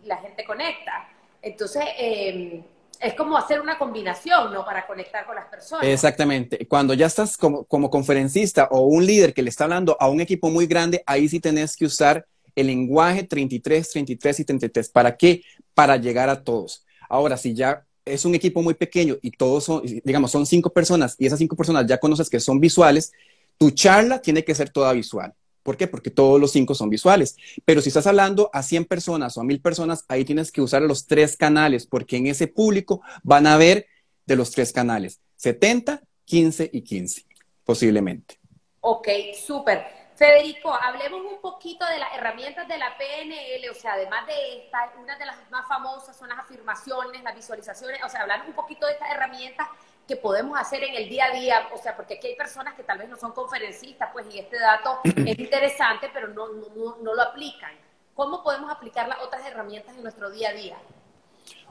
la 0.04 0.18
gente 0.18 0.44
conecta. 0.44 1.08
Entonces, 1.40 1.82
em, 1.96 2.62
es 3.00 3.14
como 3.14 3.38
hacer 3.38 3.60
una 3.60 3.78
combinación, 3.78 4.52
¿no? 4.52 4.64
Para 4.66 4.86
conectar 4.86 5.24
con 5.24 5.34
las 5.34 5.46
personas. 5.46 5.86
Exactamente. 5.86 6.66
Cuando 6.68 6.92
ya 6.92 7.06
estás 7.06 7.38
como, 7.38 7.64
como, 7.64 7.88
conferencista 7.88 8.68
o 8.70 8.82
un 8.82 9.06
líder 9.06 9.32
que 9.32 9.42
le 9.42 9.48
está 9.48 9.64
hablando 9.64 9.96
a 9.98 10.10
un 10.10 10.20
equipo 10.20 10.50
muy 10.50 10.66
grande, 10.66 11.02
ahí 11.06 11.26
sí 11.26 11.40
tenés 11.40 11.74
que 11.74 11.86
usar 11.86 12.26
el 12.54 12.66
lenguaje 12.66 13.24
33, 13.24 13.90
33 13.90 14.40
y 14.40 14.44
33. 14.44 14.88
¿Para 14.90 15.16
qué? 15.16 15.42
Para 15.72 15.96
llegar 15.96 16.28
a 16.28 16.42
todos. 16.44 16.84
Ahora, 17.08 17.36
si 17.36 17.54
ya 17.54 17.84
es 18.04 18.24
un 18.24 18.34
equipo 18.34 18.62
muy 18.62 18.74
pequeño 18.74 19.16
y 19.22 19.30
todos 19.30 19.64
son, 19.64 19.82
digamos, 20.04 20.30
son 20.30 20.46
cinco 20.46 20.70
personas 20.70 21.16
y 21.18 21.26
esas 21.26 21.38
cinco 21.38 21.56
personas 21.56 21.86
ya 21.86 21.98
conoces 21.98 22.28
que 22.28 22.40
son 22.40 22.60
visuales, 22.60 23.12
tu 23.56 23.70
charla 23.70 24.20
tiene 24.20 24.44
que 24.44 24.54
ser 24.54 24.70
toda 24.70 24.92
visual. 24.92 25.32
¿Por 25.64 25.76
qué? 25.76 25.88
Porque 25.88 26.10
todos 26.10 26.40
los 26.40 26.52
cinco 26.52 26.74
son 26.74 26.90
visuales. 26.90 27.36
Pero 27.64 27.80
si 27.80 27.88
estás 27.88 28.06
hablando 28.06 28.50
a 28.52 28.62
100 28.62 28.84
personas 28.84 29.36
o 29.36 29.40
a 29.40 29.44
1000 29.44 29.60
personas, 29.60 30.04
ahí 30.06 30.24
tienes 30.24 30.52
que 30.52 30.60
usar 30.60 30.82
los 30.82 31.06
tres 31.06 31.36
canales, 31.36 31.86
porque 31.86 32.18
en 32.18 32.28
ese 32.28 32.46
público 32.46 33.00
van 33.22 33.48
a 33.48 33.56
ver 33.56 33.88
de 34.26 34.36
los 34.36 34.52
tres 34.52 34.72
canales, 34.72 35.20
70, 35.36 36.02
15 36.26 36.70
y 36.72 36.82
15, 36.82 37.24
posiblemente. 37.64 38.38
Ok, 38.80 39.08
súper. 39.46 40.04
Federico, 40.14 40.72
hablemos 40.72 41.22
un 41.22 41.40
poquito 41.40 41.84
de 41.86 41.98
las 41.98 42.14
herramientas 42.14 42.68
de 42.68 42.78
la 42.78 42.96
PNL, 42.96 43.68
o 43.70 43.74
sea, 43.74 43.94
además 43.94 44.26
de 44.26 44.58
esta, 44.58 44.92
una 45.02 45.18
de 45.18 45.26
las 45.26 45.36
más 45.50 45.66
famosas 45.66 46.16
son 46.16 46.28
las 46.28 46.38
afirmaciones, 46.38 47.22
las 47.24 47.34
visualizaciones, 47.34 48.00
o 48.04 48.08
sea, 48.08 48.20
hablar 48.20 48.44
un 48.46 48.52
poquito 48.52 48.86
de 48.86 48.92
estas 48.92 49.10
herramientas 49.10 49.66
que 50.06 50.16
podemos 50.16 50.58
hacer 50.58 50.82
en 50.84 50.94
el 50.94 51.08
día 51.08 51.26
a 51.26 51.38
día, 51.38 51.68
o 51.74 51.78
sea, 51.78 51.96
porque 51.96 52.14
aquí 52.14 52.28
hay 52.28 52.36
personas 52.36 52.74
que 52.74 52.82
tal 52.82 52.98
vez 52.98 53.08
no 53.08 53.16
son 53.16 53.32
conferencistas, 53.32 54.10
pues, 54.12 54.26
y 54.32 54.38
este 54.38 54.58
dato 54.58 55.00
es 55.04 55.38
interesante, 55.38 56.10
pero 56.12 56.28
no, 56.28 56.48
no, 56.48 56.96
no 57.02 57.14
lo 57.14 57.22
aplican. 57.22 57.72
¿Cómo 58.14 58.42
podemos 58.42 58.70
aplicar 58.70 59.08
las 59.08 59.20
otras 59.20 59.44
herramientas 59.46 59.96
en 59.96 60.02
nuestro 60.02 60.30
día 60.30 60.50
a 60.50 60.52
día? 60.52 60.76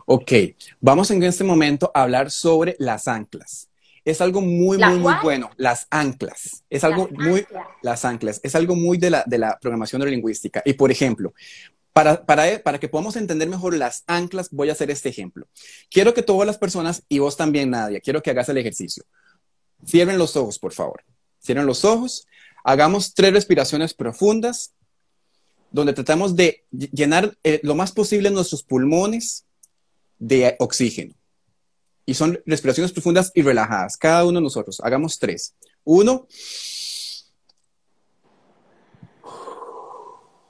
Ok, 0.05 0.31
vamos 0.81 1.09
en 1.11 1.23
este 1.23 1.43
momento 1.43 1.91
a 1.93 2.03
hablar 2.03 2.29
sobre 2.29 2.75
las 2.79 3.07
anclas 3.07 3.69
es 4.05 4.19
algo 4.19 4.41
muy, 4.41 4.77
muy, 4.77 4.99
muy 4.99 5.13
bueno. 5.21 5.49
Las 5.57 5.87
anclas. 5.89 6.63
Es 6.69 6.83
algo 6.83 7.07
muy, 7.11 7.45
las 7.81 8.03
anclas. 8.05 8.39
Es 8.43 8.55
algo 8.55 8.75
muy 8.75 8.97
de 8.97 9.09
la, 9.09 9.23
de 9.25 9.37
la 9.37 9.57
programación 9.59 9.99
neurolingüística. 9.99 10.61
Y 10.65 10.73
por 10.73 10.91
ejemplo, 10.91 11.33
para, 11.93 12.25
para, 12.25 12.61
para, 12.63 12.79
que 12.79 12.89
podamos 12.89 13.15
entender 13.15 13.47
mejor 13.47 13.75
las 13.75 14.03
anclas, 14.07 14.49
voy 14.49 14.69
a 14.69 14.73
hacer 14.73 14.89
este 14.89 15.09
ejemplo. 15.09 15.47
Quiero 15.89 16.13
que 16.13 16.23
todas 16.23 16.47
las 16.47 16.57
personas, 16.57 17.03
y 17.07 17.19
vos 17.19 17.37
también, 17.37 17.69
Nadia, 17.69 18.01
quiero 18.01 18.21
que 18.21 18.31
hagas 18.31 18.49
el 18.49 18.57
ejercicio. 18.57 19.03
Cierren 19.85 20.17
los 20.17 20.35
ojos, 20.35 20.57
por 20.57 20.73
favor. 20.73 21.03
Cierren 21.39 21.67
los 21.67 21.85
ojos. 21.85 22.25
Hagamos 22.63 23.13
tres 23.13 23.33
respiraciones 23.33 23.93
profundas, 23.93 24.73
donde 25.71 25.93
tratamos 25.93 26.35
de 26.35 26.63
llenar 26.71 27.37
eh, 27.43 27.59
lo 27.63 27.75
más 27.75 27.91
posible 27.91 28.31
nuestros 28.31 28.63
pulmones 28.63 29.45
de 30.17 30.55
oxígeno. 30.59 31.13
Y 32.05 32.15
son 32.15 32.39
respiraciones 32.45 32.91
profundas 32.91 33.31
y 33.35 33.43
relajadas. 33.43 33.97
Cada 33.97 34.25
uno 34.25 34.39
de 34.39 34.43
nosotros. 34.43 34.81
Hagamos 34.83 35.19
tres. 35.19 35.53
Uno. 35.83 36.27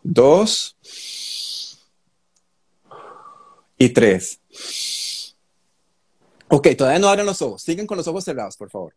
Dos. 0.03 0.77
Y 3.83 3.89
tres. 3.89 4.39
Ok, 6.47 6.69
todavía 6.77 6.99
no 6.99 7.09
abran 7.09 7.25
los 7.25 7.41
ojos. 7.41 7.63
Siguen 7.63 7.85
con 7.85 7.97
los 7.97 8.07
ojos 8.07 8.23
cerrados, 8.23 8.55
por 8.55 8.69
favor. 8.69 8.95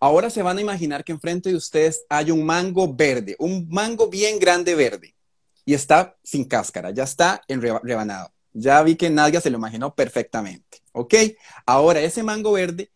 Ahora 0.00 0.30
se 0.30 0.42
van 0.42 0.58
a 0.58 0.60
imaginar 0.60 1.04
que 1.04 1.12
enfrente 1.12 1.50
de 1.50 1.54
ustedes 1.54 2.04
hay 2.08 2.32
un 2.32 2.44
mango 2.44 2.92
verde, 2.92 3.36
un 3.38 3.68
mango 3.68 4.08
bien 4.08 4.40
grande 4.40 4.74
verde. 4.74 5.14
Y 5.64 5.74
está 5.74 6.16
sin 6.24 6.44
cáscara, 6.44 6.90
ya 6.90 7.04
está 7.04 7.40
en 7.46 7.60
rebanado. 7.62 8.32
Ya 8.52 8.82
vi 8.82 8.96
que 8.96 9.10
Nadia 9.10 9.40
se 9.40 9.48
lo 9.48 9.58
imaginó 9.58 9.94
perfectamente. 9.94 10.82
¿Ok? 10.90 11.14
Ahora, 11.64 12.00
ese 12.00 12.24
mango 12.24 12.50
verde 12.50 12.90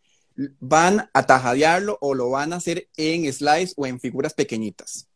van 0.58 1.08
a 1.14 1.26
tajadearlo 1.26 1.96
o 2.00 2.12
lo 2.12 2.30
van 2.30 2.52
a 2.52 2.56
hacer 2.56 2.88
en 2.96 3.32
slice 3.32 3.72
o 3.76 3.86
en 3.86 4.00
figuras 4.00 4.34
pequeñitas, 4.34 5.06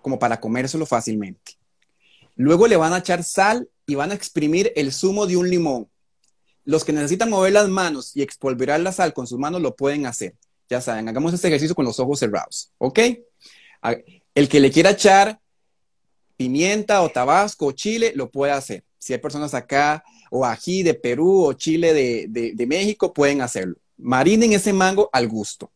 como 0.00 0.16
para 0.16 0.38
comérselo 0.38 0.86
fácilmente. 0.86 1.59
Luego 2.40 2.66
le 2.66 2.78
van 2.78 2.94
a 2.94 2.98
echar 3.00 3.22
sal 3.22 3.68
y 3.86 3.96
van 3.96 4.12
a 4.12 4.14
exprimir 4.14 4.72
el 4.74 4.92
zumo 4.92 5.26
de 5.26 5.36
un 5.36 5.50
limón. 5.50 5.90
Los 6.64 6.86
que 6.86 6.92
necesitan 6.94 7.28
mover 7.28 7.52
las 7.52 7.68
manos 7.68 8.16
y 8.16 8.22
expolverar 8.22 8.80
la 8.80 8.92
sal 8.92 9.12
con 9.12 9.26
sus 9.26 9.38
manos 9.38 9.60
lo 9.60 9.76
pueden 9.76 10.06
hacer. 10.06 10.34
Ya 10.66 10.80
saben, 10.80 11.06
hagamos 11.06 11.34
este 11.34 11.48
ejercicio 11.48 11.74
con 11.74 11.84
los 11.84 12.00
ojos 12.00 12.18
cerrados. 12.18 12.72
¿Ok? 12.78 12.98
El 14.34 14.48
que 14.48 14.58
le 14.58 14.70
quiera 14.70 14.92
echar 14.92 15.38
pimienta 16.38 17.02
o 17.02 17.10
tabasco 17.10 17.66
o 17.66 17.72
chile 17.72 18.14
lo 18.16 18.30
puede 18.30 18.52
hacer. 18.52 18.84
Si 18.96 19.12
hay 19.12 19.18
personas 19.18 19.52
acá 19.52 20.02
o 20.30 20.46
ají 20.46 20.82
de 20.82 20.94
Perú 20.94 21.44
o 21.44 21.52
chile 21.52 21.92
de, 21.92 22.66
México, 22.66 23.12
pueden 23.12 23.42
hacerlo. 23.42 23.76
Marinen 23.98 24.54
ese 24.54 24.72
mango 24.72 25.10
al 25.12 25.28
gusto. 25.28 25.70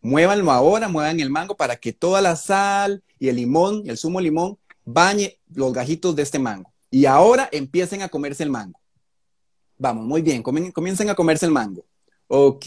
Muévanlo 0.00 0.52
ahora, 0.52 0.86
muevan 0.86 1.18
el 1.18 1.30
mango 1.30 1.56
para 1.56 1.74
que 1.74 1.92
toda 1.92 2.20
la 2.20 2.36
sal 2.36 3.02
y 3.18 3.26
el 3.26 3.34
limón, 3.34 3.82
el 3.86 3.98
zumo 3.98 4.20
limón, 4.20 4.58
bañe 4.84 5.38
los 5.54 5.72
gajitos 5.72 6.14
de 6.16 6.22
este 6.22 6.38
mango. 6.38 6.72
Y 6.90 7.06
ahora 7.06 7.48
empiecen 7.50 8.02
a 8.02 8.08
comerse 8.08 8.42
el 8.42 8.50
mango. 8.50 8.80
Vamos, 9.78 10.04
muy 10.04 10.22
bien, 10.22 10.42
comiencen 10.42 11.10
a 11.10 11.14
comerse 11.14 11.46
el 11.46 11.52
mango. 11.52 11.84
Ok. 12.28 12.66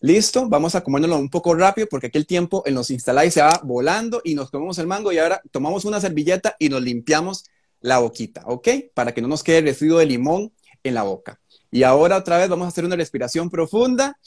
Listo, 0.00 0.48
vamos 0.48 0.74
a 0.76 0.82
comérnoslo 0.82 1.16
un 1.16 1.28
poco 1.28 1.54
rápido 1.54 1.88
porque 1.90 2.06
aquí 2.06 2.18
el 2.18 2.26
tiempo 2.26 2.62
en 2.66 2.74
los 2.74 2.90
instaláis 2.90 3.34
se 3.34 3.42
va 3.42 3.60
volando 3.64 4.20
y 4.22 4.34
nos 4.34 4.50
comemos 4.50 4.78
el 4.78 4.86
mango 4.86 5.10
y 5.10 5.18
ahora 5.18 5.40
tomamos 5.50 5.84
una 5.84 6.00
servilleta 6.00 6.54
y 6.58 6.68
nos 6.68 6.82
limpiamos 6.82 7.44
la 7.80 7.98
boquita, 7.98 8.42
¿ok? 8.46 8.68
Para 8.94 9.12
que 9.12 9.20
no 9.20 9.28
nos 9.28 9.42
quede 9.42 9.60
residuo 9.62 9.98
de 9.98 10.06
limón 10.06 10.52
en 10.84 10.94
la 10.94 11.02
boca. 11.02 11.40
Y 11.70 11.82
ahora 11.82 12.16
otra 12.16 12.38
vez 12.38 12.48
vamos 12.48 12.66
a 12.66 12.68
hacer 12.68 12.84
una 12.84 12.96
respiración 12.96 13.50
profunda. 13.50 14.18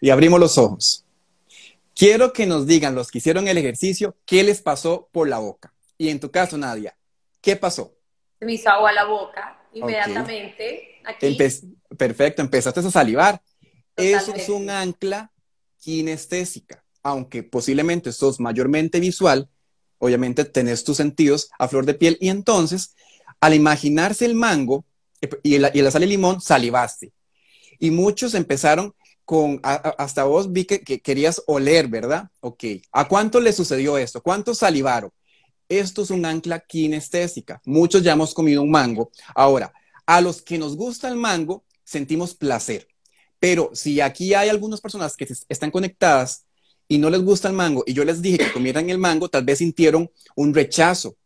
Y 0.00 0.10
abrimos 0.10 0.40
los 0.40 0.58
ojos. 0.58 1.05
Quiero 1.96 2.34
que 2.34 2.44
nos 2.44 2.66
digan 2.66 2.94
los 2.94 3.10
que 3.10 3.18
hicieron 3.18 3.48
el 3.48 3.56
ejercicio 3.56 4.18
qué 4.26 4.44
les 4.44 4.60
pasó 4.60 5.08
por 5.12 5.30
la 5.30 5.38
boca. 5.38 5.72
Y 5.96 6.10
en 6.10 6.20
tu 6.20 6.30
caso, 6.30 6.58
Nadia, 6.58 6.94
¿qué 7.40 7.56
pasó? 7.56 7.96
Se 8.38 8.44
me 8.44 8.52
hizo 8.52 8.68
agua 8.68 8.92
la 8.92 9.04
boca 9.04 9.58
inmediatamente. 9.72 11.00
perfecto, 11.96 12.42
empezaste 12.42 12.80
a 12.80 12.90
salivar. 12.90 13.40
Eso 13.96 14.34
es 14.34 14.50
un 14.50 14.68
ancla 14.68 15.32
kinestésica. 15.80 16.84
Aunque 17.02 17.42
posiblemente 17.42 18.12
sos 18.12 18.40
mayormente 18.40 19.00
visual, 19.00 19.48
obviamente 19.96 20.44
tenés 20.44 20.84
tus 20.84 20.98
sentidos 20.98 21.48
a 21.58 21.66
flor 21.66 21.86
de 21.86 21.94
piel 21.94 22.18
y 22.20 22.28
entonces 22.28 22.94
al 23.40 23.54
imaginarse 23.54 24.26
el 24.26 24.34
mango 24.34 24.84
eh, 25.22 25.30
y 25.42 25.56
la, 25.56 25.70
y 25.72 25.80
la 25.80 25.90
sal 25.90 26.04
y 26.04 26.08
limón, 26.08 26.42
salivaste. 26.42 27.14
Y 27.78 27.90
muchos 27.90 28.34
empezaron 28.34 28.94
con, 29.26 29.60
hasta 29.62 30.24
vos 30.24 30.52
vi 30.52 30.64
que, 30.64 30.80
querías 30.80 31.42
oler, 31.46 31.88
¿verdad? 31.88 32.30
Ok. 32.40 32.64
¿A 32.92 33.08
cuánto 33.08 33.40
le 33.40 33.52
sucedió 33.52 33.98
esto? 33.98 34.22
¿Cuántos 34.22 34.58
salivaron? 34.58 35.10
Esto 35.68 36.02
es 36.02 36.10
un 36.10 36.24
ancla 36.24 36.60
kinestésica. 36.60 37.60
Muchos 37.64 38.04
ya 38.04 38.12
hemos 38.12 38.32
comido 38.32 38.62
un 38.62 38.70
mango. 38.70 39.10
Ahora, 39.34 39.72
a 40.06 40.20
los 40.20 40.40
que 40.40 40.58
nos 40.58 40.76
gusta 40.76 41.08
el 41.08 41.16
mango, 41.16 41.64
sentimos 41.84 42.34
placer. 42.36 42.86
Pero 43.40 43.70
si 43.74 44.00
aquí 44.00 44.32
hay 44.32 44.48
algunas 44.48 44.80
personas 44.80 45.16
que 45.16 45.26
están 45.48 45.72
conectadas 45.72 46.44
y 46.86 46.98
no 46.98 47.10
les 47.10 47.20
gusta 47.20 47.48
el 47.48 47.54
mango 47.54 47.82
y 47.84 47.94
yo 47.94 48.04
les 48.04 48.22
dije 48.22 48.38
que 48.38 48.52
comieran 48.52 48.88
el 48.90 48.98
mango, 48.98 49.28
tal 49.28 49.44
vez 49.44 49.58
sintieron 49.58 50.08
un 50.36 50.54
rechazo, 50.54 51.16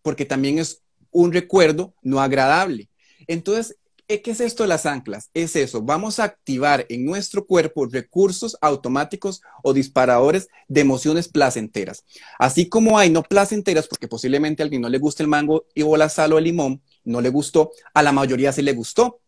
porque 0.00 0.24
también 0.24 0.58
es 0.58 0.82
un 1.10 1.30
recuerdo 1.30 1.94
no 2.02 2.20
agradable. 2.20 2.88
Entonces, 3.26 3.76
¿qué 4.18 4.32
es 4.32 4.40
esto 4.40 4.64
de 4.64 4.68
las 4.68 4.86
anclas? 4.86 5.30
Es 5.34 5.54
eso, 5.54 5.82
vamos 5.82 6.18
a 6.18 6.24
activar 6.24 6.84
en 6.88 7.04
nuestro 7.04 7.46
cuerpo 7.46 7.86
recursos 7.86 8.56
automáticos 8.60 9.40
o 9.62 9.72
disparadores 9.72 10.48
de 10.66 10.80
emociones 10.80 11.28
placenteras. 11.28 12.04
Así 12.38 12.68
como 12.68 12.98
hay 12.98 13.08
no 13.10 13.22
placenteras, 13.22 13.86
porque 13.86 14.08
posiblemente 14.08 14.62
a 14.62 14.64
alguien 14.64 14.82
no 14.82 14.88
le 14.88 14.98
guste 14.98 15.22
el 15.22 15.28
mango 15.28 15.66
y 15.74 15.82
o 15.82 15.96
la 15.96 16.08
sal 16.08 16.32
o 16.32 16.38
el 16.38 16.44
limón, 16.44 16.82
no 17.04 17.20
le 17.20 17.28
gustó, 17.28 17.70
a 17.94 18.02
la 18.02 18.10
mayoría 18.10 18.52
sí 18.52 18.62
le 18.62 18.72
gustó. 18.72 19.20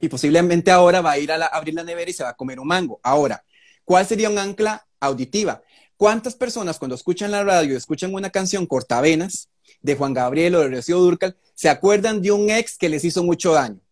Y 0.00 0.08
posiblemente 0.08 0.72
ahora 0.72 1.00
va 1.00 1.12
a 1.12 1.18
ir 1.18 1.30
a, 1.30 1.46
abrir 1.46 1.74
la 1.74 1.84
nevera 1.84 2.10
y 2.10 2.14
se 2.14 2.24
va 2.24 2.30
a 2.30 2.36
comer 2.36 2.58
un 2.58 2.66
mango. 2.66 3.00
Ahora, 3.04 3.44
¿cuál 3.84 4.06
sería 4.06 4.28
un 4.28 4.38
ancla 4.38 4.86
auditiva? 4.98 5.62
¿Cuántas 5.96 6.34
personas 6.34 6.78
cuando 6.78 6.96
escuchan 6.96 7.30
la 7.30 7.44
radio 7.44 7.72
y 7.72 7.76
escuchan 7.76 8.12
una 8.12 8.30
canción 8.30 8.66
cortavenas 8.66 9.48
de 9.80 9.94
Juan 9.94 10.12
Gabriel 10.12 10.56
o 10.56 10.60
de 10.60 10.68
Rocío 10.68 10.98
Durcal 10.98 11.36
se 11.54 11.68
acuerdan 11.68 12.20
de 12.20 12.32
un 12.32 12.50
ex 12.50 12.76
que 12.76 12.88
les 12.88 13.04
hizo 13.04 13.22
mucho 13.22 13.52
daño? 13.52 13.85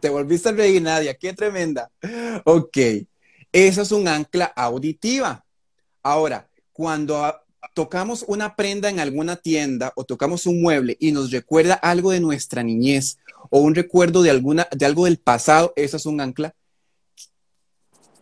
Te 0.00 0.08
volviste 0.08 0.48
a 0.48 0.52
reír, 0.52 0.80
Nadia, 0.80 1.14
qué 1.14 1.32
tremenda. 1.32 1.90
Ok, 2.44 2.76
eso 3.52 3.82
es 3.82 3.92
un 3.92 4.08
ancla 4.08 4.46
auditiva. 4.46 5.44
Ahora, 6.02 6.48
cuando 6.72 7.40
tocamos 7.74 8.24
una 8.26 8.56
prenda 8.56 8.88
en 8.88 9.00
alguna 9.00 9.36
tienda 9.36 9.92
o 9.96 10.04
tocamos 10.04 10.46
un 10.46 10.62
mueble 10.62 10.96
y 10.98 11.12
nos 11.12 11.30
recuerda 11.30 11.74
algo 11.74 12.10
de 12.12 12.20
nuestra 12.20 12.62
niñez 12.62 13.18
o 13.50 13.60
un 13.60 13.74
recuerdo 13.74 14.22
de, 14.22 14.30
alguna, 14.30 14.68
de 14.74 14.86
algo 14.86 15.04
del 15.04 15.18
pasado, 15.18 15.72
eso 15.76 15.96
es 15.96 16.06
un 16.06 16.20
ancla 16.20 16.54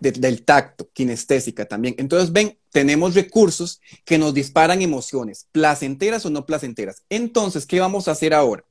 del 0.01 0.45
tacto, 0.45 0.89
kinestésica 0.93 1.67
también. 1.67 1.95
Entonces, 1.99 2.33
ven, 2.33 2.57
tenemos 2.71 3.15
recursos 3.15 3.81
que 4.05 4.17
nos 4.17 4.33
disparan 4.33 4.81
emociones, 4.81 5.49
placenteras 5.51 6.25
o 6.25 6.31
no 6.31 6.47
placenteras. 6.47 7.03
Entonces, 7.09 7.67
¿qué 7.67 7.81
vamos 7.81 8.07
a 8.07 8.13
hacer 8.13 8.33
ahora? 8.33 8.65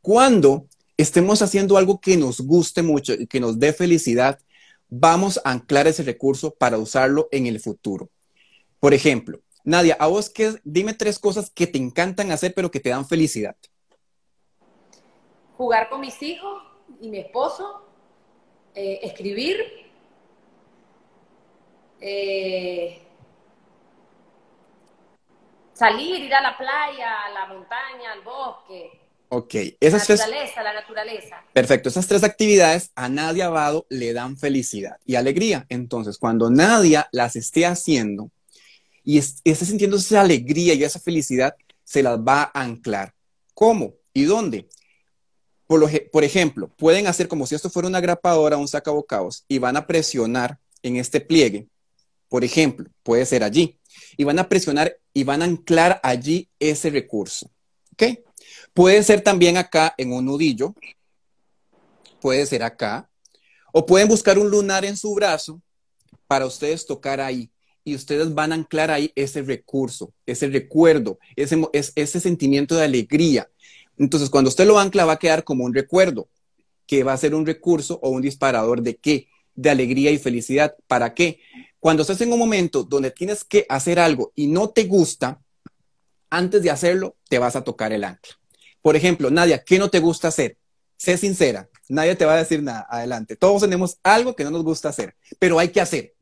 Cuando 0.00 0.66
estemos 0.96 1.42
haciendo 1.42 1.76
algo 1.76 2.00
que 2.00 2.16
nos 2.16 2.40
guste 2.40 2.82
mucho 2.82 3.14
y 3.14 3.26
que 3.26 3.40
nos 3.40 3.58
dé 3.58 3.72
felicidad, 3.72 4.38
vamos 4.88 5.40
a 5.44 5.50
anclar 5.50 5.86
ese 5.86 6.02
recurso 6.02 6.54
para 6.54 6.78
usarlo 6.78 7.28
en 7.30 7.46
el 7.46 7.60
futuro. 7.60 8.08
Por 8.80 8.94
ejemplo, 8.94 9.40
Nadia, 9.64 9.96
a 9.98 10.06
vos 10.06 10.30
qué, 10.30 10.54
dime 10.64 10.94
tres 10.94 11.18
cosas 11.18 11.50
que 11.50 11.66
te 11.66 11.78
encantan 11.78 12.30
hacer 12.30 12.54
pero 12.54 12.70
que 12.70 12.80
te 12.80 12.90
dan 12.90 13.06
felicidad. 13.06 13.56
Jugar 15.56 15.88
con 15.88 16.00
mis 16.00 16.22
hijos 16.22 16.62
y 17.00 17.08
mi 17.08 17.18
esposo, 17.18 17.82
eh, 18.74 19.00
escribir, 19.02 19.56
eh, 22.00 23.02
salir, 25.72 26.22
ir 26.22 26.34
a 26.34 26.42
la 26.42 26.56
playa, 26.56 27.24
a 27.24 27.30
la 27.30 27.46
montaña, 27.46 28.12
al 28.12 28.22
bosque. 28.22 29.05
Ok, 29.28 29.54
esas 29.80 30.08
la 30.08 30.16
naturaleza, 30.16 30.62
la 30.62 30.74
naturaleza. 30.74 31.44
Perfecto, 31.52 31.88
esas 31.88 32.06
tres 32.06 32.22
actividades 32.22 32.90
a 32.94 33.08
Nadia 33.08 33.46
Abado 33.46 33.86
le 33.88 34.12
dan 34.12 34.36
felicidad 34.36 34.98
y 35.04 35.16
alegría. 35.16 35.66
Entonces, 35.68 36.16
cuando 36.18 36.48
Nadia 36.50 37.08
las 37.10 37.34
esté 37.34 37.66
haciendo, 37.66 38.30
y 39.06 39.18
esté 39.18 39.54
sintiendo 39.54 39.96
esa 39.96 40.20
alegría 40.20 40.74
y 40.74 40.82
esa 40.82 40.98
felicidad, 40.98 41.54
se 41.84 42.02
las 42.02 42.18
va 42.18 42.50
a 42.52 42.62
anclar. 42.62 43.14
¿Cómo 43.54 43.94
y 44.12 44.24
dónde? 44.24 44.68
Por, 45.68 45.88
por 46.10 46.24
ejemplo, 46.24 46.68
pueden 46.76 47.06
hacer 47.06 47.28
como 47.28 47.46
si 47.46 47.54
esto 47.54 47.70
fuera 47.70 47.88
una 47.88 48.00
grapadora, 48.00 48.56
un 48.56 48.66
sacabocados, 48.66 49.44
y 49.46 49.58
van 49.58 49.76
a 49.76 49.86
presionar 49.86 50.58
en 50.82 50.96
este 50.96 51.20
pliegue. 51.20 51.68
Por 52.28 52.42
ejemplo, 52.42 52.90
puede 53.04 53.24
ser 53.26 53.44
allí. 53.44 53.78
Y 54.16 54.24
van 54.24 54.40
a 54.40 54.48
presionar 54.48 54.98
y 55.14 55.22
van 55.22 55.40
a 55.40 55.46
anclar 55.46 56.00
allí 56.02 56.48
ese 56.58 56.90
recurso. 56.90 57.48
¿Ok? 57.92 58.25
Puede 58.76 59.02
ser 59.04 59.22
también 59.22 59.56
acá 59.56 59.94
en 59.96 60.12
un 60.12 60.26
nudillo. 60.26 60.74
Puede 62.20 62.44
ser 62.44 62.62
acá. 62.62 63.08
O 63.72 63.86
pueden 63.86 64.06
buscar 64.06 64.38
un 64.38 64.50
lunar 64.50 64.84
en 64.84 64.98
su 64.98 65.14
brazo 65.14 65.62
para 66.26 66.44
ustedes 66.44 66.84
tocar 66.84 67.18
ahí 67.22 67.50
y 67.84 67.94
ustedes 67.94 68.34
van 68.34 68.52
a 68.52 68.56
anclar 68.56 68.90
ahí 68.90 69.12
ese 69.14 69.40
recurso, 69.40 70.12
ese 70.26 70.48
recuerdo, 70.48 71.18
ese, 71.36 71.58
ese 71.72 72.20
sentimiento 72.20 72.74
de 72.74 72.84
alegría. 72.84 73.48
Entonces, 73.96 74.28
cuando 74.28 74.48
usted 74.48 74.66
lo 74.66 74.78
ancla, 74.78 75.06
va 75.06 75.14
a 75.14 75.18
quedar 75.18 75.42
como 75.42 75.64
un 75.64 75.72
recuerdo, 75.72 76.28
que 76.86 77.02
va 77.02 77.14
a 77.14 77.16
ser 77.16 77.34
un 77.34 77.46
recurso 77.46 77.98
o 78.02 78.10
un 78.10 78.20
disparador 78.20 78.82
de 78.82 78.96
qué? 78.96 79.28
De 79.54 79.70
alegría 79.70 80.10
y 80.10 80.18
felicidad. 80.18 80.76
¿Para 80.86 81.14
qué? 81.14 81.40
Cuando 81.80 82.02
estás 82.02 82.20
en 82.20 82.30
un 82.30 82.38
momento 82.38 82.82
donde 82.84 83.10
tienes 83.10 83.42
que 83.42 83.64
hacer 83.70 83.98
algo 83.98 84.32
y 84.34 84.48
no 84.48 84.68
te 84.68 84.84
gusta, 84.84 85.40
antes 86.28 86.62
de 86.62 86.70
hacerlo, 86.70 87.16
te 87.30 87.38
vas 87.38 87.56
a 87.56 87.64
tocar 87.64 87.94
el 87.94 88.04
ancla. 88.04 88.36
Por 88.86 88.94
ejemplo, 88.94 89.32
Nadia, 89.32 89.64
¿qué 89.64 89.80
no 89.80 89.90
te 89.90 89.98
gusta 89.98 90.28
hacer? 90.28 90.58
Sé 90.96 91.18
sincera, 91.18 91.68
nadie 91.88 92.14
te 92.14 92.24
va 92.24 92.34
a 92.34 92.36
decir 92.36 92.62
nada. 92.62 92.86
Adelante. 92.88 93.34
Todos 93.34 93.62
tenemos 93.62 93.98
algo 94.04 94.36
que 94.36 94.44
no 94.44 94.50
nos 94.52 94.62
gusta 94.62 94.90
hacer, 94.90 95.16
pero 95.40 95.58
hay 95.58 95.70
que 95.70 95.80
hacer 95.80 96.14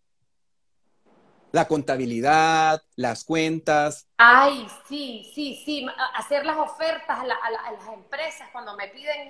la 1.52 1.68
contabilidad, 1.68 2.82
las 2.96 3.22
cuentas. 3.22 4.06
Ay, 4.16 4.66
sí, 4.88 5.30
sí, 5.34 5.60
sí, 5.62 5.86
hacer 6.14 6.46
las 6.46 6.56
ofertas 6.56 7.18
a, 7.18 7.26
las 7.26 7.92
empresas 7.92 8.48
cuando 8.50 8.74
me 8.78 8.88
piden, 8.88 9.28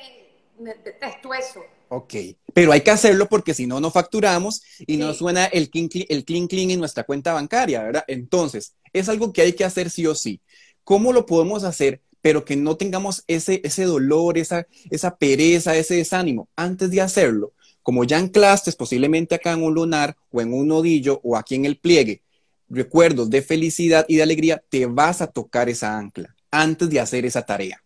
me, 0.56 0.74
detesto 0.74 1.34
eso. 1.34 1.60
Ok, 1.88 2.14
pero 2.52 2.70
hay 2.70 2.82
que 2.82 2.92
hacerlo 2.92 3.28
porque 3.28 3.52
si 3.52 3.66
no, 3.66 3.80
no 3.80 3.90
facturamos 3.90 4.62
y 4.86 4.96
no 4.96 5.12
suena 5.12 5.46
el 5.46 5.70
clean, 5.70 5.88
el 6.08 6.24
clean 6.24 6.46
clean 6.46 6.70
en 6.70 6.78
nuestra 6.78 7.02
cuenta 7.02 7.32
bancaria, 7.32 7.82
¿verdad? 7.82 8.04
Entonces, 8.06 8.76
es 8.92 9.08
algo 9.08 9.32
que 9.32 9.42
hay 9.42 9.54
que 9.54 9.64
hacer 9.64 9.90
sí 9.90 10.06
o 10.06 10.14
sí. 10.14 10.40
¿Cómo 10.84 11.12
lo 11.12 11.26
podemos 11.26 11.64
hacer? 11.64 12.00
Pero 12.24 12.42
que 12.42 12.56
no 12.56 12.78
tengamos 12.78 13.22
ese, 13.26 13.60
ese 13.64 13.84
dolor, 13.84 14.38
esa, 14.38 14.66
esa 14.88 15.14
pereza, 15.14 15.76
ese 15.76 15.96
desánimo 15.96 16.48
antes 16.56 16.90
de 16.90 17.02
hacerlo 17.02 17.52
como 17.82 18.04
ya 18.04 18.16
anclaste 18.16 18.72
posiblemente 18.72 19.34
acá 19.34 19.52
en 19.52 19.62
un 19.62 19.74
lunar 19.74 20.16
o 20.32 20.40
en 20.40 20.54
un 20.54 20.68
nodillo 20.68 21.20
o 21.22 21.36
aquí 21.36 21.54
en 21.54 21.66
el 21.66 21.76
pliegue, 21.76 22.22
recuerdos 22.70 23.28
de 23.28 23.42
felicidad 23.42 24.06
y 24.08 24.16
de 24.16 24.22
alegría, 24.22 24.64
te 24.70 24.86
vas 24.86 25.20
a 25.20 25.26
tocar 25.26 25.68
esa 25.68 25.98
ancla 25.98 26.34
antes 26.50 26.88
de 26.88 26.98
hacer 26.98 27.26
esa 27.26 27.42
tarea. 27.42 27.84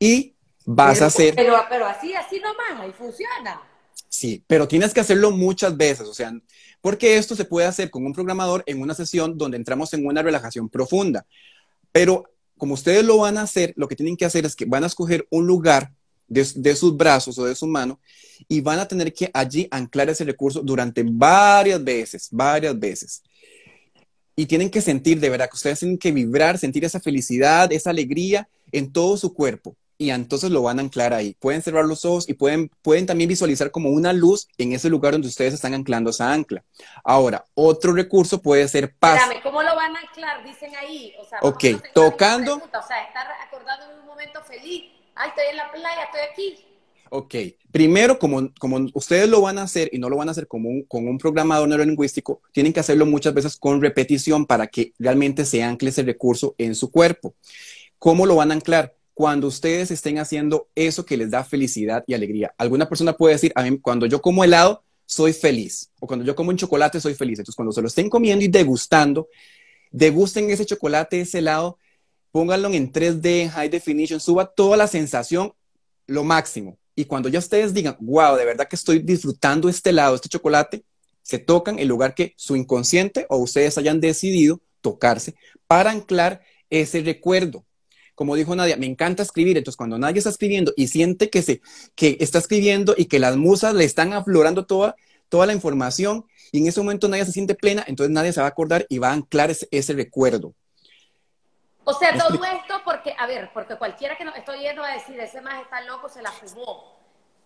Y 0.00 0.34
vas 0.64 1.00
a 1.00 1.06
hacer... 1.06 1.36
Pero, 1.36 1.54
pero 1.68 1.86
así, 1.86 2.12
así 2.14 2.40
nomás, 2.40 2.80
ahí 2.80 2.90
funciona. 2.90 3.62
Sí, 4.08 4.42
pero 4.48 4.66
tienes 4.66 4.92
que 4.92 4.98
hacerlo 4.98 5.30
muchas 5.30 5.76
veces, 5.76 6.08
o 6.08 6.14
sea, 6.14 6.32
porque 6.80 7.18
esto 7.18 7.36
se 7.36 7.44
puede 7.44 7.68
hacer 7.68 7.90
con 7.90 8.04
un 8.04 8.12
programador 8.12 8.64
en 8.66 8.80
una 8.80 8.94
sesión 8.94 9.38
donde 9.38 9.58
entramos 9.58 9.94
en 9.94 10.04
una 10.04 10.22
relajación 10.22 10.68
profunda. 10.68 11.24
Pero 11.92 12.24
como 12.58 12.74
ustedes 12.74 13.04
lo 13.04 13.18
van 13.18 13.38
a 13.38 13.42
hacer, 13.42 13.72
lo 13.76 13.88
que 13.88 13.96
tienen 13.96 14.16
que 14.16 14.24
hacer 14.24 14.44
es 14.44 14.54
que 14.54 14.64
van 14.64 14.84
a 14.84 14.88
escoger 14.88 15.26
un 15.30 15.46
lugar 15.46 15.92
de, 16.28 16.76
sus 16.76 16.96
brazos 16.96 17.38
o 17.38 17.44
de 17.44 17.54
su 17.54 17.66
mano 17.66 17.98
y 18.48 18.60
van 18.60 18.78
a 18.78 18.86
tener 18.86 19.12
que 19.12 19.30
allí 19.32 19.66
anclar 19.70 20.10
ese 20.10 20.24
recurso 20.24 20.60
durante 20.60 21.02
varias 21.04 21.82
veces, 21.82 22.28
varias 22.30 22.78
veces. 22.78 23.22
Y 24.36 24.46
tienen 24.46 24.70
que 24.70 24.80
sentir, 24.80 25.18
de 25.18 25.30
verdad, 25.30 25.48
que 25.48 25.56
ustedes 25.56 25.78
tienen 25.80 25.98
que 25.98 26.12
vibrar, 26.12 26.58
sentir 26.58 26.84
esa 26.84 27.00
felicidad, 27.00 27.72
esa 27.72 27.90
alegría 27.90 28.48
en 28.70 28.92
todo 28.92 29.16
su 29.16 29.32
cuerpo. 29.32 29.74
Y 29.98 30.10
entonces 30.10 30.50
lo 30.50 30.62
van 30.62 30.78
a 30.78 30.82
anclar 30.82 31.12
ahí. 31.12 31.34
Pueden 31.40 31.60
cerrar 31.60 31.84
los 31.84 32.04
ojos 32.04 32.28
y 32.28 32.34
pueden, 32.34 32.70
pueden 32.82 33.04
también 33.04 33.28
visualizar 33.28 33.70
como 33.72 33.90
una 33.90 34.12
luz 34.12 34.46
en 34.56 34.72
ese 34.72 34.88
lugar 34.88 35.12
donde 35.12 35.26
ustedes 35.28 35.54
están 35.54 35.74
anclando 35.74 36.10
esa 36.10 36.32
ancla. 36.32 36.64
Ahora, 37.02 37.44
otro 37.54 37.92
recurso 37.92 38.40
puede 38.40 38.66
ser 38.68 38.94
paz. 38.94 39.20
¿cómo 39.42 39.62
lo 39.62 39.74
van 39.74 39.96
a 39.96 40.00
anclar? 40.00 40.44
Dicen 40.44 40.74
ahí. 40.76 41.12
O 41.20 41.24
sea, 41.24 41.40
ok, 41.42 41.64
tocando. 41.92 42.54
O 42.54 42.86
sea, 42.86 43.02
estar 43.02 43.26
acordando 43.44 43.92
en 43.92 44.00
un 44.00 44.06
momento 44.06 44.40
feliz 44.44 44.98
ay, 45.18 45.28
estoy 45.28 45.44
en 45.50 45.56
la 45.56 45.70
playa, 45.70 46.04
estoy 46.04 46.20
aquí. 46.32 46.64
Ok, 47.10 47.34
primero, 47.72 48.18
como, 48.18 48.50
como 48.58 48.86
ustedes 48.92 49.28
lo 49.28 49.40
van 49.40 49.58
a 49.58 49.62
hacer 49.62 49.88
y 49.92 49.98
no 49.98 50.10
lo 50.10 50.16
van 50.16 50.28
a 50.28 50.32
hacer 50.32 50.46
como 50.46 50.68
un, 50.68 50.82
con 50.82 51.08
un 51.08 51.18
programador 51.18 51.68
neurolingüístico, 51.68 52.42
tienen 52.52 52.72
que 52.72 52.80
hacerlo 52.80 53.06
muchas 53.06 53.32
veces 53.34 53.56
con 53.56 53.80
repetición 53.80 54.46
para 54.46 54.66
que 54.66 54.92
realmente 54.98 55.44
se 55.44 55.62
ancle 55.62 55.88
ese 55.88 56.02
recurso 56.02 56.54
en 56.58 56.74
su 56.74 56.90
cuerpo. 56.90 57.34
¿Cómo 57.98 58.26
lo 58.26 58.36
van 58.36 58.50
a 58.50 58.54
anclar? 58.54 58.94
Cuando 59.18 59.48
ustedes 59.48 59.90
estén 59.90 60.18
haciendo 60.18 60.68
eso 60.76 61.04
que 61.04 61.16
les 61.16 61.28
da 61.28 61.42
felicidad 61.42 62.04
y 62.06 62.14
alegría. 62.14 62.54
Alguna 62.56 62.88
persona 62.88 63.14
puede 63.14 63.34
decir, 63.34 63.50
a 63.56 63.64
mí, 63.64 63.76
cuando 63.80 64.06
yo 64.06 64.22
como 64.22 64.44
helado, 64.44 64.84
soy 65.06 65.32
feliz. 65.32 65.90
O 65.98 66.06
cuando 66.06 66.24
yo 66.24 66.36
como 66.36 66.50
un 66.50 66.56
chocolate, 66.56 67.00
soy 67.00 67.14
feliz. 67.14 67.40
Entonces, 67.40 67.56
cuando 67.56 67.72
se 67.72 67.82
lo 67.82 67.88
estén 67.88 68.08
comiendo 68.08 68.44
y 68.44 68.48
degustando, 68.48 69.26
degusten 69.90 70.48
ese 70.50 70.64
chocolate, 70.64 71.22
ese 71.22 71.38
helado 71.38 71.78
pónganlo 72.30 72.68
en 72.72 72.92
3D, 72.92 73.26
en 73.42 73.48
high 73.48 73.68
definition, 73.68 74.20
suba 74.20 74.46
toda 74.46 74.76
la 74.76 74.86
sensación 74.86 75.52
lo 76.06 76.22
máximo. 76.22 76.78
Y 76.94 77.04
cuando 77.04 77.28
ya 77.28 77.40
ustedes 77.40 77.74
digan, 77.74 77.96
wow, 77.98 78.36
de 78.36 78.44
verdad 78.44 78.68
que 78.68 78.76
estoy 78.76 79.00
disfrutando 79.00 79.68
este 79.68 79.90
helado, 79.90 80.14
este 80.14 80.28
chocolate, 80.28 80.84
se 81.22 81.40
tocan 81.40 81.80
el 81.80 81.88
lugar 81.88 82.14
que 82.14 82.34
su 82.36 82.54
inconsciente 82.54 83.26
o 83.30 83.38
ustedes 83.38 83.78
hayan 83.78 83.98
decidido 83.98 84.60
tocarse 84.80 85.34
para 85.66 85.90
anclar 85.90 86.40
ese 86.70 87.00
recuerdo. 87.00 87.64
Como 88.18 88.34
dijo 88.34 88.56
Nadia, 88.56 88.76
me 88.76 88.86
encanta 88.86 89.22
escribir. 89.22 89.56
Entonces, 89.58 89.76
cuando 89.76 89.96
nadie 89.96 90.18
está 90.18 90.30
escribiendo 90.30 90.72
y 90.76 90.88
siente 90.88 91.30
que, 91.30 91.40
se, 91.40 91.60
que 91.94 92.16
está 92.18 92.38
escribiendo 92.38 92.96
y 92.98 93.04
que 93.04 93.20
las 93.20 93.36
musas 93.36 93.74
le 93.74 93.84
están 93.84 94.12
aflorando 94.12 94.66
toda, 94.66 94.96
toda 95.28 95.46
la 95.46 95.52
información, 95.52 96.24
y 96.50 96.58
en 96.58 96.66
ese 96.66 96.80
momento 96.80 97.06
nadie 97.06 97.24
se 97.26 97.30
siente 97.30 97.54
plena, 97.54 97.84
entonces 97.86 98.12
nadie 98.12 98.32
se 98.32 98.40
va 98.40 98.46
a 98.46 98.50
acordar 98.50 98.86
y 98.88 98.98
va 98.98 99.10
a 99.10 99.12
anclar 99.12 99.52
ese, 99.52 99.92
recuerdo. 99.92 100.52
O 101.84 101.94
sea, 101.94 102.18
todo 102.18 102.42
esto 102.44 102.80
porque, 102.84 103.14
a 103.16 103.28
ver, 103.28 103.50
porque 103.54 103.76
cualquiera 103.76 104.18
que 104.18 104.24
nos 104.24 104.34
estoy 104.34 104.62
yendo 104.62 104.82
a 104.82 104.94
decir, 104.94 105.20
ese 105.20 105.40
más 105.40 105.62
está 105.62 105.80
loco, 105.82 106.08
se 106.08 106.20
la 106.20 106.32
fumó. 106.32 106.97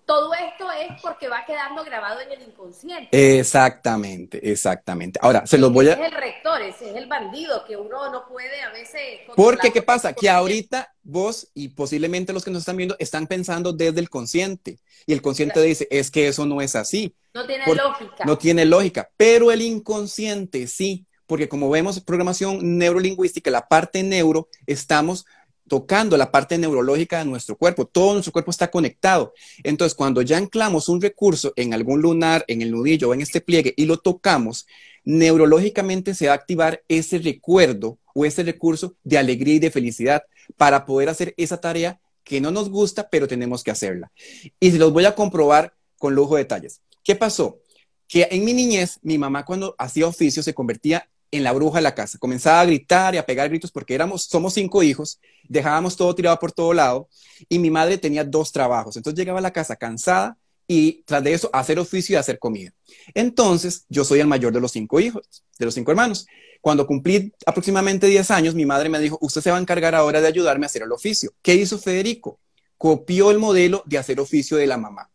Todo 0.04 0.34
esto 0.34 0.70
es 0.72 1.00
porque 1.00 1.28
va 1.28 1.44
quedando 1.46 1.84
grabado 1.84 2.20
en 2.20 2.32
el 2.32 2.42
inconsciente. 2.42 3.38
Exactamente, 3.38 4.50
exactamente. 4.50 5.18
Ahora, 5.22 5.46
se 5.46 5.58
los 5.58 5.72
voy 5.72 5.88
a... 5.88 5.92
Ese 5.92 6.02
es 6.02 6.08
el 6.08 6.20
rector, 6.20 6.62
ese 6.62 6.90
es 6.90 6.96
el 6.96 7.06
bandido 7.06 7.64
que 7.64 7.76
uno 7.76 8.10
no 8.10 8.26
puede 8.26 8.62
a 8.62 8.70
veces... 8.70 9.20
Porque, 9.36 9.72
¿qué 9.72 9.80
pasa? 9.80 10.12
Que 10.12 10.28
ahorita 10.28 10.92
vos 11.02 11.48
y 11.54 11.68
posiblemente 11.68 12.32
los 12.32 12.44
que 12.44 12.50
nos 12.50 12.60
están 12.60 12.76
viendo 12.76 12.96
están 12.98 13.26
pensando 13.26 13.72
desde 13.72 14.00
el 14.00 14.10
consciente. 14.10 14.78
Y 15.06 15.12
el 15.12 15.22
consciente 15.22 15.60
dice, 15.62 15.86
es 15.90 16.10
que 16.10 16.28
eso 16.28 16.46
no 16.46 16.60
es 16.60 16.74
así. 16.74 17.14
No 17.32 17.46
tiene 17.46 17.64
lógica. 17.72 18.24
No 18.24 18.38
tiene 18.38 18.64
lógica. 18.64 19.10
Pero 19.16 19.52
el 19.52 19.62
inconsciente 19.62 20.66
sí. 20.66 21.06
Porque 21.26 21.48
como 21.48 21.70
vemos 21.70 22.00
programación 22.00 22.76
neurolingüística, 22.76 23.50
la 23.50 23.66
parte 23.66 24.02
neuro, 24.02 24.48
estamos 24.66 25.24
tocando 25.68 26.16
la 26.16 26.30
parte 26.30 26.58
neurológica 26.58 27.18
de 27.18 27.24
nuestro 27.24 27.56
cuerpo. 27.56 27.86
Todo 27.86 28.14
nuestro 28.14 28.32
cuerpo 28.32 28.50
está 28.50 28.70
conectado. 28.70 29.32
Entonces, 29.62 29.94
cuando 29.94 30.22
ya 30.22 30.36
anclamos 30.36 30.88
un 30.88 31.00
recurso 31.00 31.52
en 31.56 31.74
algún 31.74 32.02
lunar, 32.02 32.44
en 32.48 32.62
el 32.62 32.70
nudillo 32.70 33.08
o 33.08 33.14
en 33.14 33.20
este 33.20 33.40
pliegue 33.40 33.74
y 33.76 33.86
lo 33.86 33.98
tocamos, 33.98 34.66
neurológicamente 35.04 36.14
se 36.14 36.26
va 36.26 36.32
a 36.32 36.36
activar 36.36 36.82
ese 36.88 37.18
recuerdo 37.18 37.98
o 38.14 38.24
ese 38.24 38.42
recurso 38.42 38.94
de 39.04 39.18
alegría 39.18 39.54
y 39.54 39.58
de 39.58 39.70
felicidad 39.70 40.22
para 40.56 40.84
poder 40.84 41.08
hacer 41.08 41.34
esa 41.36 41.60
tarea 41.60 42.00
que 42.24 42.40
no 42.40 42.50
nos 42.50 42.70
gusta, 42.70 43.08
pero 43.10 43.26
tenemos 43.26 43.64
que 43.64 43.70
hacerla. 43.70 44.12
Y 44.60 44.70
se 44.70 44.78
los 44.78 44.92
voy 44.92 45.04
a 45.04 45.14
comprobar 45.14 45.74
con 45.98 46.14
lujo 46.14 46.36
de 46.36 46.42
detalles. 46.42 46.80
¿Qué 47.02 47.16
pasó? 47.16 47.58
Que 48.06 48.28
en 48.30 48.44
mi 48.44 48.52
niñez, 48.52 48.98
mi 49.02 49.18
mamá 49.18 49.44
cuando 49.44 49.74
hacía 49.78 50.06
oficio 50.06 50.42
se 50.42 50.54
convertía 50.54 51.08
en 51.32 51.42
la 51.42 51.52
bruja 51.52 51.78
de 51.78 51.82
la 51.82 51.94
casa. 51.94 52.18
Comenzaba 52.18 52.60
a 52.60 52.66
gritar 52.66 53.14
y 53.14 53.18
a 53.18 53.26
pegar 53.26 53.48
gritos 53.48 53.72
porque 53.72 53.94
éramos, 53.94 54.24
somos 54.24 54.54
cinco 54.54 54.82
hijos, 54.82 55.18
dejábamos 55.48 55.96
todo 55.96 56.14
tirado 56.14 56.38
por 56.38 56.52
todo 56.52 56.72
lado 56.72 57.08
y 57.48 57.58
mi 57.58 57.70
madre 57.70 57.98
tenía 57.98 58.22
dos 58.22 58.52
trabajos. 58.52 58.96
Entonces 58.96 59.18
llegaba 59.18 59.40
a 59.40 59.42
la 59.42 59.50
casa 59.50 59.74
cansada 59.74 60.36
y 60.68 61.02
tras 61.02 61.24
de 61.24 61.32
eso 61.32 61.50
hacer 61.52 61.78
oficio 61.78 62.14
y 62.14 62.16
hacer 62.16 62.38
comida. 62.38 62.72
Entonces 63.14 63.86
yo 63.88 64.04
soy 64.04 64.20
el 64.20 64.26
mayor 64.26 64.52
de 64.52 64.60
los 64.60 64.72
cinco 64.72 65.00
hijos, 65.00 65.42
de 65.58 65.64
los 65.64 65.74
cinco 65.74 65.90
hermanos. 65.90 66.26
Cuando 66.60 66.86
cumplí 66.86 67.32
aproximadamente 67.44 68.06
10 68.06 68.30
años, 68.30 68.54
mi 68.54 68.64
madre 68.64 68.88
me 68.88 69.00
dijo, 69.00 69.18
usted 69.20 69.40
se 69.40 69.50
va 69.50 69.56
a 69.56 69.60
encargar 69.60 69.96
ahora 69.96 70.20
de 70.20 70.28
ayudarme 70.28 70.64
a 70.64 70.68
hacer 70.68 70.82
el 70.82 70.92
oficio. 70.92 71.32
¿Qué 71.42 71.54
hizo 71.56 71.78
Federico? 71.78 72.38
Copió 72.78 73.32
el 73.32 73.38
modelo 73.38 73.82
de 73.86 73.98
hacer 73.98 74.20
oficio 74.20 74.56
de 74.56 74.68
la 74.68 74.76
mamá. 74.76 75.10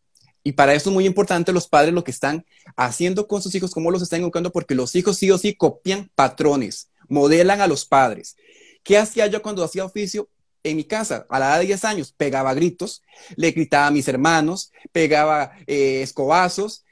Y 0.48 0.54
para 0.54 0.74
eso 0.74 0.90
es 0.90 0.94
muy 0.94 1.06
importante 1.06 1.52
los 1.52 1.68
padres 1.68 1.94
lo 1.94 2.06
que 2.06 2.12
están 2.12 2.46
haciendo 2.78 3.28
con 3.28 3.42
sus 3.42 3.54
hijos, 3.54 3.72
cómo 3.72 3.92
los 3.92 4.02
están 4.02 4.22
educando, 4.22 4.50
porque 4.54 4.76
los 4.76 4.96
hijos 4.96 5.18
sí 5.18 5.30
o 5.30 5.38
sí 5.38 5.56
copian 5.56 6.10
patrones, 6.16 6.90
modelan 7.10 7.60
a 7.60 7.68
los 7.68 7.86
padres. 7.86 8.38
¿Qué 8.82 8.98
hacía 8.98 9.28
yo 9.28 9.42
cuando 9.42 9.62
hacía 9.62 9.84
oficio? 9.84 10.30
En 10.64 10.78
mi 10.78 10.86
casa, 10.86 11.26
a 11.30 11.40
la 11.40 11.48
edad 11.48 11.60
de 11.60 11.66
10 11.66 11.84
años, 11.84 12.14
pegaba 12.16 12.54
gritos, 12.54 13.04
le 13.36 13.52
gritaba 13.52 13.88
a 13.88 13.92
mis 13.92 14.08
hermanos, 14.08 14.72
pegaba 14.94 15.52
eh, 15.68 16.02
escobazos. 16.02 16.86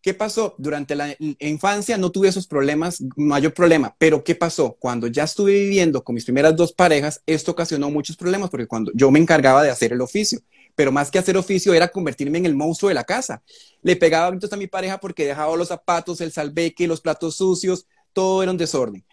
¿Qué 0.00 0.14
pasó? 0.14 0.54
Durante 0.58 0.94
la 0.94 1.12
infancia 1.40 1.98
no 1.98 2.12
tuve 2.12 2.28
esos 2.28 2.46
problemas, 2.46 3.02
mayor 3.16 3.52
problema, 3.54 3.92
pero 3.98 4.22
¿qué 4.22 4.36
pasó? 4.36 4.76
Cuando 4.78 5.08
ya 5.08 5.24
estuve 5.24 5.54
viviendo 5.54 6.04
con 6.04 6.14
mis 6.14 6.24
primeras 6.24 6.54
dos 6.54 6.72
parejas, 6.72 7.20
esto 7.26 7.50
ocasionó 7.50 7.90
muchos 7.90 8.16
problemas 8.16 8.50
porque 8.50 8.68
cuando 8.68 8.92
yo 8.94 9.10
me 9.10 9.18
encargaba 9.18 9.64
de 9.64 9.70
hacer 9.70 9.92
el 9.92 10.00
oficio, 10.00 10.38
pero 10.74 10.92
más 10.92 11.10
que 11.10 11.18
hacer 11.18 11.36
oficio 11.36 11.74
era 11.74 11.88
convertirme 11.88 12.38
en 12.38 12.46
el 12.46 12.54
monstruo 12.54 12.88
de 12.88 12.94
la 12.94 13.04
casa. 13.04 13.42
Le 13.82 13.96
pegaba 13.96 14.28
a 14.28 14.56
mi 14.56 14.66
pareja 14.66 14.98
porque 14.98 15.26
dejaba 15.26 15.56
los 15.56 15.68
zapatos, 15.68 16.20
el 16.20 16.32
salveque, 16.32 16.86
los 16.86 17.00
platos 17.00 17.36
sucios, 17.36 17.86
todo 18.12 18.42
era 18.42 18.52
un 18.52 18.58
desorden. 18.58 19.04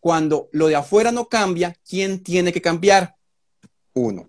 Cuando 0.00 0.48
lo 0.52 0.66
de 0.66 0.76
afuera 0.76 1.12
no 1.12 1.28
cambia, 1.28 1.76
¿quién 1.88 2.22
tiene 2.22 2.52
que 2.52 2.60
cambiar? 2.60 3.14
Uno. 3.94 4.28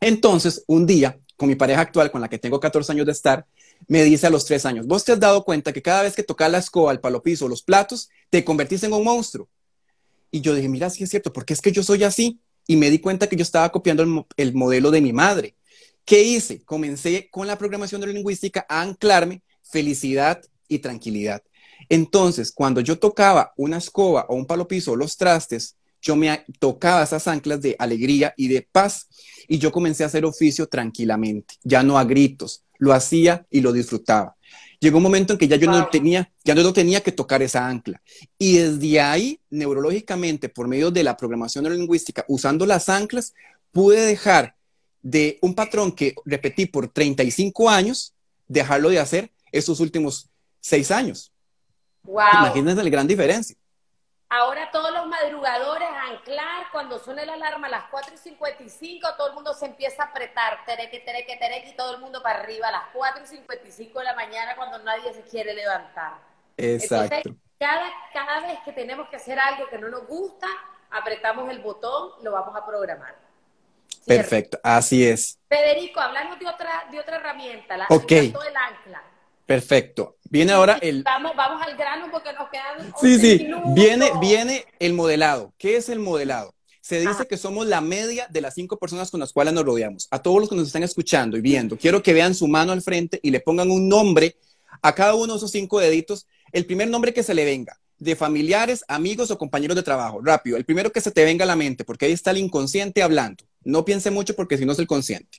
Entonces, 0.00 0.64
un 0.66 0.86
día, 0.86 1.18
con 1.36 1.48
mi 1.48 1.54
pareja 1.54 1.80
actual, 1.80 2.10
con 2.10 2.20
la 2.20 2.28
que 2.28 2.38
tengo 2.38 2.60
14 2.60 2.92
años 2.92 3.06
de 3.06 3.12
estar, 3.12 3.46
me 3.88 4.04
dice 4.04 4.26
a 4.26 4.30
los 4.30 4.44
tres 4.44 4.64
años, 4.64 4.86
vos 4.86 5.04
te 5.04 5.12
has 5.12 5.20
dado 5.20 5.44
cuenta 5.44 5.72
que 5.72 5.82
cada 5.82 6.02
vez 6.02 6.14
que 6.14 6.22
tocas 6.22 6.50
la 6.50 6.58
escoba, 6.58 6.92
el 6.92 7.00
palo 7.00 7.22
piso, 7.22 7.48
los 7.48 7.62
platos, 7.62 8.10
te 8.30 8.44
convertís 8.44 8.82
en 8.84 8.92
un 8.92 9.04
monstruo. 9.04 9.48
Y 10.30 10.40
yo 10.40 10.54
dije, 10.54 10.68
mira, 10.68 10.88
sí 10.88 11.04
es 11.04 11.10
cierto, 11.10 11.32
porque 11.32 11.52
es 11.52 11.60
que 11.60 11.72
yo 11.72 11.82
soy 11.82 12.04
así. 12.04 12.40
Y 12.66 12.76
me 12.76 12.90
di 12.90 13.00
cuenta 13.00 13.28
que 13.28 13.36
yo 13.36 13.42
estaba 13.42 13.70
copiando 13.72 14.26
el 14.36 14.54
modelo 14.54 14.90
de 14.90 15.00
mi 15.00 15.12
madre. 15.12 15.56
¿Qué 16.04 16.22
hice? 16.22 16.62
Comencé 16.64 17.28
con 17.30 17.46
la 17.46 17.56
programación 17.56 18.00
neurolingüística 18.00 18.66
a 18.68 18.82
anclarme 18.82 19.42
felicidad 19.62 20.42
y 20.68 20.80
tranquilidad. 20.80 21.42
Entonces, 21.88 22.52
cuando 22.52 22.80
yo 22.80 22.98
tocaba 22.98 23.52
una 23.56 23.78
escoba 23.78 24.26
o 24.28 24.34
un 24.34 24.46
palo 24.46 24.66
piso 24.66 24.92
o 24.92 24.96
los 24.96 25.16
trastes, 25.16 25.76
yo 26.00 26.16
me 26.16 26.44
tocaba 26.58 27.04
esas 27.04 27.28
anclas 27.28 27.62
de 27.62 27.76
alegría 27.78 28.34
y 28.36 28.48
de 28.48 28.66
paz 28.70 29.08
y 29.46 29.58
yo 29.58 29.70
comencé 29.70 30.02
a 30.02 30.06
hacer 30.06 30.24
oficio 30.24 30.66
tranquilamente, 30.66 31.54
ya 31.62 31.82
no 31.82 31.96
a 31.96 32.04
gritos, 32.04 32.64
lo 32.78 32.92
hacía 32.92 33.46
y 33.50 33.60
lo 33.60 33.72
disfrutaba. 33.72 34.36
Llegó 34.80 34.96
un 34.96 35.04
momento 35.04 35.32
en 35.32 35.38
que 35.38 35.46
ya 35.46 35.54
yo 35.54 35.70
no 35.70 35.86
tenía, 35.88 36.32
ya 36.42 36.56
no 36.56 36.72
tenía 36.72 37.00
que 37.02 37.12
tocar 37.12 37.40
esa 37.40 37.68
ancla. 37.68 38.02
Y 38.36 38.56
desde 38.56 39.00
ahí, 39.00 39.38
neurológicamente, 39.48 40.48
por 40.48 40.66
medio 40.66 40.90
de 40.90 41.04
la 41.04 41.16
programación 41.16 41.62
neurolingüística, 41.62 42.24
usando 42.26 42.66
las 42.66 42.88
anclas, 42.88 43.32
pude 43.70 44.00
dejar 44.00 44.56
de 45.02 45.38
un 45.42 45.54
patrón 45.54 45.92
que 45.92 46.14
repetí 46.24 46.66
por 46.66 46.88
35 46.88 47.68
años, 47.68 48.14
dejarlo 48.46 48.88
de 48.88 49.00
hacer 49.00 49.30
esos 49.50 49.80
últimos 49.80 50.30
seis 50.60 50.90
años. 50.90 51.32
Wow. 52.04 52.24
Imagínense 52.32 52.82
la 52.82 52.90
gran 52.90 53.06
diferencia. 53.06 53.56
Ahora 54.28 54.70
todos 54.70 54.90
los 54.92 55.06
madrugadores 55.08 55.88
anclar, 56.10 56.64
cuando 56.72 56.98
suene 56.98 57.26
la 57.26 57.34
alarma 57.34 57.66
a 57.66 57.70
las 57.70 57.84
4 57.90 58.14
y 58.14 58.16
55, 58.16 59.06
todo 59.18 59.28
el 59.28 59.34
mundo 59.34 59.52
se 59.52 59.66
empieza 59.66 60.04
a 60.04 60.06
apretar, 60.06 60.64
tereque, 60.64 61.00
tereque, 61.00 61.36
tereque, 61.36 61.68
y 61.68 61.76
todo 61.76 61.96
el 61.96 62.00
mundo 62.00 62.22
para 62.22 62.40
arriba 62.40 62.68
a 62.68 62.72
las 62.72 62.84
4 62.94 63.24
y 63.24 63.26
55 63.26 63.98
de 63.98 64.04
la 64.06 64.14
mañana 64.14 64.56
cuando 64.56 64.78
nadie 64.78 65.12
se 65.12 65.20
quiere 65.24 65.52
levantar. 65.52 66.14
Exacto. 66.56 67.14
Entonces, 67.14 67.42
cada, 67.58 67.90
cada 68.14 68.40
vez 68.40 68.58
que 68.64 68.72
tenemos 68.72 69.06
que 69.10 69.16
hacer 69.16 69.38
algo 69.38 69.68
que 69.68 69.76
no 69.76 69.90
nos 69.90 70.06
gusta, 70.06 70.46
apretamos 70.90 71.50
el 71.50 71.58
botón, 71.60 72.12
lo 72.22 72.32
vamos 72.32 72.56
a 72.56 72.64
programar. 72.64 73.14
Perfecto, 74.06 74.58
así 74.62 75.04
es. 75.06 75.38
Federico, 75.48 76.00
hablamos 76.00 76.38
de 76.38 76.46
otra, 76.46 76.70
de 76.90 76.98
otra 76.98 77.16
herramienta, 77.16 77.76
la 77.76 77.86
Ok. 77.88 78.08
del 78.08 78.26
ancla. 78.34 79.02
Perfecto. 79.46 80.16
Viene 80.30 80.52
ahora 80.52 80.78
el... 80.80 81.02
Vamos, 81.02 81.32
vamos 81.36 81.60
al 81.66 81.76
grano 81.76 82.08
porque 82.10 82.32
nos 82.32 82.48
quedan 82.48 82.92
Sí, 83.00 83.14
11 83.14 83.18
sí. 83.38 83.44
minutos. 83.44 83.74
Viene, 83.74 84.10
viene 84.20 84.64
el 84.78 84.94
modelado. 84.94 85.52
¿Qué 85.58 85.76
es 85.76 85.88
el 85.88 85.98
modelado? 85.98 86.54
Se 86.80 86.98
dice 86.98 87.10
Ajá. 87.10 87.24
que 87.26 87.36
somos 87.36 87.66
la 87.66 87.80
media 87.80 88.26
de 88.30 88.40
las 88.40 88.54
cinco 88.54 88.76
personas 88.78 89.10
con 89.10 89.20
las 89.20 89.32
cuales 89.32 89.52
nos 89.52 89.64
rodeamos. 89.64 90.08
A 90.10 90.20
todos 90.20 90.40
los 90.40 90.48
que 90.48 90.56
nos 90.56 90.66
están 90.68 90.82
escuchando 90.82 91.36
y 91.36 91.40
viendo, 91.40 91.76
quiero 91.76 92.02
que 92.02 92.12
vean 92.12 92.34
su 92.34 92.48
mano 92.48 92.72
al 92.72 92.82
frente 92.82 93.20
y 93.22 93.30
le 93.30 93.40
pongan 93.40 93.70
un 93.70 93.88
nombre 93.88 94.36
a 94.80 94.94
cada 94.94 95.14
uno 95.14 95.34
de 95.34 95.36
esos 95.36 95.50
cinco 95.50 95.78
deditos. 95.80 96.26
El 96.50 96.64
primer 96.66 96.88
nombre 96.88 97.12
que 97.12 97.22
se 97.22 97.34
le 97.34 97.44
venga, 97.44 97.78
de 97.98 98.16
familiares, 98.16 98.84
amigos 98.88 99.30
o 99.30 99.38
compañeros 99.38 99.76
de 99.76 99.82
trabajo. 99.82 100.20
Rápido, 100.24 100.56
el 100.56 100.64
primero 100.64 100.90
que 100.90 101.00
se 101.00 101.10
te 101.10 101.24
venga 101.24 101.44
a 101.44 101.46
la 101.46 101.56
mente, 101.56 101.84
porque 101.84 102.06
ahí 102.06 102.12
está 102.12 102.30
el 102.32 102.38
inconsciente 102.38 103.02
hablando. 103.02 103.44
No 103.64 103.84
piense 103.84 104.10
mucho 104.10 104.34
porque 104.34 104.58
si 104.58 104.64
no 104.64 104.72
es 104.72 104.78
el 104.78 104.86
consciente. 104.86 105.38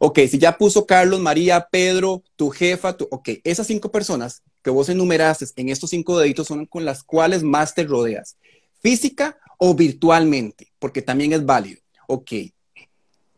Ok, 0.00 0.20
si 0.30 0.38
ya 0.38 0.56
puso 0.56 0.86
Carlos, 0.86 1.20
María, 1.20 1.68
Pedro, 1.70 2.22
tu 2.36 2.48
jefa, 2.48 2.96
tu, 2.96 3.06
ok, 3.10 3.28
esas 3.44 3.66
cinco 3.66 3.92
personas 3.92 4.42
que 4.62 4.70
vos 4.70 4.88
enumeraste 4.88 5.46
en 5.56 5.68
estos 5.68 5.90
cinco 5.90 6.18
deditos 6.18 6.46
son 6.46 6.64
con 6.64 6.86
las 6.86 7.02
cuales 7.02 7.42
más 7.42 7.74
te 7.74 7.84
rodeas, 7.84 8.38
física 8.82 9.38
o 9.58 9.74
virtualmente, 9.74 10.72
porque 10.78 11.02
también 11.02 11.34
es 11.34 11.44
válido. 11.44 11.82
Ok, 12.06 12.32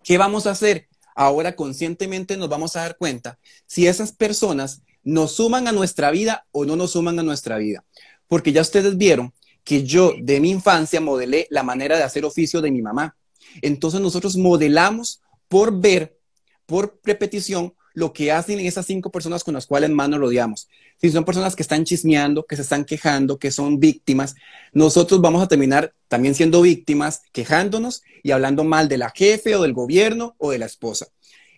¿qué 0.04 0.18
vamos 0.18 0.46
a 0.46 0.52
hacer? 0.52 0.88
Ahora 1.16 1.56
conscientemente 1.56 2.36
nos 2.36 2.48
vamos 2.48 2.76
a 2.76 2.82
dar 2.82 2.96
cuenta 2.96 3.38
si 3.66 3.88
esas 3.88 4.12
personas 4.12 4.82
nos 5.02 5.32
suman 5.32 5.66
a 5.66 5.72
nuestra 5.72 6.10
vida 6.10 6.46
o 6.52 6.64
no 6.64 6.76
nos 6.76 6.92
suman 6.92 7.18
a 7.18 7.22
nuestra 7.22 7.58
vida. 7.58 7.84
Porque 8.28 8.52
ya 8.52 8.62
ustedes 8.62 8.96
vieron 8.96 9.34
que 9.64 9.84
yo 9.84 10.12
de 10.18 10.40
mi 10.40 10.50
infancia 10.50 11.00
modelé 11.00 11.46
la 11.50 11.62
manera 11.62 11.96
de 11.96 12.02
hacer 12.02 12.24
oficio 12.24 12.60
de 12.60 12.70
mi 12.70 12.82
mamá. 12.82 13.16
Entonces 13.61 14.00
nosotros 14.00 14.36
modelamos 14.36 15.20
por 15.48 15.78
ver, 15.78 16.18
por 16.66 16.98
repetición, 17.05 17.74
lo 17.94 18.12
que 18.12 18.32
hacen 18.32 18.61
esas 18.61 18.86
cinco 18.86 19.11
personas 19.11 19.44
con 19.44 19.55
las 19.55 19.66
cuales 19.66 19.90
más 19.90 20.09
nos 20.09 20.20
rodeamos. 20.20 20.68
Si 21.00 21.11
son 21.11 21.24
personas 21.24 21.57
que 21.57 21.62
están 21.62 21.84
chismeando, 21.84 22.44
que 22.46 22.57
se 22.57 22.62
están 22.62 22.84
quejando, 22.84 23.38
que 23.38 23.50
son 23.50 23.80
víctimas, 23.80 24.34
nosotros 24.72 25.20
vamos 25.20 25.42
a 25.42 25.48
terminar 25.48 25.92
también 26.09 26.34
siendo 26.34 26.62
víctimas, 26.62 27.22
quejándonos 27.32 28.03
y 28.22 28.30
hablando 28.30 28.64
mal 28.64 28.88
de 28.88 28.98
la 28.98 29.11
jefe 29.11 29.57
o 29.57 29.62
del 29.62 29.72
gobierno 29.72 30.34
o 30.38 30.50
de 30.50 30.59
la 30.59 30.66
esposa. 30.66 31.09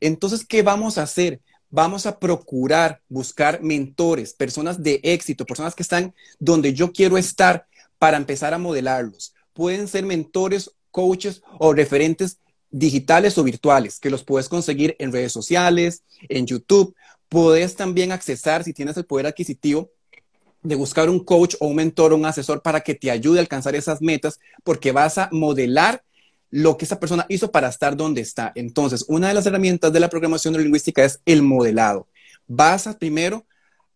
Entonces, 0.00 0.44
¿qué 0.44 0.62
vamos 0.62 0.98
a 0.98 1.02
hacer? 1.02 1.40
Vamos 1.70 2.06
a 2.06 2.18
procurar 2.18 3.00
buscar 3.08 3.62
mentores, 3.62 4.32
personas 4.32 4.82
de 4.82 5.00
éxito, 5.02 5.44
personas 5.44 5.74
que 5.74 5.82
están 5.82 6.14
donde 6.38 6.72
yo 6.72 6.92
quiero 6.92 7.18
estar 7.18 7.66
para 7.98 8.16
empezar 8.16 8.54
a 8.54 8.58
modelarlos. 8.58 9.34
Pueden 9.52 9.88
ser 9.88 10.04
mentores 10.04 10.70
coaches 10.94 11.42
o 11.58 11.74
referentes 11.74 12.38
digitales 12.70 13.36
o 13.36 13.42
virtuales, 13.42 13.98
que 13.98 14.10
los 14.10 14.22
puedes 14.22 14.48
conseguir 14.48 14.94
en 15.00 15.10
redes 15.10 15.32
sociales, 15.32 16.04
en 16.28 16.46
YouTube. 16.46 16.94
Puedes 17.28 17.74
también 17.74 18.12
accesar, 18.12 18.62
si 18.62 18.72
tienes 18.72 18.96
el 18.96 19.04
poder 19.04 19.26
adquisitivo, 19.26 19.90
de 20.62 20.76
buscar 20.76 21.10
un 21.10 21.18
coach 21.18 21.56
o 21.58 21.66
un 21.66 21.76
mentor 21.76 22.12
o 22.12 22.16
un 22.16 22.24
asesor 22.24 22.62
para 22.62 22.80
que 22.80 22.94
te 22.94 23.10
ayude 23.10 23.38
a 23.38 23.42
alcanzar 23.42 23.74
esas 23.74 24.00
metas, 24.00 24.38
porque 24.62 24.92
vas 24.92 25.18
a 25.18 25.28
modelar 25.32 26.04
lo 26.50 26.76
que 26.76 26.84
esa 26.84 27.00
persona 27.00 27.26
hizo 27.28 27.50
para 27.50 27.68
estar 27.68 27.96
donde 27.96 28.20
está. 28.20 28.52
Entonces, 28.54 29.04
una 29.08 29.26
de 29.26 29.34
las 29.34 29.46
herramientas 29.46 29.92
de 29.92 29.98
la 30.00 30.08
programación 30.08 30.52
neurolingüística 30.52 31.04
es 31.04 31.20
el 31.26 31.42
modelado. 31.42 32.06
Vas 32.46 32.86
a 32.86 32.96
primero 32.96 33.44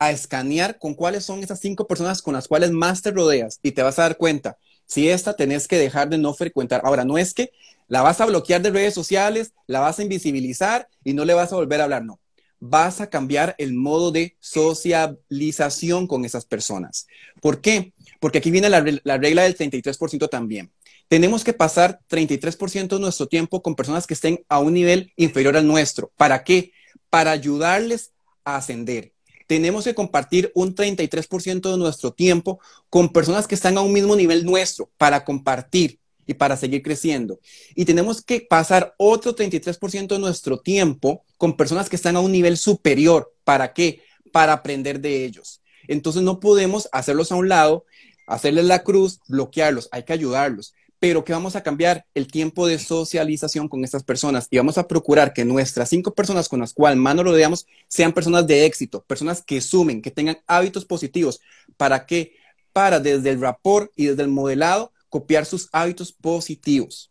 a 0.01 0.11
escanear 0.11 0.79
con 0.79 0.95
cuáles 0.95 1.25
son 1.25 1.45
esas 1.45 1.61
cinco 1.61 1.87
personas 1.87 2.23
con 2.23 2.35
las 2.35 2.49
cuales 2.49 2.73
más 2.73 3.03
te 3.03 3.13
rodeas 3.13 3.61
y 3.63 3.71
te 3.71 3.83
vas 3.83 3.99
a 4.01 4.03
dar 4.03 4.17
cuenta 4.17 4.59
si 4.89 5.09
esta 5.09 5.37
tenés 5.37 5.69
que 5.69 5.79
dejar 5.79 6.09
de 6.09 6.19
no 6.19 6.35
frecuentar. 6.35 6.81
Ahora, 6.83 7.05
no 7.05 7.19
es 7.19 7.35
que 7.35 7.53
la 7.87 8.03
vas 8.03 8.21
a 8.21 8.27
bloquear 8.27 8.63
de 8.63 8.71
redes 8.71 8.95
sociales, 8.95 9.53
la 9.67 9.81
vas 9.81 9.99
a 9.99 10.03
invisibilizar 10.03 10.89
y 11.05 11.13
no 11.13 11.25
le 11.25 11.35
vas 11.35 11.53
a 11.53 11.57
volver 11.57 11.81
a 11.81 11.85
hablar, 11.85 12.05
no. 12.05 12.19
Vas 12.59 13.01
a 13.01 13.09
cambiar 13.09 13.55
el 13.59 13.75
modo 13.75 14.11
de 14.11 14.37
socialización 14.41 16.07
con 16.07 16.25
esas 16.25 16.45
personas. 16.45 17.07
¿Por 17.41 17.61
qué? 17.61 17.93
Porque 18.19 18.39
aquí 18.39 18.51
viene 18.51 18.69
la, 18.69 18.81
regla 18.81 19.43
del 19.43 19.57
33% 19.57 20.29
también. 20.29 20.73
Tenemos 21.07 21.45
que 21.45 21.53
pasar 21.53 22.01
33% 22.11 22.89
de 22.89 23.01
nuestro 23.01 23.29
tiempo 23.29 23.63
con 23.63 23.77
personas 23.77 24.07
que 24.07 24.15
estén 24.15 24.45
a 24.49 24.59
un 24.59 24.73
nivel 24.73 25.13
inferior 25.17 25.57
al 25.57 25.67
nuestro. 25.67 26.11
¿Para 26.17 26.43
qué? 26.43 26.73
Para 27.11 27.31
ayudarles 27.31 28.13
a 28.45 28.57
ascender 28.57 29.13
tenemos 29.49 29.85
que 29.85 29.95
compartir 29.95 30.53
un 30.55 30.75
33% 30.75 31.73
de 31.73 31.79
nuestro 31.79 32.13
tiempo 32.13 32.61
con 32.91 33.09
personas 33.09 33.49
que 33.49 33.55
están 33.55 33.79
a 33.79 33.81
un 33.81 33.93
mismo 33.95 34.15
nivel 34.15 34.45
nuestro 34.45 34.91
para 34.99 35.25
compartir 35.25 35.99
y 36.27 36.35
para 36.35 36.59
seguir 36.59 36.83
creciendo. 36.83 37.41
Y 37.75 37.87
tenemos 37.87 38.21
que 38.21 38.43
pasar 38.43 38.95
otro 38.99 39.35
33% 39.35 40.09
de 40.09 40.19
nuestro 40.19 40.61
tiempo 40.61 41.25
con 41.39 41.57
personas 41.57 41.89
que 41.89 41.97
están 41.97 42.17
a 42.17 42.21
un 42.21 42.31
nivel 42.31 42.59
superior. 42.59 43.35
¿Para 43.43 43.73
qué? 43.73 44.03
Para 44.33 44.53
aprender 44.53 45.01
de 45.01 45.25
ellos. 45.25 45.63
Entonces 45.89 46.23
no 46.23 46.41
podemos 46.41 46.91
hacerlos 46.93 47.33
a 47.33 47.37
un 47.37 47.49
lado, 47.49 47.87
hacerles 48.27 48.67
la 48.67 48.83
cruz, 48.85 49.21
bloquearlos, 49.29 49.89
hay 49.93 50.03
que 50.03 50.13
ayudarlos. 50.13 50.75
Pero 51.01 51.25
que 51.25 51.33
vamos 51.33 51.55
a 51.55 51.63
cambiar 51.63 52.05
el 52.15 52.27
tiempo 52.27 52.67
de 52.67 52.79
socialización 52.79 53.69
con 53.69 53.85
estas 53.85 54.03
personas 54.03 54.49
y 54.51 54.57
vamos 54.57 54.79
a 54.79 54.89
procurar 54.89 55.33
que 55.33 55.45
nuestras 55.45 55.89
cinco 55.89 56.13
personas 56.13 56.49
con 56.49 56.61
las 56.61 56.73
cuales 56.73 56.99
más 56.99 57.15
nos 57.15 57.25
rodeamos 57.25 57.67
sean 57.87 58.13
personas 58.13 58.47
de 58.47 58.67
éxito, 58.67 59.05
personas 59.05 59.43
que 59.43 59.61
sumen, 59.61 60.03
que 60.03 60.11
tengan 60.11 60.39
hábitos 60.47 60.85
positivos. 60.85 61.41
¿Para 61.77 62.05
qué? 62.05 62.37
Para 62.73 62.99
desde 62.99 63.31
el 63.31 63.41
rapport 63.41 63.93
y 63.95 64.07
desde 64.07 64.23
el 64.23 64.29
modelado 64.29 64.93
copiar 65.09 65.47
sus 65.47 65.69
hábitos 65.73 66.13
positivos. 66.13 67.11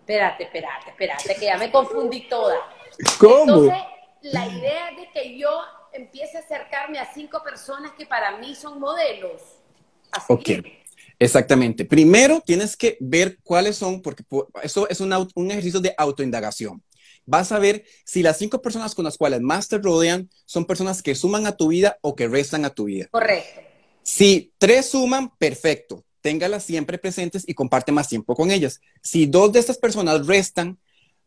Espérate, 0.00 0.44
espérate, 0.44 0.90
espérate, 0.90 1.34
que 1.36 1.44
ya 1.44 1.56
me 1.58 1.70
confundí 1.70 2.28
toda. 2.28 2.56
¿Cómo? 3.18 3.40
Entonces, 3.40 3.78
la 4.22 4.46
idea 4.48 4.90
es 4.90 4.96
de 4.96 5.10
que 5.10 5.38
yo 5.38 5.48
empiece 5.92 6.38
a 6.38 6.40
acercarme 6.40 6.98
a 6.98 7.12
cinco 7.12 7.42
personas 7.42 7.92
que 7.92 8.06
para 8.06 8.38
mí 8.38 8.54
son 8.54 8.80
modelos. 8.80 9.40
ok, 10.28 10.48
exactamente. 11.24 11.84
Primero 11.84 12.42
tienes 12.44 12.76
que 12.76 12.96
ver 13.00 13.38
cuáles 13.42 13.76
son, 13.76 14.02
porque 14.02 14.24
eso 14.62 14.88
es 14.88 15.00
un, 15.00 15.12
un 15.34 15.50
ejercicio 15.50 15.80
de 15.80 15.94
autoindagación. 15.96 16.82
Vas 17.24 17.52
a 17.52 17.58
ver 17.58 17.84
si 18.04 18.22
las 18.22 18.38
cinco 18.38 18.60
personas 18.60 18.94
con 18.94 19.04
las 19.04 19.16
cuales 19.16 19.40
más 19.40 19.68
te 19.68 19.78
rodean 19.78 20.28
son 20.44 20.64
personas 20.64 21.02
que 21.02 21.14
suman 21.14 21.46
a 21.46 21.56
tu 21.56 21.68
vida 21.68 21.98
o 22.00 22.16
que 22.16 22.28
restan 22.28 22.64
a 22.64 22.70
tu 22.70 22.84
vida. 22.84 23.08
Correcto. 23.10 23.60
Si 24.02 24.52
tres 24.58 24.86
suman, 24.86 25.30
perfecto 25.38 26.04
téngalas 26.22 26.62
siempre 26.62 26.96
presentes 26.96 27.44
y 27.46 27.52
comparte 27.52 27.92
más 27.92 28.08
tiempo 28.08 28.34
con 28.34 28.50
ellas. 28.50 28.80
Si 29.02 29.26
dos 29.26 29.52
de 29.52 29.60
estas 29.60 29.76
personas 29.76 30.26
restan, 30.26 30.78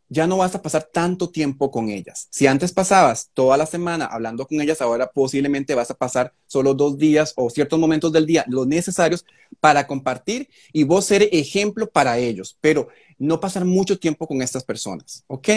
ya 0.09 0.27
no 0.27 0.37
vas 0.37 0.55
a 0.55 0.61
pasar 0.61 0.89
tanto 0.91 1.29
tiempo 1.29 1.71
con 1.71 1.89
ellas. 1.89 2.27
Si 2.29 2.47
antes 2.47 2.71
pasabas 2.71 3.29
toda 3.33 3.57
la 3.57 3.65
semana 3.65 4.05
hablando 4.05 4.45
con 4.47 4.61
ellas, 4.61 4.81
ahora 4.81 5.11
posiblemente 5.11 5.75
vas 5.75 5.91
a 5.91 5.95
pasar 5.95 6.33
solo 6.47 6.73
dos 6.73 6.97
días 6.97 7.33
o 7.35 7.49
ciertos 7.49 7.79
momentos 7.79 8.11
del 8.11 8.25
día, 8.25 8.45
los 8.47 8.67
necesarios 8.67 9.25
para 9.59 9.87
compartir 9.87 10.49
y 10.73 10.83
vos 10.83 11.05
ser 11.05 11.29
ejemplo 11.31 11.89
para 11.89 12.17
ellos. 12.17 12.57
Pero 12.61 12.87
no 13.17 13.39
pasar 13.39 13.65
mucho 13.65 13.97
tiempo 13.97 14.27
con 14.27 14.41
estas 14.41 14.63
personas, 14.63 15.23
¿ok? 15.27 15.49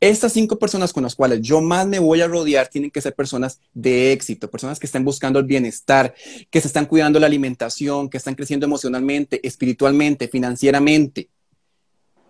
Estas 0.00 0.32
cinco 0.32 0.58
personas 0.58 0.92
con 0.92 1.02
las 1.02 1.14
cuales 1.14 1.40
yo 1.42 1.60
más 1.60 1.86
me 1.86 1.98
voy 1.98 2.22
a 2.22 2.28
rodear 2.28 2.68
tienen 2.68 2.90
que 2.90 3.02
ser 3.02 3.14
personas 3.14 3.60
de 3.74 4.12
éxito, 4.12 4.50
personas 4.50 4.78
que 4.78 4.86
estén 4.86 5.04
buscando 5.04 5.38
el 5.38 5.44
bienestar, 5.44 6.14
que 6.50 6.60
se 6.60 6.68
están 6.68 6.86
cuidando 6.86 7.20
la 7.20 7.26
alimentación, 7.26 8.08
que 8.08 8.16
están 8.16 8.34
creciendo 8.34 8.66
emocionalmente, 8.66 9.46
espiritualmente, 9.46 10.28
financieramente, 10.28 11.28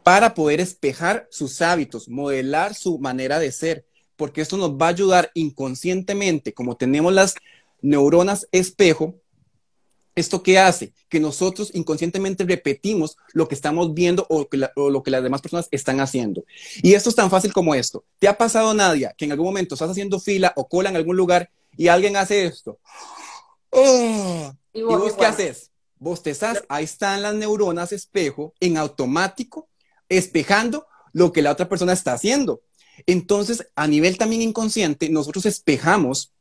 para 0.07 0.35
poder 0.35 0.61
espejar 0.61 1.27
sus 1.33 1.61
hábitos, 1.61 2.09
modelar 2.09 2.77
su 2.77 3.01
manera 3.01 3.41
de 3.41 3.51
ser, 3.51 3.85
porque 4.15 4.41
esto 4.41 4.57
nos 4.57 4.71
va 4.71 4.87
a 4.87 4.91
ayudar 4.91 5.33
inconscientemente, 5.35 6.55
como 6.55 6.77
tenemos 6.77 7.13
las 7.13 7.35
neuronas 7.83 8.47
espejo, 8.53 9.17
¿Esto 10.15 10.43
qué 10.43 10.59
hace? 10.59 10.95
Que 11.11 11.21
nosotros 11.21 11.71
inconscientemente 11.75 12.45
repetimos 12.45 13.19
lo 13.35 13.49
que 13.49 13.55
estamos 13.55 13.93
viendo 13.93 14.27
o, 14.31 14.49
lo 14.89 15.03
que 15.03 15.11
las 15.11 15.23
demás 15.23 15.43
personas 15.43 15.69
están 15.71 16.01
haciendo. 16.01 16.43
Y 16.83 16.95
esto 16.95 17.11
es 17.11 17.17
tan 17.17 17.29
fácil 17.29 17.53
como 17.53 17.75
esto. 17.75 18.03
¿Te 18.19 18.27
ha 18.27 18.39
pasado, 18.39 18.73
Nadia, 18.73 19.13
que 19.19 19.27
en 19.27 19.33
algún 19.33 19.49
momento 19.49 19.75
estás 19.75 19.91
haciendo 19.91 20.19
fila 20.19 20.55
o 20.57 20.69
cola 20.69 20.89
en 20.89 20.97
algún 20.97 21.19
lugar 21.19 21.51
y 21.77 21.89
alguien 21.89 22.17
hace 22.17 22.47
esto? 22.47 22.79
Oh, 23.69 24.55
¿Y 24.73 24.81
vos, 24.81 25.13
qué 25.19 25.27
haces? 25.27 25.71
Vos 25.99 26.23
te 26.23 26.31
estás, 26.31 26.65
ahí 26.71 26.85
están 26.85 27.21
las 27.21 27.35
neuronas 27.35 27.93
espejo 27.93 28.55
en 28.59 28.79
automático, 28.79 29.69
espejando 30.09 30.87
lo 31.13 31.33
que 31.33 31.43
la 31.43 31.53
otra 31.53 31.69
persona 31.69 31.93
está 31.93 32.13
haciendo. 32.13 32.61
Entonces, 33.07 33.67
a 33.75 33.87
nivel 33.87 34.19
también 34.19 34.43
inconsciente, 34.43 35.09
nosotros 35.09 35.47
espejamos, 35.47 36.33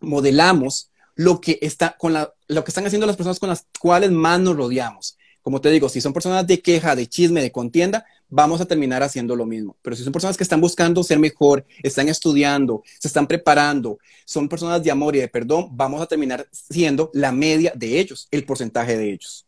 modelamos 0.00 0.90
lo 1.14 1.40
que, 1.40 1.58
está 1.62 1.96
con 1.98 2.14
lo 2.14 2.64
que 2.64 2.70
están 2.70 2.86
haciendo 2.86 3.06
las 3.06 3.16
personas 3.16 3.38
con 3.38 3.48
las 3.48 3.66
cuales 3.78 4.10
más 4.10 4.40
nos 4.40 4.56
rodeamos. 4.56 5.16
Como 5.42 5.60
te 5.60 5.70
digo, 5.70 5.88
si 5.88 6.00
son 6.00 6.12
personas 6.12 6.46
de 6.46 6.60
queja, 6.60 6.94
de 6.94 7.08
chisme, 7.08 7.42
de 7.42 7.50
contienda, 7.50 8.06
vamos 8.28 8.60
a 8.60 8.64
terminar 8.64 9.02
haciendo 9.02 9.34
lo 9.34 9.44
mismo. 9.44 9.76
Pero 9.82 9.96
si 9.96 10.04
son 10.04 10.12
personas 10.12 10.36
que 10.36 10.44
están 10.44 10.60
buscando 10.60 11.02
ser 11.02 11.18
mejor, 11.18 11.66
están 11.82 12.08
estudiando, 12.08 12.82
se 13.00 13.08
están 13.08 13.26
preparando, 13.26 13.98
son 14.24 14.48
personas 14.48 14.82
de 14.82 14.90
amor 14.92 15.16
y 15.16 15.18
de 15.18 15.28
perdón, 15.28 15.68
vamos 15.72 16.00
a 16.00 16.06
terminar 16.06 16.46
siendo 16.52 17.10
la 17.12 17.32
media 17.32 17.72
de 17.74 17.98
ellos, 17.98 18.28
el 18.30 18.44
porcentaje 18.44 18.96
de 18.96 19.12
ellos. 19.12 19.44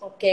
Ok, 0.00 0.24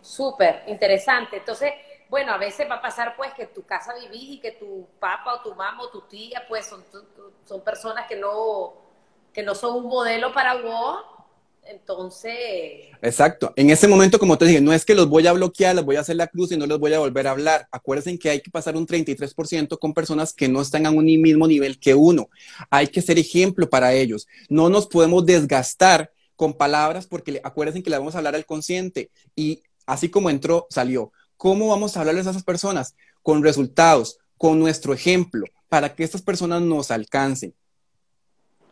súper 0.00 0.64
interesante. 0.66 1.38
Entonces, 1.38 1.72
bueno, 2.08 2.32
a 2.32 2.38
veces 2.38 2.68
va 2.68 2.76
a 2.76 2.82
pasar 2.82 3.14
pues 3.16 3.32
que 3.34 3.46
tu 3.46 3.62
casa 3.64 3.94
vivís 3.94 4.36
y 4.36 4.40
que 4.40 4.52
tu 4.52 4.86
papá 4.98 5.34
o 5.34 5.42
tu 5.42 5.54
mamá 5.54 5.82
o 5.82 5.90
tu 5.90 6.02
tía 6.02 6.44
pues 6.48 6.66
son, 6.66 6.84
son 7.44 7.60
personas 7.62 8.06
que 8.06 8.16
no 8.16 8.90
que 9.32 9.42
no 9.42 9.54
son 9.54 9.76
un 9.76 9.86
modelo 9.86 10.32
para 10.32 10.60
vos, 10.60 11.04
entonces... 11.64 12.88
Exacto. 13.02 13.52
En 13.56 13.70
ese 13.70 13.86
momento, 13.86 14.18
como 14.18 14.36
te 14.36 14.44
dije, 14.44 14.60
no 14.60 14.72
es 14.72 14.84
que 14.84 14.94
los 14.94 15.08
voy 15.08 15.26
a 15.26 15.32
bloquear, 15.32 15.74
les 15.76 15.84
voy 15.84 15.96
a 15.96 16.00
hacer 16.00 16.16
la 16.16 16.26
cruz 16.26 16.52
y 16.52 16.56
no 16.56 16.66
les 16.66 16.78
voy 16.78 16.92
a 16.94 16.98
volver 16.98 17.26
a 17.26 17.30
hablar. 17.30 17.68
Acuérdense 17.70 18.18
que 18.18 18.30
hay 18.30 18.40
que 18.40 18.50
pasar 18.50 18.76
un 18.76 18.86
33% 18.86 19.78
con 19.78 19.94
personas 19.94 20.32
que 20.32 20.48
no 20.48 20.60
están 20.60 20.86
a 20.86 20.90
un 20.90 21.04
mismo 21.04 21.46
nivel 21.46 21.78
que 21.78 21.94
uno. 21.94 22.28
Hay 22.70 22.88
que 22.88 23.02
ser 23.02 23.18
ejemplo 23.18 23.68
para 23.68 23.92
ellos. 23.92 24.26
No 24.48 24.68
nos 24.68 24.86
podemos 24.86 25.24
desgastar 25.24 26.12
con 26.34 26.54
palabras 26.54 27.06
porque 27.06 27.40
acuérdense 27.44 27.82
que 27.82 27.90
le 27.90 27.98
vamos 27.98 28.14
a 28.14 28.18
hablar 28.18 28.34
al 28.34 28.46
consciente 28.46 29.10
y 29.36 29.62
así 29.92 30.08
como 30.08 30.30
entró, 30.30 30.66
salió. 30.70 31.12
¿Cómo 31.36 31.68
vamos 31.68 31.96
a 31.96 32.00
hablarles 32.00 32.26
a 32.26 32.30
esas 32.30 32.44
personas? 32.44 32.94
Con 33.22 33.42
resultados, 33.42 34.18
con 34.36 34.58
nuestro 34.58 34.94
ejemplo, 34.94 35.46
para 35.68 35.94
que 35.94 36.04
estas 36.04 36.22
personas 36.22 36.62
nos 36.62 36.90
alcancen. 36.90 37.54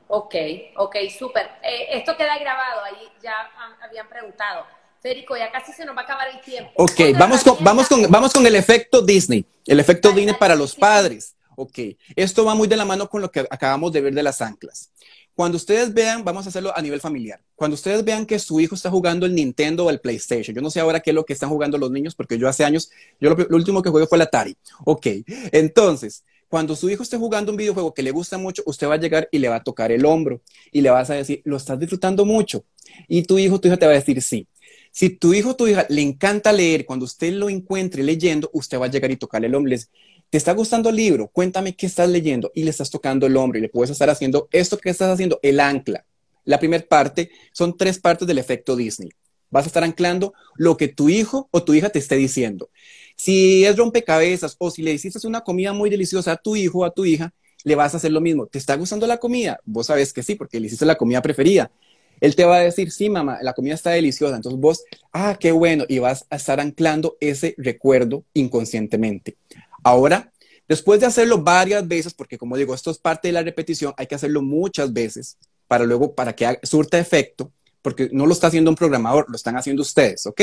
Ok, 0.08 0.34
ok, 0.76 0.96
súper. 1.18 1.46
Eh, 1.62 1.88
esto 1.92 2.16
queda 2.16 2.38
grabado, 2.38 2.82
ahí 2.84 3.08
ya 3.22 3.34
habían 3.82 4.08
preguntado. 4.08 4.64
Federico, 5.00 5.36
ya 5.36 5.50
casi 5.52 5.72
se 5.72 5.84
nos 5.84 5.96
va 5.96 6.00
a 6.00 6.04
acabar 6.04 6.28
el 6.28 6.40
tiempo. 6.40 6.72
Ok, 6.76 7.00
vamos 7.18 7.44
con, 7.44 7.62
vamos, 7.62 7.88
con, 7.88 8.10
vamos 8.10 8.32
con 8.32 8.44
el 8.46 8.56
efecto 8.56 9.02
Disney, 9.02 9.44
el 9.66 9.78
efecto 9.78 10.12
Disney 10.12 10.34
para 10.34 10.56
los 10.56 10.74
padres. 10.74 11.36
Ok, 11.56 11.78
esto 12.16 12.44
va 12.44 12.54
muy 12.54 12.68
de 12.68 12.76
la 12.76 12.84
mano 12.84 13.08
con 13.08 13.20
lo 13.20 13.30
que 13.30 13.40
acabamos 13.50 13.92
de 13.92 14.00
ver 14.00 14.14
de 14.14 14.22
las 14.22 14.40
anclas. 14.40 14.90
Cuando 15.38 15.54
ustedes 15.54 15.94
vean, 15.94 16.24
vamos 16.24 16.46
a 16.46 16.48
hacerlo 16.48 16.76
a 16.76 16.82
nivel 16.82 17.00
familiar. 17.00 17.40
Cuando 17.54 17.76
ustedes 17.76 18.04
vean 18.04 18.26
que 18.26 18.40
su 18.40 18.58
hijo 18.58 18.74
está 18.74 18.90
jugando 18.90 19.24
el 19.24 19.36
Nintendo 19.36 19.84
o 19.84 19.90
el 19.90 20.00
PlayStation, 20.00 20.52
yo 20.52 20.60
no 20.60 20.68
sé 20.68 20.80
ahora 20.80 20.98
qué 20.98 21.10
es 21.10 21.14
lo 21.14 21.24
que 21.24 21.32
están 21.32 21.48
jugando 21.48 21.78
los 21.78 21.92
niños, 21.92 22.16
porque 22.16 22.36
yo 22.38 22.48
hace 22.48 22.64
años, 22.64 22.90
yo 23.20 23.30
lo, 23.30 23.56
último 23.56 23.80
que 23.80 23.88
jugué 23.88 24.08
fue 24.08 24.18
el 24.18 24.22
Atari. 24.22 24.56
Ok, 24.84 25.06
entonces, 25.52 26.24
cuando 26.48 26.74
su 26.74 26.90
hijo 26.90 27.04
esté 27.04 27.18
jugando 27.18 27.52
un 27.52 27.56
videojuego 27.56 27.94
que 27.94 28.02
le 28.02 28.10
gusta 28.10 28.36
mucho, 28.36 28.64
usted 28.66 28.88
va 28.88 28.94
a 28.94 28.98
llegar 28.98 29.28
y 29.30 29.38
le 29.38 29.48
va 29.48 29.54
a 29.54 29.62
tocar 29.62 29.92
el 29.92 30.04
hombro 30.06 30.40
y 30.72 30.80
le 30.80 30.90
vas 30.90 31.08
a 31.10 31.14
decir, 31.14 31.40
lo 31.44 31.56
estás 31.56 31.78
disfrutando 31.78 32.24
mucho. 32.24 32.64
Y 33.06 33.22
tu 33.22 33.38
hijo, 33.38 33.60
tu 33.60 33.68
hija 33.68 33.76
te 33.76 33.86
va 33.86 33.92
a 33.92 33.94
decir 33.94 34.20
sí. 34.20 34.48
Si 34.90 35.10
tu 35.10 35.34
hijo, 35.34 35.54
tu 35.54 35.68
hija 35.68 35.86
le 35.88 36.02
encanta 36.02 36.50
leer, 36.50 36.84
cuando 36.84 37.04
usted 37.04 37.32
lo 37.32 37.48
encuentre 37.48 38.02
leyendo, 38.02 38.50
usted 38.52 38.80
va 38.80 38.86
a 38.86 38.90
llegar 38.90 39.12
y 39.12 39.16
tocarle 39.16 39.46
el 39.46 39.54
hombro. 39.54 39.76
¿Te 40.30 40.36
está 40.36 40.52
gustando 40.52 40.90
el 40.90 40.96
libro? 40.96 41.28
Cuéntame 41.28 41.74
qué 41.74 41.86
estás 41.86 42.08
leyendo 42.10 42.52
y 42.54 42.62
le 42.62 42.70
estás 42.70 42.90
tocando 42.90 43.26
el 43.26 43.36
hombro 43.36 43.58
y 43.58 43.62
le 43.62 43.70
puedes 43.70 43.90
estar 43.90 44.10
haciendo 44.10 44.46
esto 44.52 44.76
que 44.76 44.90
estás 44.90 45.10
haciendo, 45.10 45.40
el 45.42 45.58
ancla. 45.58 46.04
La 46.44 46.58
primera 46.58 46.84
parte 46.86 47.30
son 47.52 47.78
tres 47.78 47.98
partes 47.98 48.28
del 48.28 48.36
efecto 48.36 48.76
Disney. 48.76 49.08
Vas 49.48 49.64
a 49.64 49.68
estar 49.68 49.82
anclando 49.84 50.34
lo 50.56 50.76
que 50.76 50.88
tu 50.88 51.08
hijo 51.08 51.48
o 51.50 51.64
tu 51.64 51.72
hija 51.72 51.88
te 51.88 51.98
esté 51.98 52.16
diciendo. 52.16 52.68
Si 53.16 53.64
es 53.64 53.76
rompecabezas 53.76 54.56
o 54.58 54.70
si 54.70 54.82
le 54.82 54.92
hiciste 54.92 55.26
una 55.26 55.40
comida 55.40 55.72
muy 55.72 55.88
deliciosa 55.88 56.32
a 56.32 56.36
tu 56.36 56.56
hijo 56.56 56.80
o 56.80 56.84
a 56.84 56.90
tu 56.90 57.06
hija, 57.06 57.32
le 57.64 57.74
vas 57.74 57.94
a 57.94 57.96
hacer 57.96 58.12
lo 58.12 58.20
mismo. 58.20 58.46
¿Te 58.46 58.58
está 58.58 58.76
gustando 58.76 59.06
la 59.06 59.16
comida? 59.16 59.58
Vos 59.64 59.86
sabes 59.86 60.12
que 60.12 60.22
sí, 60.22 60.34
porque 60.34 60.60
le 60.60 60.66
hiciste 60.66 60.84
la 60.84 60.96
comida 60.96 61.22
preferida. 61.22 61.70
Él 62.20 62.36
te 62.36 62.44
va 62.44 62.56
a 62.56 62.60
decir, 62.60 62.90
sí, 62.90 63.08
mamá, 63.08 63.38
la 63.40 63.54
comida 63.54 63.74
está 63.74 63.90
deliciosa. 63.90 64.36
Entonces 64.36 64.60
vos, 64.60 64.84
ah, 65.12 65.38
qué 65.40 65.52
bueno. 65.52 65.84
Y 65.88 66.00
vas 66.00 66.26
a 66.28 66.36
estar 66.36 66.60
anclando 66.60 67.16
ese 67.20 67.54
recuerdo 67.56 68.24
inconscientemente. 68.34 69.38
Ahora, 69.82 70.32
después 70.68 71.00
de 71.00 71.06
hacerlo 71.06 71.42
varias 71.42 71.86
veces, 71.86 72.14
porque 72.14 72.38
como 72.38 72.56
digo, 72.56 72.74
esto 72.74 72.90
es 72.90 72.98
parte 72.98 73.28
de 73.28 73.32
la 73.32 73.42
repetición, 73.42 73.94
hay 73.96 74.06
que 74.06 74.14
hacerlo 74.14 74.42
muchas 74.42 74.92
veces 74.92 75.38
para 75.66 75.84
luego, 75.84 76.14
para 76.14 76.34
que 76.34 76.58
surta 76.62 76.98
efecto, 76.98 77.52
porque 77.82 78.08
no 78.12 78.26
lo 78.26 78.32
está 78.32 78.48
haciendo 78.48 78.70
un 78.70 78.76
programador, 78.76 79.26
lo 79.28 79.36
están 79.36 79.56
haciendo 79.56 79.82
ustedes, 79.82 80.26
¿ok? 80.26 80.42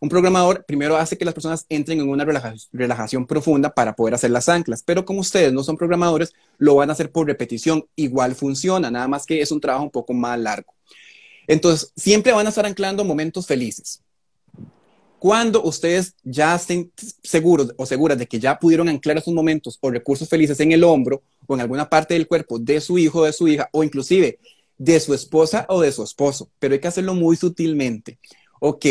Un 0.00 0.08
programador 0.08 0.64
primero 0.66 0.96
hace 0.96 1.16
que 1.16 1.24
las 1.24 1.32
personas 1.32 1.64
entren 1.68 2.00
en 2.00 2.08
una 2.08 2.26
relajación 2.72 3.26
profunda 3.26 3.74
para 3.74 3.96
poder 3.96 4.14
hacer 4.14 4.30
las 4.30 4.48
anclas, 4.48 4.82
pero 4.84 5.04
como 5.04 5.20
ustedes 5.20 5.52
no 5.52 5.62
son 5.62 5.76
programadores, 5.76 6.34
lo 6.58 6.74
van 6.74 6.90
a 6.90 6.92
hacer 6.92 7.10
por 7.10 7.26
repetición, 7.26 7.86
igual 7.96 8.34
funciona, 8.34 8.90
nada 8.90 9.08
más 9.08 9.24
que 9.24 9.40
es 9.40 9.50
un 9.50 9.60
trabajo 9.60 9.84
un 9.84 9.90
poco 9.90 10.12
más 10.12 10.38
largo. 10.38 10.74
Entonces, 11.46 11.92
siempre 11.96 12.32
van 12.32 12.46
a 12.46 12.50
estar 12.50 12.66
anclando 12.66 13.04
momentos 13.04 13.46
felices. 13.46 14.02
Cuando 15.18 15.62
ustedes 15.62 16.14
ya 16.22 16.54
estén 16.54 16.92
seguros 17.22 17.72
o 17.78 17.86
seguras 17.86 18.18
de 18.18 18.26
que 18.26 18.38
ya 18.38 18.58
pudieron 18.58 18.88
anclar 18.88 19.16
esos 19.16 19.32
momentos 19.32 19.78
o 19.80 19.90
recursos 19.90 20.28
felices 20.28 20.60
en 20.60 20.72
el 20.72 20.84
hombro 20.84 21.22
o 21.46 21.54
en 21.54 21.60
alguna 21.62 21.88
parte 21.88 22.14
del 22.14 22.26
cuerpo 22.26 22.58
de 22.58 22.80
su 22.80 22.98
hijo 22.98 23.20
o 23.20 23.24
de 23.24 23.32
su 23.32 23.48
hija 23.48 23.68
o 23.72 23.82
inclusive 23.82 24.38
de 24.78 25.00
su 25.00 25.14
esposa 25.14 25.64
o 25.70 25.80
de 25.80 25.90
su 25.90 26.02
esposo, 26.02 26.50
pero 26.58 26.74
hay 26.74 26.80
que 26.80 26.88
hacerlo 26.88 27.14
muy 27.14 27.36
sutilmente. 27.36 28.18
Ok, 28.60 28.86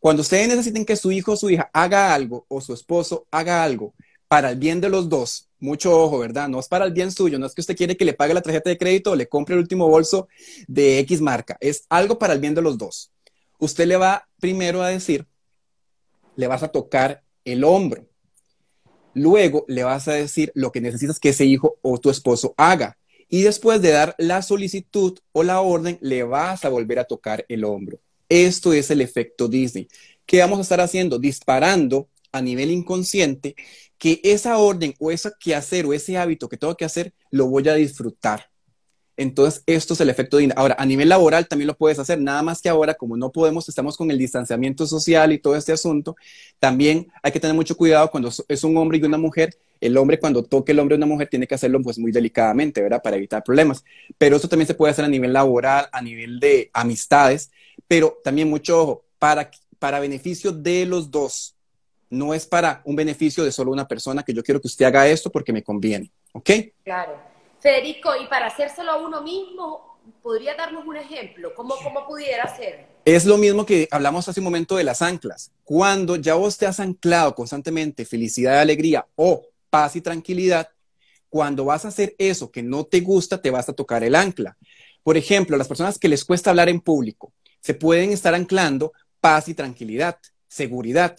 cuando 0.00 0.22
ustedes 0.22 0.48
necesiten 0.48 0.84
que 0.84 0.96
su 0.96 1.12
hijo 1.12 1.32
o 1.32 1.36
su 1.36 1.50
hija 1.50 1.70
haga 1.72 2.14
algo 2.14 2.46
o 2.48 2.60
su 2.60 2.72
esposo 2.72 3.26
haga 3.30 3.62
algo 3.62 3.94
para 4.28 4.50
el 4.50 4.58
bien 4.58 4.80
de 4.80 4.88
los 4.88 5.08
dos, 5.08 5.48
mucho 5.60 5.98
ojo, 5.98 6.18
¿verdad? 6.18 6.48
No 6.48 6.58
es 6.58 6.68
para 6.68 6.86
el 6.86 6.92
bien 6.92 7.12
suyo, 7.12 7.38
no 7.38 7.46
es 7.46 7.54
que 7.54 7.60
usted 7.60 7.76
quiere 7.76 7.96
que 7.96 8.04
le 8.04 8.14
pague 8.14 8.34
la 8.34 8.42
tarjeta 8.42 8.70
de 8.70 8.78
crédito 8.78 9.10
o 9.10 9.16
le 9.16 9.28
compre 9.28 9.54
el 9.54 9.60
último 9.60 9.88
bolso 9.88 10.28
de 10.66 10.98
X 11.00 11.20
marca, 11.20 11.56
es 11.60 11.84
algo 11.90 12.18
para 12.18 12.32
el 12.32 12.40
bien 12.40 12.54
de 12.54 12.62
los 12.62 12.78
dos. 12.78 13.10
Usted 13.58 13.86
le 13.86 13.96
va 13.96 14.26
primero 14.40 14.82
a 14.82 14.88
decir, 14.88 15.26
le 16.36 16.46
vas 16.46 16.62
a 16.62 16.68
tocar 16.68 17.22
el 17.44 17.64
hombro. 17.64 18.08
Luego 19.14 19.64
le 19.68 19.84
vas 19.84 20.08
a 20.08 20.14
decir 20.14 20.50
lo 20.54 20.72
que 20.72 20.80
necesitas 20.80 21.20
que 21.20 21.30
ese 21.30 21.44
hijo 21.44 21.78
o 21.82 21.98
tu 21.98 22.10
esposo 22.10 22.54
haga. 22.56 22.98
Y 23.28 23.42
después 23.42 23.80
de 23.80 23.90
dar 23.90 24.14
la 24.18 24.42
solicitud 24.42 25.18
o 25.32 25.42
la 25.42 25.60
orden, 25.60 25.98
le 26.00 26.22
vas 26.24 26.64
a 26.64 26.68
volver 26.68 26.98
a 26.98 27.04
tocar 27.04 27.44
el 27.48 27.64
hombro. 27.64 28.00
Esto 28.28 28.72
es 28.72 28.90
el 28.90 29.00
efecto 29.00 29.48
Disney. 29.48 29.88
¿Qué 30.26 30.40
vamos 30.40 30.58
a 30.58 30.62
estar 30.62 30.80
haciendo? 30.80 31.18
Disparando 31.18 32.08
a 32.32 32.42
nivel 32.42 32.70
inconsciente 32.70 33.54
que 33.98 34.20
esa 34.24 34.58
orden 34.58 34.94
o 34.98 35.10
ese 35.10 35.30
quehacer 35.38 35.86
o 35.86 35.94
ese 35.94 36.18
hábito 36.18 36.48
que 36.48 36.56
tengo 36.56 36.76
que 36.76 36.84
hacer, 36.84 37.14
lo 37.30 37.46
voy 37.46 37.68
a 37.68 37.74
disfrutar. 37.74 38.50
Entonces, 39.16 39.62
esto 39.66 39.94
es 39.94 40.00
el 40.00 40.10
efecto 40.10 40.38
de... 40.38 40.52
Ahora, 40.56 40.76
a 40.78 40.84
nivel 40.84 41.08
laboral 41.08 41.46
también 41.46 41.68
lo 41.68 41.76
puedes 41.76 41.98
hacer, 41.98 42.20
nada 42.20 42.42
más 42.42 42.60
que 42.60 42.68
ahora, 42.68 42.94
como 42.94 43.16
no 43.16 43.30
podemos, 43.30 43.68
estamos 43.68 43.96
con 43.96 44.10
el 44.10 44.18
distanciamiento 44.18 44.86
social 44.86 45.32
y 45.32 45.38
todo 45.38 45.56
este 45.56 45.72
asunto, 45.72 46.16
también 46.58 47.08
hay 47.22 47.30
que 47.30 47.40
tener 47.40 47.54
mucho 47.54 47.76
cuidado 47.76 48.10
cuando 48.10 48.30
es 48.48 48.64
un 48.64 48.76
hombre 48.76 48.98
y 48.98 49.02
una 49.02 49.18
mujer. 49.18 49.56
El 49.80 49.96
hombre, 49.96 50.18
cuando 50.18 50.42
toque 50.42 50.72
el 50.72 50.78
hombre 50.78 50.94
de 50.96 51.04
una 51.04 51.06
mujer, 51.06 51.28
tiene 51.28 51.46
que 51.46 51.54
hacerlo 51.54 51.80
pues 51.82 51.98
muy 51.98 52.10
delicadamente, 52.10 52.82
¿verdad? 52.82 53.02
Para 53.02 53.16
evitar 53.16 53.44
problemas. 53.44 53.84
Pero 54.18 54.36
eso 54.36 54.48
también 54.48 54.66
se 54.66 54.74
puede 54.74 54.92
hacer 54.92 55.04
a 55.04 55.08
nivel 55.08 55.32
laboral, 55.32 55.88
a 55.92 56.02
nivel 56.02 56.40
de 56.40 56.70
amistades, 56.72 57.50
pero 57.86 58.18
también 58.24 58.48
mucho 58.48 58.80
ojo, 58.80 59.04
para, 59.18 59.50
para 59.78 60.00
beneficio 60.00 60.52
de 60.52 60.86
los 60.86 61.10
dos. 61.10 61.54
No 62.10 62.34
es 62.34 62.46
para 62.46 62.80
un 62.84 62.96
beneficio 62.96 63.44
de 63.44 63.52
solo 63.52 63.72
una 63.72 63.86
persona 63.86 64.22
que 64.22 64.32
yo 64.32 64.42
quiero 64.42 64.60
que 64.60 64.68
usted 64.68 64.86
haga 64.86 65.06
esto 65.08 65.30
porque 65.30 65.52
me 65.52 65.62
conviene, 65.62 66.10
¿ok? 66.32 66.50
Claro. 66.84 67.33
Federico, 67.64 68.10
y 68.22 68.26
para 68.26 68.48
hacérselo 68.48 68.90
a 68.90 68.98
uno 68.98 69.22
mismo, 69.22 69.98
¿podría 70.22 70.54
darnos 70.54 70.86
un 70.86 70.98
ejemplo? 70.98 71.54
¿Cómo, 71.54 71.74
cómo 71.82 72.06
pudiera 72.06 72.54
ser? 72.54 72.84
Es 73.06 73.24
lo 73.24 73.38
mismo 73.38 73.64
que 73.64 73.88
hablamos 73.90 74.28
hace 74.28 74.40
un 74.40 74.44
momento 74.44 74.76
de 74.76 74.84
las 74.84 75.00
anclas. 75.00 75.50
Cuando 75.64 76.16
ya 76.16 76.34
vos 76.34 76.58
te 76.58 76.66
has 76.66 76.78
anclado 76.78 77.34
constantemente 77.34 78.04
felicidad 78.04 78.60
alegría 78.60 79.06
o 79.16 79.46
paz 79.70 79.96
y 79.96 80.02
tranquilidad, 80.02 80.68
cuando 81.30 81.64
vas 81.64 81.86
a 81.86 81.88
hacer 81.88 82.14
eso 82.18 82.50
que 82.50 82.62
no 82.62 82.84
te 82.84 83.00
gusta, 83.00 83.40
te 83.40 83.50
vas 83.50 83.66
a 83.66 83.72
tocar 83.72 84.04
el 84.04 84.14
ancla. 84.14 84.58
Por 85.02 85.16
ejemplo, 85.16 85.56
las 85.56 85.66
personas 85.66 85.98
que 85.98 86.08
les 86.08 86.22
cuesta 86.22 86.50
hablar 86.50 86.68
en 86.68 86.82
público, 86.82 87.32
se 87.62 87.72
pueden 87.72 88.12
estar 88.12 88.34
anclando 88.34 88.92
paz 89.22 89.48
y 89.48 89.54
tranquilidad, 89.54 90.18
seguridad. 90.48 91.16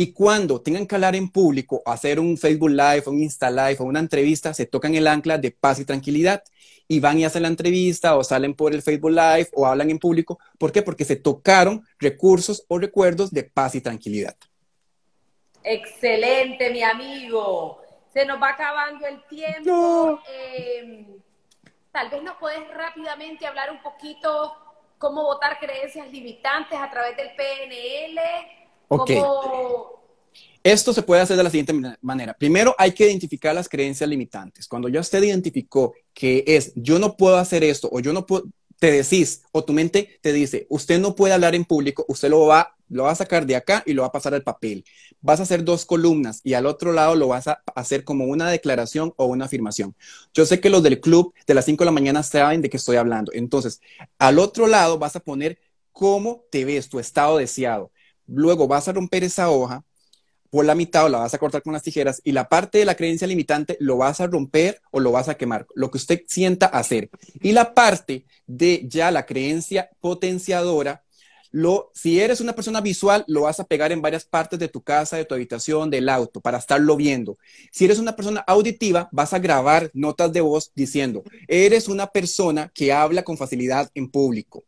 Y 0.00 0.12
cuando 0.12 0.60
tengan 0.60 0.86
que 0.86 0.94
hablar 0.94 1.16
en 1.16 1.28
público, 1.28 1.82
hacer 1.84 2.20
un 2.20 2.38
Facebook 2.38 2.70
Live, 2.70 3.02
un 3.06 3.20
Insta 3.20 3.50
Live 3.50 3.78
o 3.80 3.82
una 3.82 3.98
entrevista, 3.98 4.54
se 4.54 4.64
tocan 4.64 4.94
el 4.94 5.08
ancla 5.08 5.38
de 5.38 5.50
paz 5.50 5.80
y 5.80 5.84
tranquilidad 5.84 6.44
y 6.86 7.00
van 7.00 7.18
y 7.18 7.24
hacen 7.24 7.42
la 7.42 7.48
entrevista 7.48 8.16
o 8.16 8.22
salen 8.22 8.54
por 8.54 8.72
el 8.72 8.82
Facebook 8.82 9.10
Live 9.10 9.48
o 9.54 9.66
hablan 9.66 9.90
en 9.90 9.98
público. 9.98 10.38
¿Por 10.56 10.70
qué? 10.70 10.82
Porque 10.82 11.04
se 11.04 11.16
tocaron 11.16 11.84
recursos 11.98 12.64
o 12.68 12.78
recuerdos 12.78 13.32
de 13.32 13.42
paz 13.42 13.74
y 13.74 13.80
tranquilidad. 13.80 14.36
Excelente, 15.64 16.70
mi 16.70 16.84
amigo. 16.84 17.82
Se 18.14 18.24
nos 18.24 18.40
va 18.40 18.50
acabando 18.50 19.04
el 19.04 19.20
tiempo. 19.26 20.20
Em, 20.54 21.06
tal 21.90 22.08
vez 22.08 22.22
nos 22.22 22.36
puedes 22.36 22.60
rápidamente 22.72 23.48
hablar 23.48 23.72
un 23.72 23.82
poquito 23.82 24.54
cómo 24.96 25.24
votar 25.24 25.58
creencias 25.58 26.08
limitantes 26.12 26.78
a 26.78 26.88
través 26.88 27.16
del 27.16 27.30
PNL 27.34 28.57
Ok. 28.88 29.10
Esto 30.64 30.92
se 30.92 31.02
puede 31.02 31.22
hacer 31.22 31.36
de 31.36 31.42
la 31.42 31.50
siguiente 31.50 31.96
manera. 32.02 32.34
Primero 32.34 32.74
hay 32.78 32.92
que 32.92 33.06
identificar 33.06 33.54
las 33.54 33.68
creencias 33.68 34.08
limitantes. 34.08 34.66
Cuando 34.66 34.88
ya 34.88 35.00
usted 35.00 35.22
identificó 35.22 35.94
que 36.12 36.44
es 36.46 36.72
yo 36.74 36.98
no 36.98 37.16
puedo 37.16 37.36
hacer 37.36 37.62
esto 37.64 37.88
o 37.90 38.00
yo 38.00 38.12
no 38.12 38.26
puedo, 38.26 38.44
te 38.78 38.90
decís 38.90 39.42
o 39.52 39.64
tu 39.64 39.72
mente 39.72 40.18
te 40.20 40.32
dice, 40.32 40.66
usted 40.68 41.00
no 41.00 41.14
puede 41.14 41.34
hablar 41.34 41.54
en 41.54 41.64
público, 41.64 42.04
usted 42.08 42.28
lo 42.30 42.46
va, 42.46 42.76
lo 42.88 43.04
va 43.04 43.12
a 43.12 43.16
sacar 43.16 43.46
de 43.46 43.56
acá 43.56 43.82
y 43.86 43.92
lo 43.92 44.02
va 44.02 44.08
a 44.08 44.12
pasar 44.12 44.34
al 44.34 44.42
papel. 44.42 44.84
Vas 45.20 45.40
a 45.40 45.44
hacer 45.44 45.64
dos 45.64 45.84
columnas 45.84 46.40
y 46.44 46.54
al 46.54 46.66
otro 46.66 46.92
lado 46.92 47.14
lo 47.14 47.28
vas 47.28 47.48
a 47.48 47.62
hacer 47.74 48.04
como 48.04 48.24
una 48.26 48.50
declaración 48.50 49.12
o 49.16 49.26
una 49.26 49.46
afirmación. 49.46 49.94
Yo 50.34 50.44
sé 50.46 50.60
que 50.60 50.70
los 50.70 50.82
del 50.82 51.00
club 51.00 51.34
de 51.46 51.54
las 51.54 51.64
5 51.64 51.82
de 51.82 51.86
la 51.86 51.92
mañana 51.92 52.22
saben 52.22 52.62
de 52.62 52.70
qué 52.70 52.76
estoy 52.76 52.96
hablando. 52.96 53.32
Entonces, 53.34 53.80
al 54.18 54.38
otro 54.38 54.66
lado 54.66 54.98
vas 54.98 55.16
a 55.16 55.20
poner 55.20 55.58
cómo 55.92 56.44
te 56.50 56.64
ves, 56.64 56.88
tu 56.88 57.00
estado 57.00 57.38
deseado. 57.38 57.90
Luego 58.28 58.68
vas 58.68 58.88
a 58.88 58.92
romper 58.92 59.24
esa 59.24 59.50
hoja 59.50 59.84
por 60.50 60.64
la 60.64 60.74
mitad 60.74 61.04
o 61.04 61.08
la 61.08 61.18
vas 61.18 61.34
a 61.34 61.38
cortar 61.38 61.62
con 61.62 61.72
las 61.72 61.82
tijeras 61.82 62.20
y 62.24 62.32
la 62.32 62.48
parte 62.48 62.78
de 62.78 62.84
la 62.84 62.94
creencia 62.94 63.26
limitante 63.26 63.76
lo 63.80 63.98
vas 63.98 64.20
a 64.20 64.26
romper 64.26 64.80
o 64.90 65.00
lo 65.00 65.12
vas 65.12 65.28
a 65.28 65.36
quemar, 65.36 65.66
lo 65.74 65.90
que 65.90 65.98
usted 65.98 66.22
sienta 66.26 66.66
hacer. 66.66 67.10
Y 67.40 67.52
la 67.52 67.74
parte 67.74 68.24
de 68.46 68.84
ya 68.86 69.10
la 69.10 69.26
creencia 69.26 69.90
potenciadora, 70.00 71.04
lo, 71.50 71.90
si 71.94 72.20
eres 72.20 72.40
una 72.40 72.54
persona 72.54 72.80
visual, 72.80 73.24
lo 73.26 73.42
vas 73.42 73.60
a 73.60 73.64
pegar 73.64 73.92
en 73.92 74.02
varias 74.02 74.24
partes 74.24 74.58
de 74.58 74.68
tu 74.68 74.82
casa, 74.82 75.16
de 75.16 75.24
tu 75.24 75.34
habitación, 75.34 75.90
del 75.90 76.08
auto, 76.08 76.40
para 76.40 76.58
estarlo 76.58 76.96
viendo. 76.96 77.38
Si 77.72 77.86
eres 77.86 77.98
una 77.98 78.16
persona 78.16 78.40
auditiva, 78.40 79.08
vas 79.12 79.32
a 79.32 79.38
grabar 79.38 79.90
notas 79.94 80.32
de 80.32 80.42
voz 80.42 80.72
diciendo, 80.74 81.24
eres 81.46 81.88
una 81.88 82.06
persona 82.06 82.70
que 82.74 82.92
habla 82.92 83.22
con 83.22 83.38
facilidad 83.38 83.90
en 83.94 84.10
público. 84.10 84.64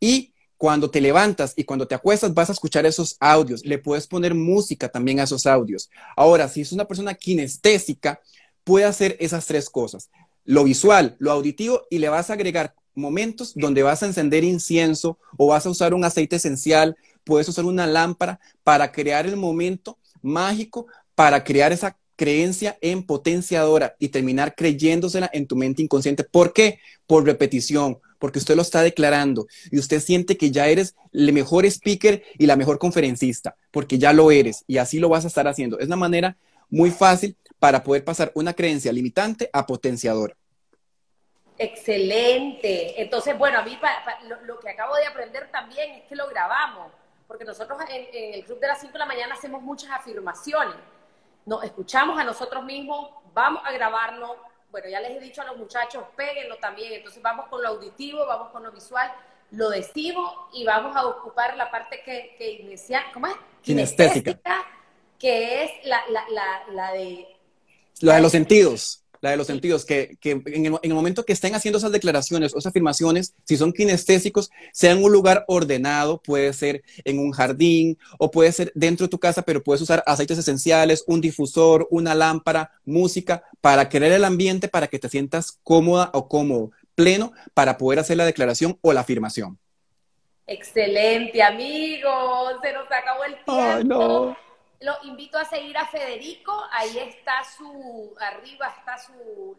Y 0.00 0.33
cuando 0.56 0.90
te 0.90 1.00
levantas 1.00 1.52
y 1.56 1.64
cuando 1.64 1.86
te 1.86 1.94
acuestas 1.94 2.32
vas 2.34 2.48
a 2.48 2.52
escuchar 2.52 2.86
esos 2.86 3.16
audios. 3.20 3.64
Le 3.64 3.78
puedes 3.78 4.06
poner 4.06 4.34
música 4.34 4.88
también 4.88 5.20
a 5.20 5.24
esos 5.24 5.46
audios. 5.46 5.90
Ahora, 6.16 6.48
si 6.48 6.60
es 6.60 6.72
una 6.72 6.86
persona 6.86 7.14
kinestésica, 7.14 8.20
puede 8.64 8.86
hacer 8.86 9.16
esas 9.20 9.46
tres 9.46 9.68
cosas. 9.68 10.10
Lo 10.44 10.64
visual, 10.64 11.16
lo 11.18 11.32
auditivo 11.32 11.82
y 11.90 11.98
le 11.98 12.08
vas 12.08 12.30
a 12.30 12.34
agregar 12.34 12.74
momentos 12.94 13.52
donde 13.54 13.82
vas 13.82 14.02
a 14.02 14.06
encender 14.06 14.44
incienso 14.44 15.18
o 15.36 15.48
vas 15.48 15.66
a 15.66 15.70
usar 15.70 15.94
un 15.94 16.04
aceite 16.04 16.36
esencial, 16.36 16.96
puedes 17.24 17.48
usar 17.48 17.64
una 17.64 17.86
lámpara 17.86 18.40
para 18.62 18.92
crear 18.92 19.26
el 19.26 19.36
momento 19.36 19.98
mágico, 20.22 20.86
para 21.14 21.42
crear 21.44 21.72
esa 21.72 21.96
creencia 22.16 22.78
en 22.80 23.02
potenciadora 23.02 23.96
y 23.98 24.08
terminar 24.08 24.54
creyéndosela 24.54 25.28
en 25.32 25.46
tu 25.46 25.56
mente 25.56 25.82
inconsciente. 25.82 26.24
¿Por 26.24 26.52
qué? 26.52 26.78
Por 27.06 27.24
repetición, 27.24 27.98
porque 28.24 28.38
usted 28.38 28.56
lo 28.56 28.62
está 28.62 28.80
declarando 28.80 29.46
y 29.70 29.78
usted 29.78 30.00
siente 30.00 30.38
que 30.38 30.50
ya 30.50 30.66
eres 30.66 30.96
el 31.12 31.30
mejor 31.34 31.66
speaker 31.66 32.24
y 32.38 32.46
la 32.46 32.56
mejor 32.56 32.78
conferencista, 32.78 33.54
porque 33.70 33.98
ya 33.98 34.14
lo 34.14 34.30
eres 34.30 34.64
y 34.66 34.78
así 34.78 34.98
lo 34.98 35.10
vas 35.10 35.26
a 35.26 35.28
estar 35.28 35.46
haciendo. 35.46 35.78
Es 35.78 35.88
una 35.88 35.96
manera 35.96 36.34
muy 36.70 36.90
fácil 36.90 37.36
para 37.58 37.84
poder 37.84 38.02
pasar 38.02 38.32
una 38.34 38.54
creencia 38.54 38.90
limitante 38.94 39.50
a 39.52 39.66
potenciadora. 39.66 40.34
Excelente. 41.58 43.02
Entonces, 43.02 43.36
bueno, 43.36 43.58
a 43.58 43.62
mí 43.62 43.78
lo, 44.46 44.58
que 44.58 44.70
acabo 44.70 44.96
de 44.96 45.04
aprender 45.04 45.50
también 45.52 45.90
es 45.90 46.04
que 46.04 46.16
lo 46.16 46.26
grabamos, 46.26 46.92
porque 47.28 47.44
nosotros 47.44 47.78
en, 47.90 48.06
en 48.10 48.34
el 48.36 48.44
Club 48.46 48.58
de 48.58 48.68
las 48.68 48.80
5 48.80 48.94
de 48.94 49.00
la 49.00 49.06
mañana 49.06 49.34
hacemos 49.34 49.60
muchas 49.60 49.90
afirmaciones. 49.90 50.76
Nos 51.44 51.62
escuchamos 51.62 52.18
a 52.18 52.24
nosotros 52.24 52.64
mismos, 52.64 53.10
vamos 53.34 53.60
a 53.66 53.72
grabarlo, 53.72 54.38
bueno, 54.74 54.88
ya 54.88 54.98
les 54.98 55.12
he 55.12 55.20
dicho 55.20 55.40
a 55.40 55.44
los 55.44 55.56
muchachos, 55.56 56.02
péguenlo 56.16 56.56
también. 56.56 56.94
Entonces 56.94 57.22
vamos 57.22 57.46
con 57.46 57.62
lo 57.62 57.68
auditivo, 57.68 58.26
vamos 58.26 58.50
con 58.50 58.64
lo 58.64 58.72
visual 58.72 59.08
lo 59.52 59.70
decimos 59.70 60.32
y 60.52 60.64
vamos 60.64 60.96
a 60.96 61.06
ocupar 61.06 61.56
la 61.56 61.70
parte 61.70 62.02
que, 62.04 62.34
que 62.36 62.50
inicia, 62.54 63.04
¿cómo 63.12 63.28
es? 63.28 63.34
Kinestésica. 63.62 64.40
Que 65.16 65.62
es 65.62 65.70
la, 65.84 66.00
la, 66.08 66.24
la, 66.28 66.64
la 66.72 66.92
de... 66.92 67.28
La 68.00 68.16
de 68.16 68.22
los 68.22 68.32
sentidos 68.32 69.03
la 69.24 69.30
de 69.30 69.36
los 69.38 69.46
sentidos, 69.46 69.84
que, 69.84 70.16
que 70.20 70.32
en, 70.32 70.66
el, 70.66 70.74
en, 70.74 70.78
el, 70.82 70.94
momento 70.94 71.24
que 71.24 71.32
estén 71.32 71.54
haciendo 71.54 71.78
esas 71.78 71.92
declaraciones 71.92 72.54
o 72.54 72.58
esas 72.58 72.70
afirmaciones, 72.70 73.34
si 73.44 73.56
son 73.56 73.72
kinestésicos, 73.72 74.50
sea 74.72 74.92
en 74.92 75.02
un 75.02 75.10
lugar 75.10 75.44
ordenado, 75.48 76.20
puede 76.22 76.52
ser 76.52 76.82
en 77.04 77.18
un 77.18 77.32
jardín 77.32 77.98
o 78.18 78.30
puede 78.30 78.52
ser 78.52 78.70
dentro 78.74 79.06
de 79.06 79.10
tu 79.10 79.18
casa, 79.18 79.42
pero 79.42 79.62
puedes 79.64 79.80
usar 79.80 80.04
aceites 80.06 80.36
esenciales, 80.38 81.04
un 81.06 81.22
difusor, 81.22 81.88
una 81.90 82.14
lámpara, 82.14 82.70
música, 82.84 83.42
para 83.62 83.88
crear 83.88 84.12
el 84.12 84.24
ambiente 84.24 84.68
para 84.68 84.88
que 84.88 84.98
te 84.98 85.08
sientas 85.08 85.58
cómoda 85.62 86.10
o 86.12 86.28
cómodo, 86.28 86.70
pleno, 86.94 87.32
para 87.54 87.78
poder 87.78 88.00
hacer 88.00 88.18
la 88.18 88.26
declaración 88.26 88.78
o 88.82 88.92
la 88.92 89.00
afirmación. 89.00 89.58
Excelente, 90.46 91.42
amigos. 91.42 92.56
Se 92.62 92.72
nos 92.74 92.86
acabó 92.92 93.24
el 93.24 93.34
tiempo. 93.34 93.52
Ay, 93.52 93.84
no. 93.84 94.43
Lo 94.84 94.98
invito 95.04 95.38
a 95.38 95.46
seguir 95.46 95.78
a 95.78 95.86
Federico. 95.86 96.52
Ahí 96.70 96.98
está 96.98 97.42
su, 97.42 98.14
arriba 98.20 98.74
está 98.78 98.98
su, 98.98 99.56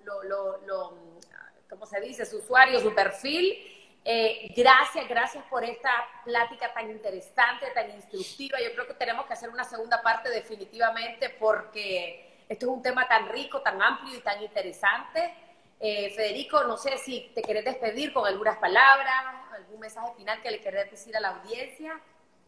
¿cómo 1.68 1.86
se 1.88 2.00
dice? 2.00 2.28
Su 2.28 2.38
usuario, 2.38 2.80
su 2.80 2.94
perfil. 2.94 3.58
Eh, 4.06 4.54
gracias, 4.56 5.10
gracias 5.10 5.44
por 5.50 5.64
esta 5.64 5.90
plática 6.24 6.72
tan 6.72 6.92
interesante, 6.92 7.66
tan 7.74 7.90
instructiva. 7.90 8.60
Yo 8.62 8.72
creo 8.74 8.86
que 8.86 8.94
tenemos 8.94 9.26
que 9.26 9.34
hacer 9.34 9.50
una 9.50 9.64
segunda 9.64 10.00
parte 10.04 10.30
definitivamente 10.30 11.32
porque 11.40 12.44
esto 12.48 12.68
es 12.68 12.72
un 12.72 12.84
tema 12.84 13.08
tan 13.08 13.28
rico, 13.30 13.62
tan 13.62 13.82
amplio 13.82 14.16
y 14.16 14.22
tan 14.22 14.44
interesante. 14.44 15.34
Eh, 15.80 16.14
Federico, 16.16 16.66
no 16.66 16.78
sé 16.78 17.00
si 17.00 17.32
te 17.34 17.42
querés 17.42 17.66
despedir 17.66 18.14
con 18.14 18.28
algunas 18.28 18.60
palabras, 18.60 19.26
algún 19.56 19.80
mensaje 19.80 20.14
final 20.18 20.40
que 20.44 20.52
le 20.52 20.62
querés 20.62 20.92
decir 20.92 21.18
a 21.18 21.20
la 21.20 21.30
audiencia. 21.30 22.00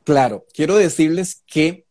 Claro, 0.03 0.45
quiero 0.53 0.75
decirles 0.75 1.43
que 1.47 1.86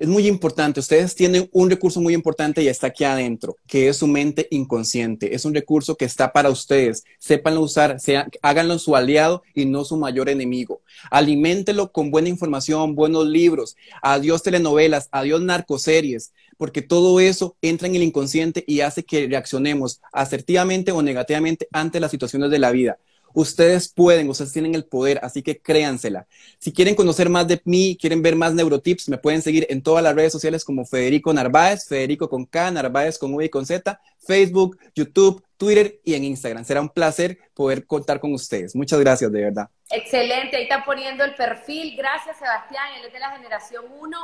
es 0.00 0.08
muy 0.08 0.26
importante. 0.26 0.80
Ustedes 0.80 1.14
tienen 1.14 1.48
un 1.52 1.68
recurso 1.68 2.00
muy 2.00 2.14
importante 2.14 2.62
y 2.62 2.68
está 2.68 2.86
aquí 2.86 3.04
adentro, 3.04 3.56
que 3.66 3.88
es 3.88 3.98
su 3.98 4.06
mente 4.06 4.48
inconsciente. 4.50 5.34
Es 5.34 5.44
un 5.44 5.54
recurso 5.54 5.94
que 5.94 6.06
está 6.06 6.32
para 6.32 6.48
ustedes. 6.48 7.04
Sépanlo 7.18 7.60
usar, 7.60 8.00
sea, 8.00 8.26
háganlo 8.40 8.78
su 8.78 8.96
aliado 8.96 9.42
y 9.54 9.66
no 9.66 9.84
su 9.84 9.98
mayor 9.98 10.30
enemigo. 10.30 10.80
Aliméntelo 11.10 11.92
con 11.92 12.10
buena 12.10 12.30
información, 12.30 12.94
buenos 12.94 13.26
libros. 13.26 13.76
Adiós 14.00 14.42
telenovelas, 14.42 15.10
adiós 15.12 15.42
narcoseries, 15.42 16.32
porque 16.56 16.80
todo 16.80 17.20
eso 17.20 17.56
entra 17.60 17.86
en 17.86 17.94
el 17.94 18.02
inconsciente 18.02 18.64
y 18.66 18.80
hace 18.80 19.04
que 19.04 19.26
reaccionemos 19.28 20.00
asertivamente 20.12 20.92
o 20.92 21.02
negativamente 21.02 21.68
ante 21.72 22.00
las 22.00 22.10
situaciones 22.10 22.50
de 22.50 22.58
la 22.58 22.70
vida. 22.70 22.98
Ustedes 23.32 23.88
pueden, 23.92 24.28
ustedes 24.28 24.52
tienen 24.52 24.74
el 24.74 24.84
poder, 24.84 25.20
así 25.22 25.42
que 25.42 25.60
créansela. 25.60 26.26
Si 26.58 26.72
quieren 26.72 26.94
conocer 26.94 27.28
más 27.28 27.46
de 27.46 27.60
mí, 27.64 27.96
quieren 28.00 28.22
ver 28.22 28.36
más 28.36 28.54
neurotips, 28.54 29.08
me 29.08 29.18
pueden 29.18 29.42
seguir 29.42 29.66
en 29.70 29.82
todas 29.82 30.02
las 30.02 30.14
redes 30.14 30.32
sociales 30.32 30.64
como 30.64 30.84
Federico 30.84 31.32
Narváez, 31.32 31.86
Federico 31.86 32.28
con 32.28 32.46
K, 32.46 32.70
Narváez 32.70 33.18
con 33.18 33.34
V 33.34 33.44
y 33.44 33.48
con 33.48 33.66
Z, 33.66 34.00
Facebook, 34.18 34.78
YouTube, 34.94 35.44
Twitter 35.56 36.00
y 36.04 36.14
en 36.14 36.24
Instagram. 36.24 36.64
Será 36.64 36.80
un 36.80 36.88
placer 36.88 37.38
poder 37.54 37.86
contar 37.86 38.18
con 38.20 38.32
ustedes. 38.32 38.74
Muchas 38.74 38.98
gracias, 39.00 39.30
de 39.30 39.42
verdad. 39.42 39.68
Excelente, 39.90 40.56
ahí 40.56 40.62
están 40.64 40.84
poniendo 40.84 41.24
el 41.24 41.34
perfil. 41.34 41.96
Gracias, 41.96 42.38
Sebastián, 42.38 42.86
él 42.98 43.06
es 43.06 43.12
de 43.12 43.18
la 43.18 43.30
generación 43.32 43.84
1. 44.00 44.18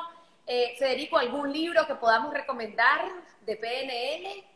Eh, 0.46 0.76
Federico, 0.78 1.18
¿algún 1.18 1.52
libro 1.52 1.86
que 1.86 1.96
podamos 1.96 2.32
recomendar 2.32 3.00
de 3.44 3.56
PNL? 3.56 4.55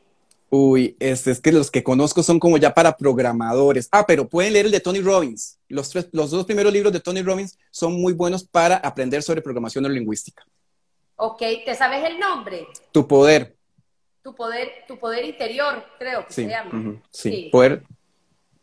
Uy, 0.52 0.96
es, 0.98 1.28
es 1.28 1.40
que 1.40 1.52
los 1.52 1.70
que 1.70 1.84
conozco 1.84 2.24
son 2.24 2.40
como 2.40 2.58
ya 2.58 2.74
para 2.74 2.96
programadores. 2.96 3.88
Ah, 3.92 4.04
pero 4.04 4.28
pueden 4.28 4.52
leer 4.52 4.66
el 4.66 4.72
de 4.72 4.80
Tony 4.80 5.00
Robbins. 5.00 5.58
Los, 5.68 5.90
tres, 5.90 6.08
los 6.10 6.32
dos 6.32 6.44
primeros 6.44 6.72
libros 6.72 6.92
de 6.92 6.98
Tony 6.98 7.22
Robbins 7.22 7.56
son 7.70 7.92
muy 8.00 8.12
buenos 8.12 8.42
para 8.42 8.76
aprender 8.76 9.22
sobre 9.22 9.42
programación 9.42 9.82
neurolingüística. 9.82 10.44
Ok, 11.14 11.38
¿te 11.64 11.74
sabes 11.76 12.02
el 12.04 12.18
nombre? 12.18 12.66
Tu 12.90 13.06
poder. 13.06 13.56
Tu 14.22 14.34
poder, 14.34 14.84
tu 14.88 14.98
poder 14.98 15.24
interior, 15.24 15.84
creo 15.98 16.26
que 16.26 16.32
sí, 16.32 16.42
se 16.44 16.50
llama. 16.50 16.70
Uh 16.72 16.82
-huh, 16.82 17.02
sí. 17.10 17.30
sí, 17.30 17.48
poder. 17.52 17.84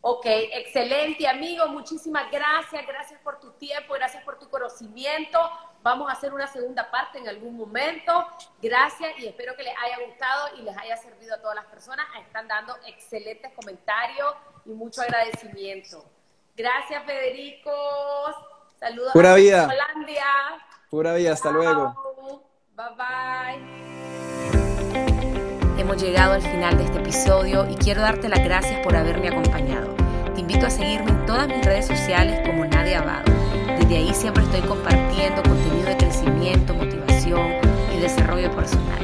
Ok, 0.01 0.25
excelente 0.25 1.27
amigo, 1.27 1.67
muchísimas 1.67 2.31
gracias, 2.31 2.85
gracias 2.87 3.19
por 3.21 3.39
tu 3.39 3.51
tiempo, 3.53 3.93
gracias 3.93 4.23
por 4.23 4.39
tu 4.39 4.49
conocimiento. 4.49 5.39
Vamos 5.87 6.09
a 6.09 6.11
hacer 6.11 6.33
una 6.33 6.47
segunda 6.47 6.91
parte 6.91 7.17
en 7.17 7.29
algún 7.29 7.55
momento. 7.55 8.27
Gracias 8.61 9.09
y 9.19 9.27
espero 9.27 9.55
que 9.55 9.63
les 9.63 9.73
haya 9.81 10.05
gustado 10.05 10.49
y 10.57 10.63
les 10.63 10.77
haya 10.77 10.97
servido 10.97 11.35
a 11.35 11.37
todas 11.37 11.55
las 11.55 11.63
personas. 11.67 12.05
Están 12.19 12.45
dando 12.45 12.75
excelentes 12.85 13.53
comentarios 13.53 14.35
y 14.65 14.71
mucho 14.71 15.01
agradecimiento. 15.01 16.03
Gracias, 16.57 17.05
Federico. 17.05 17.71
Saludos 18.77 19.13
Pura 19.13 19.31
a 19.31 19.35
vida. 19.35 19.65
Holandia. 19.65 20.25
Pura 20.89 21.13
vida, 21.13 21.31
hasta 21.31 21.51
Chao. 21.51 21.57
luego. 21.57 22.43
Bye 22.75 22.85
bye. 22.97 23.61
Hemos 25.79 26.03
llegado 26.03 26.33
al 26.33 26.41
final 26.41 26.77
de 26.77 26.83
este 26.83 26.97
episodio 26.97 27.65
y 27.65 27.75
quiero 27.75 28.01
darte 28.01 28.27
las 28.27 28.43
gracias 28.43 28.83
por 28.83 28.93
haberme 28.93 29.29
acompañado. 29.29 29.95
Te 30.35 30.41
invito 30.41 30.65
a 30.65 30.69
seguirme 30.69 31.11
en 31.11 31.25
todas 31.25 31.47
mis 31.47 31.63
redes 31.65 31.87
sociales 31.87 32.45
como 32.45 32.65
Nadia 32.65 32.99
Abado. 32.99 33.36
Desde 33.87 33.99
ahí 33.99 34.13
siempre 34.13 34.43
estoy 34.43 34.59
compartiendo 34.63 35.41
contenido 35.43 35.87
de 35.87 35.95
crecimiento, 35.95 36.73
motivación 36.73 37.53
y 37.95 38.01
desarrollo 38.01 38.51
personal. 38.51 38.99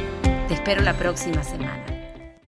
Te 0.46 0.52
espero 0.52 0.82
la 0.82 0.92
próxima 0.92 1.42
semana. 1.42 1.93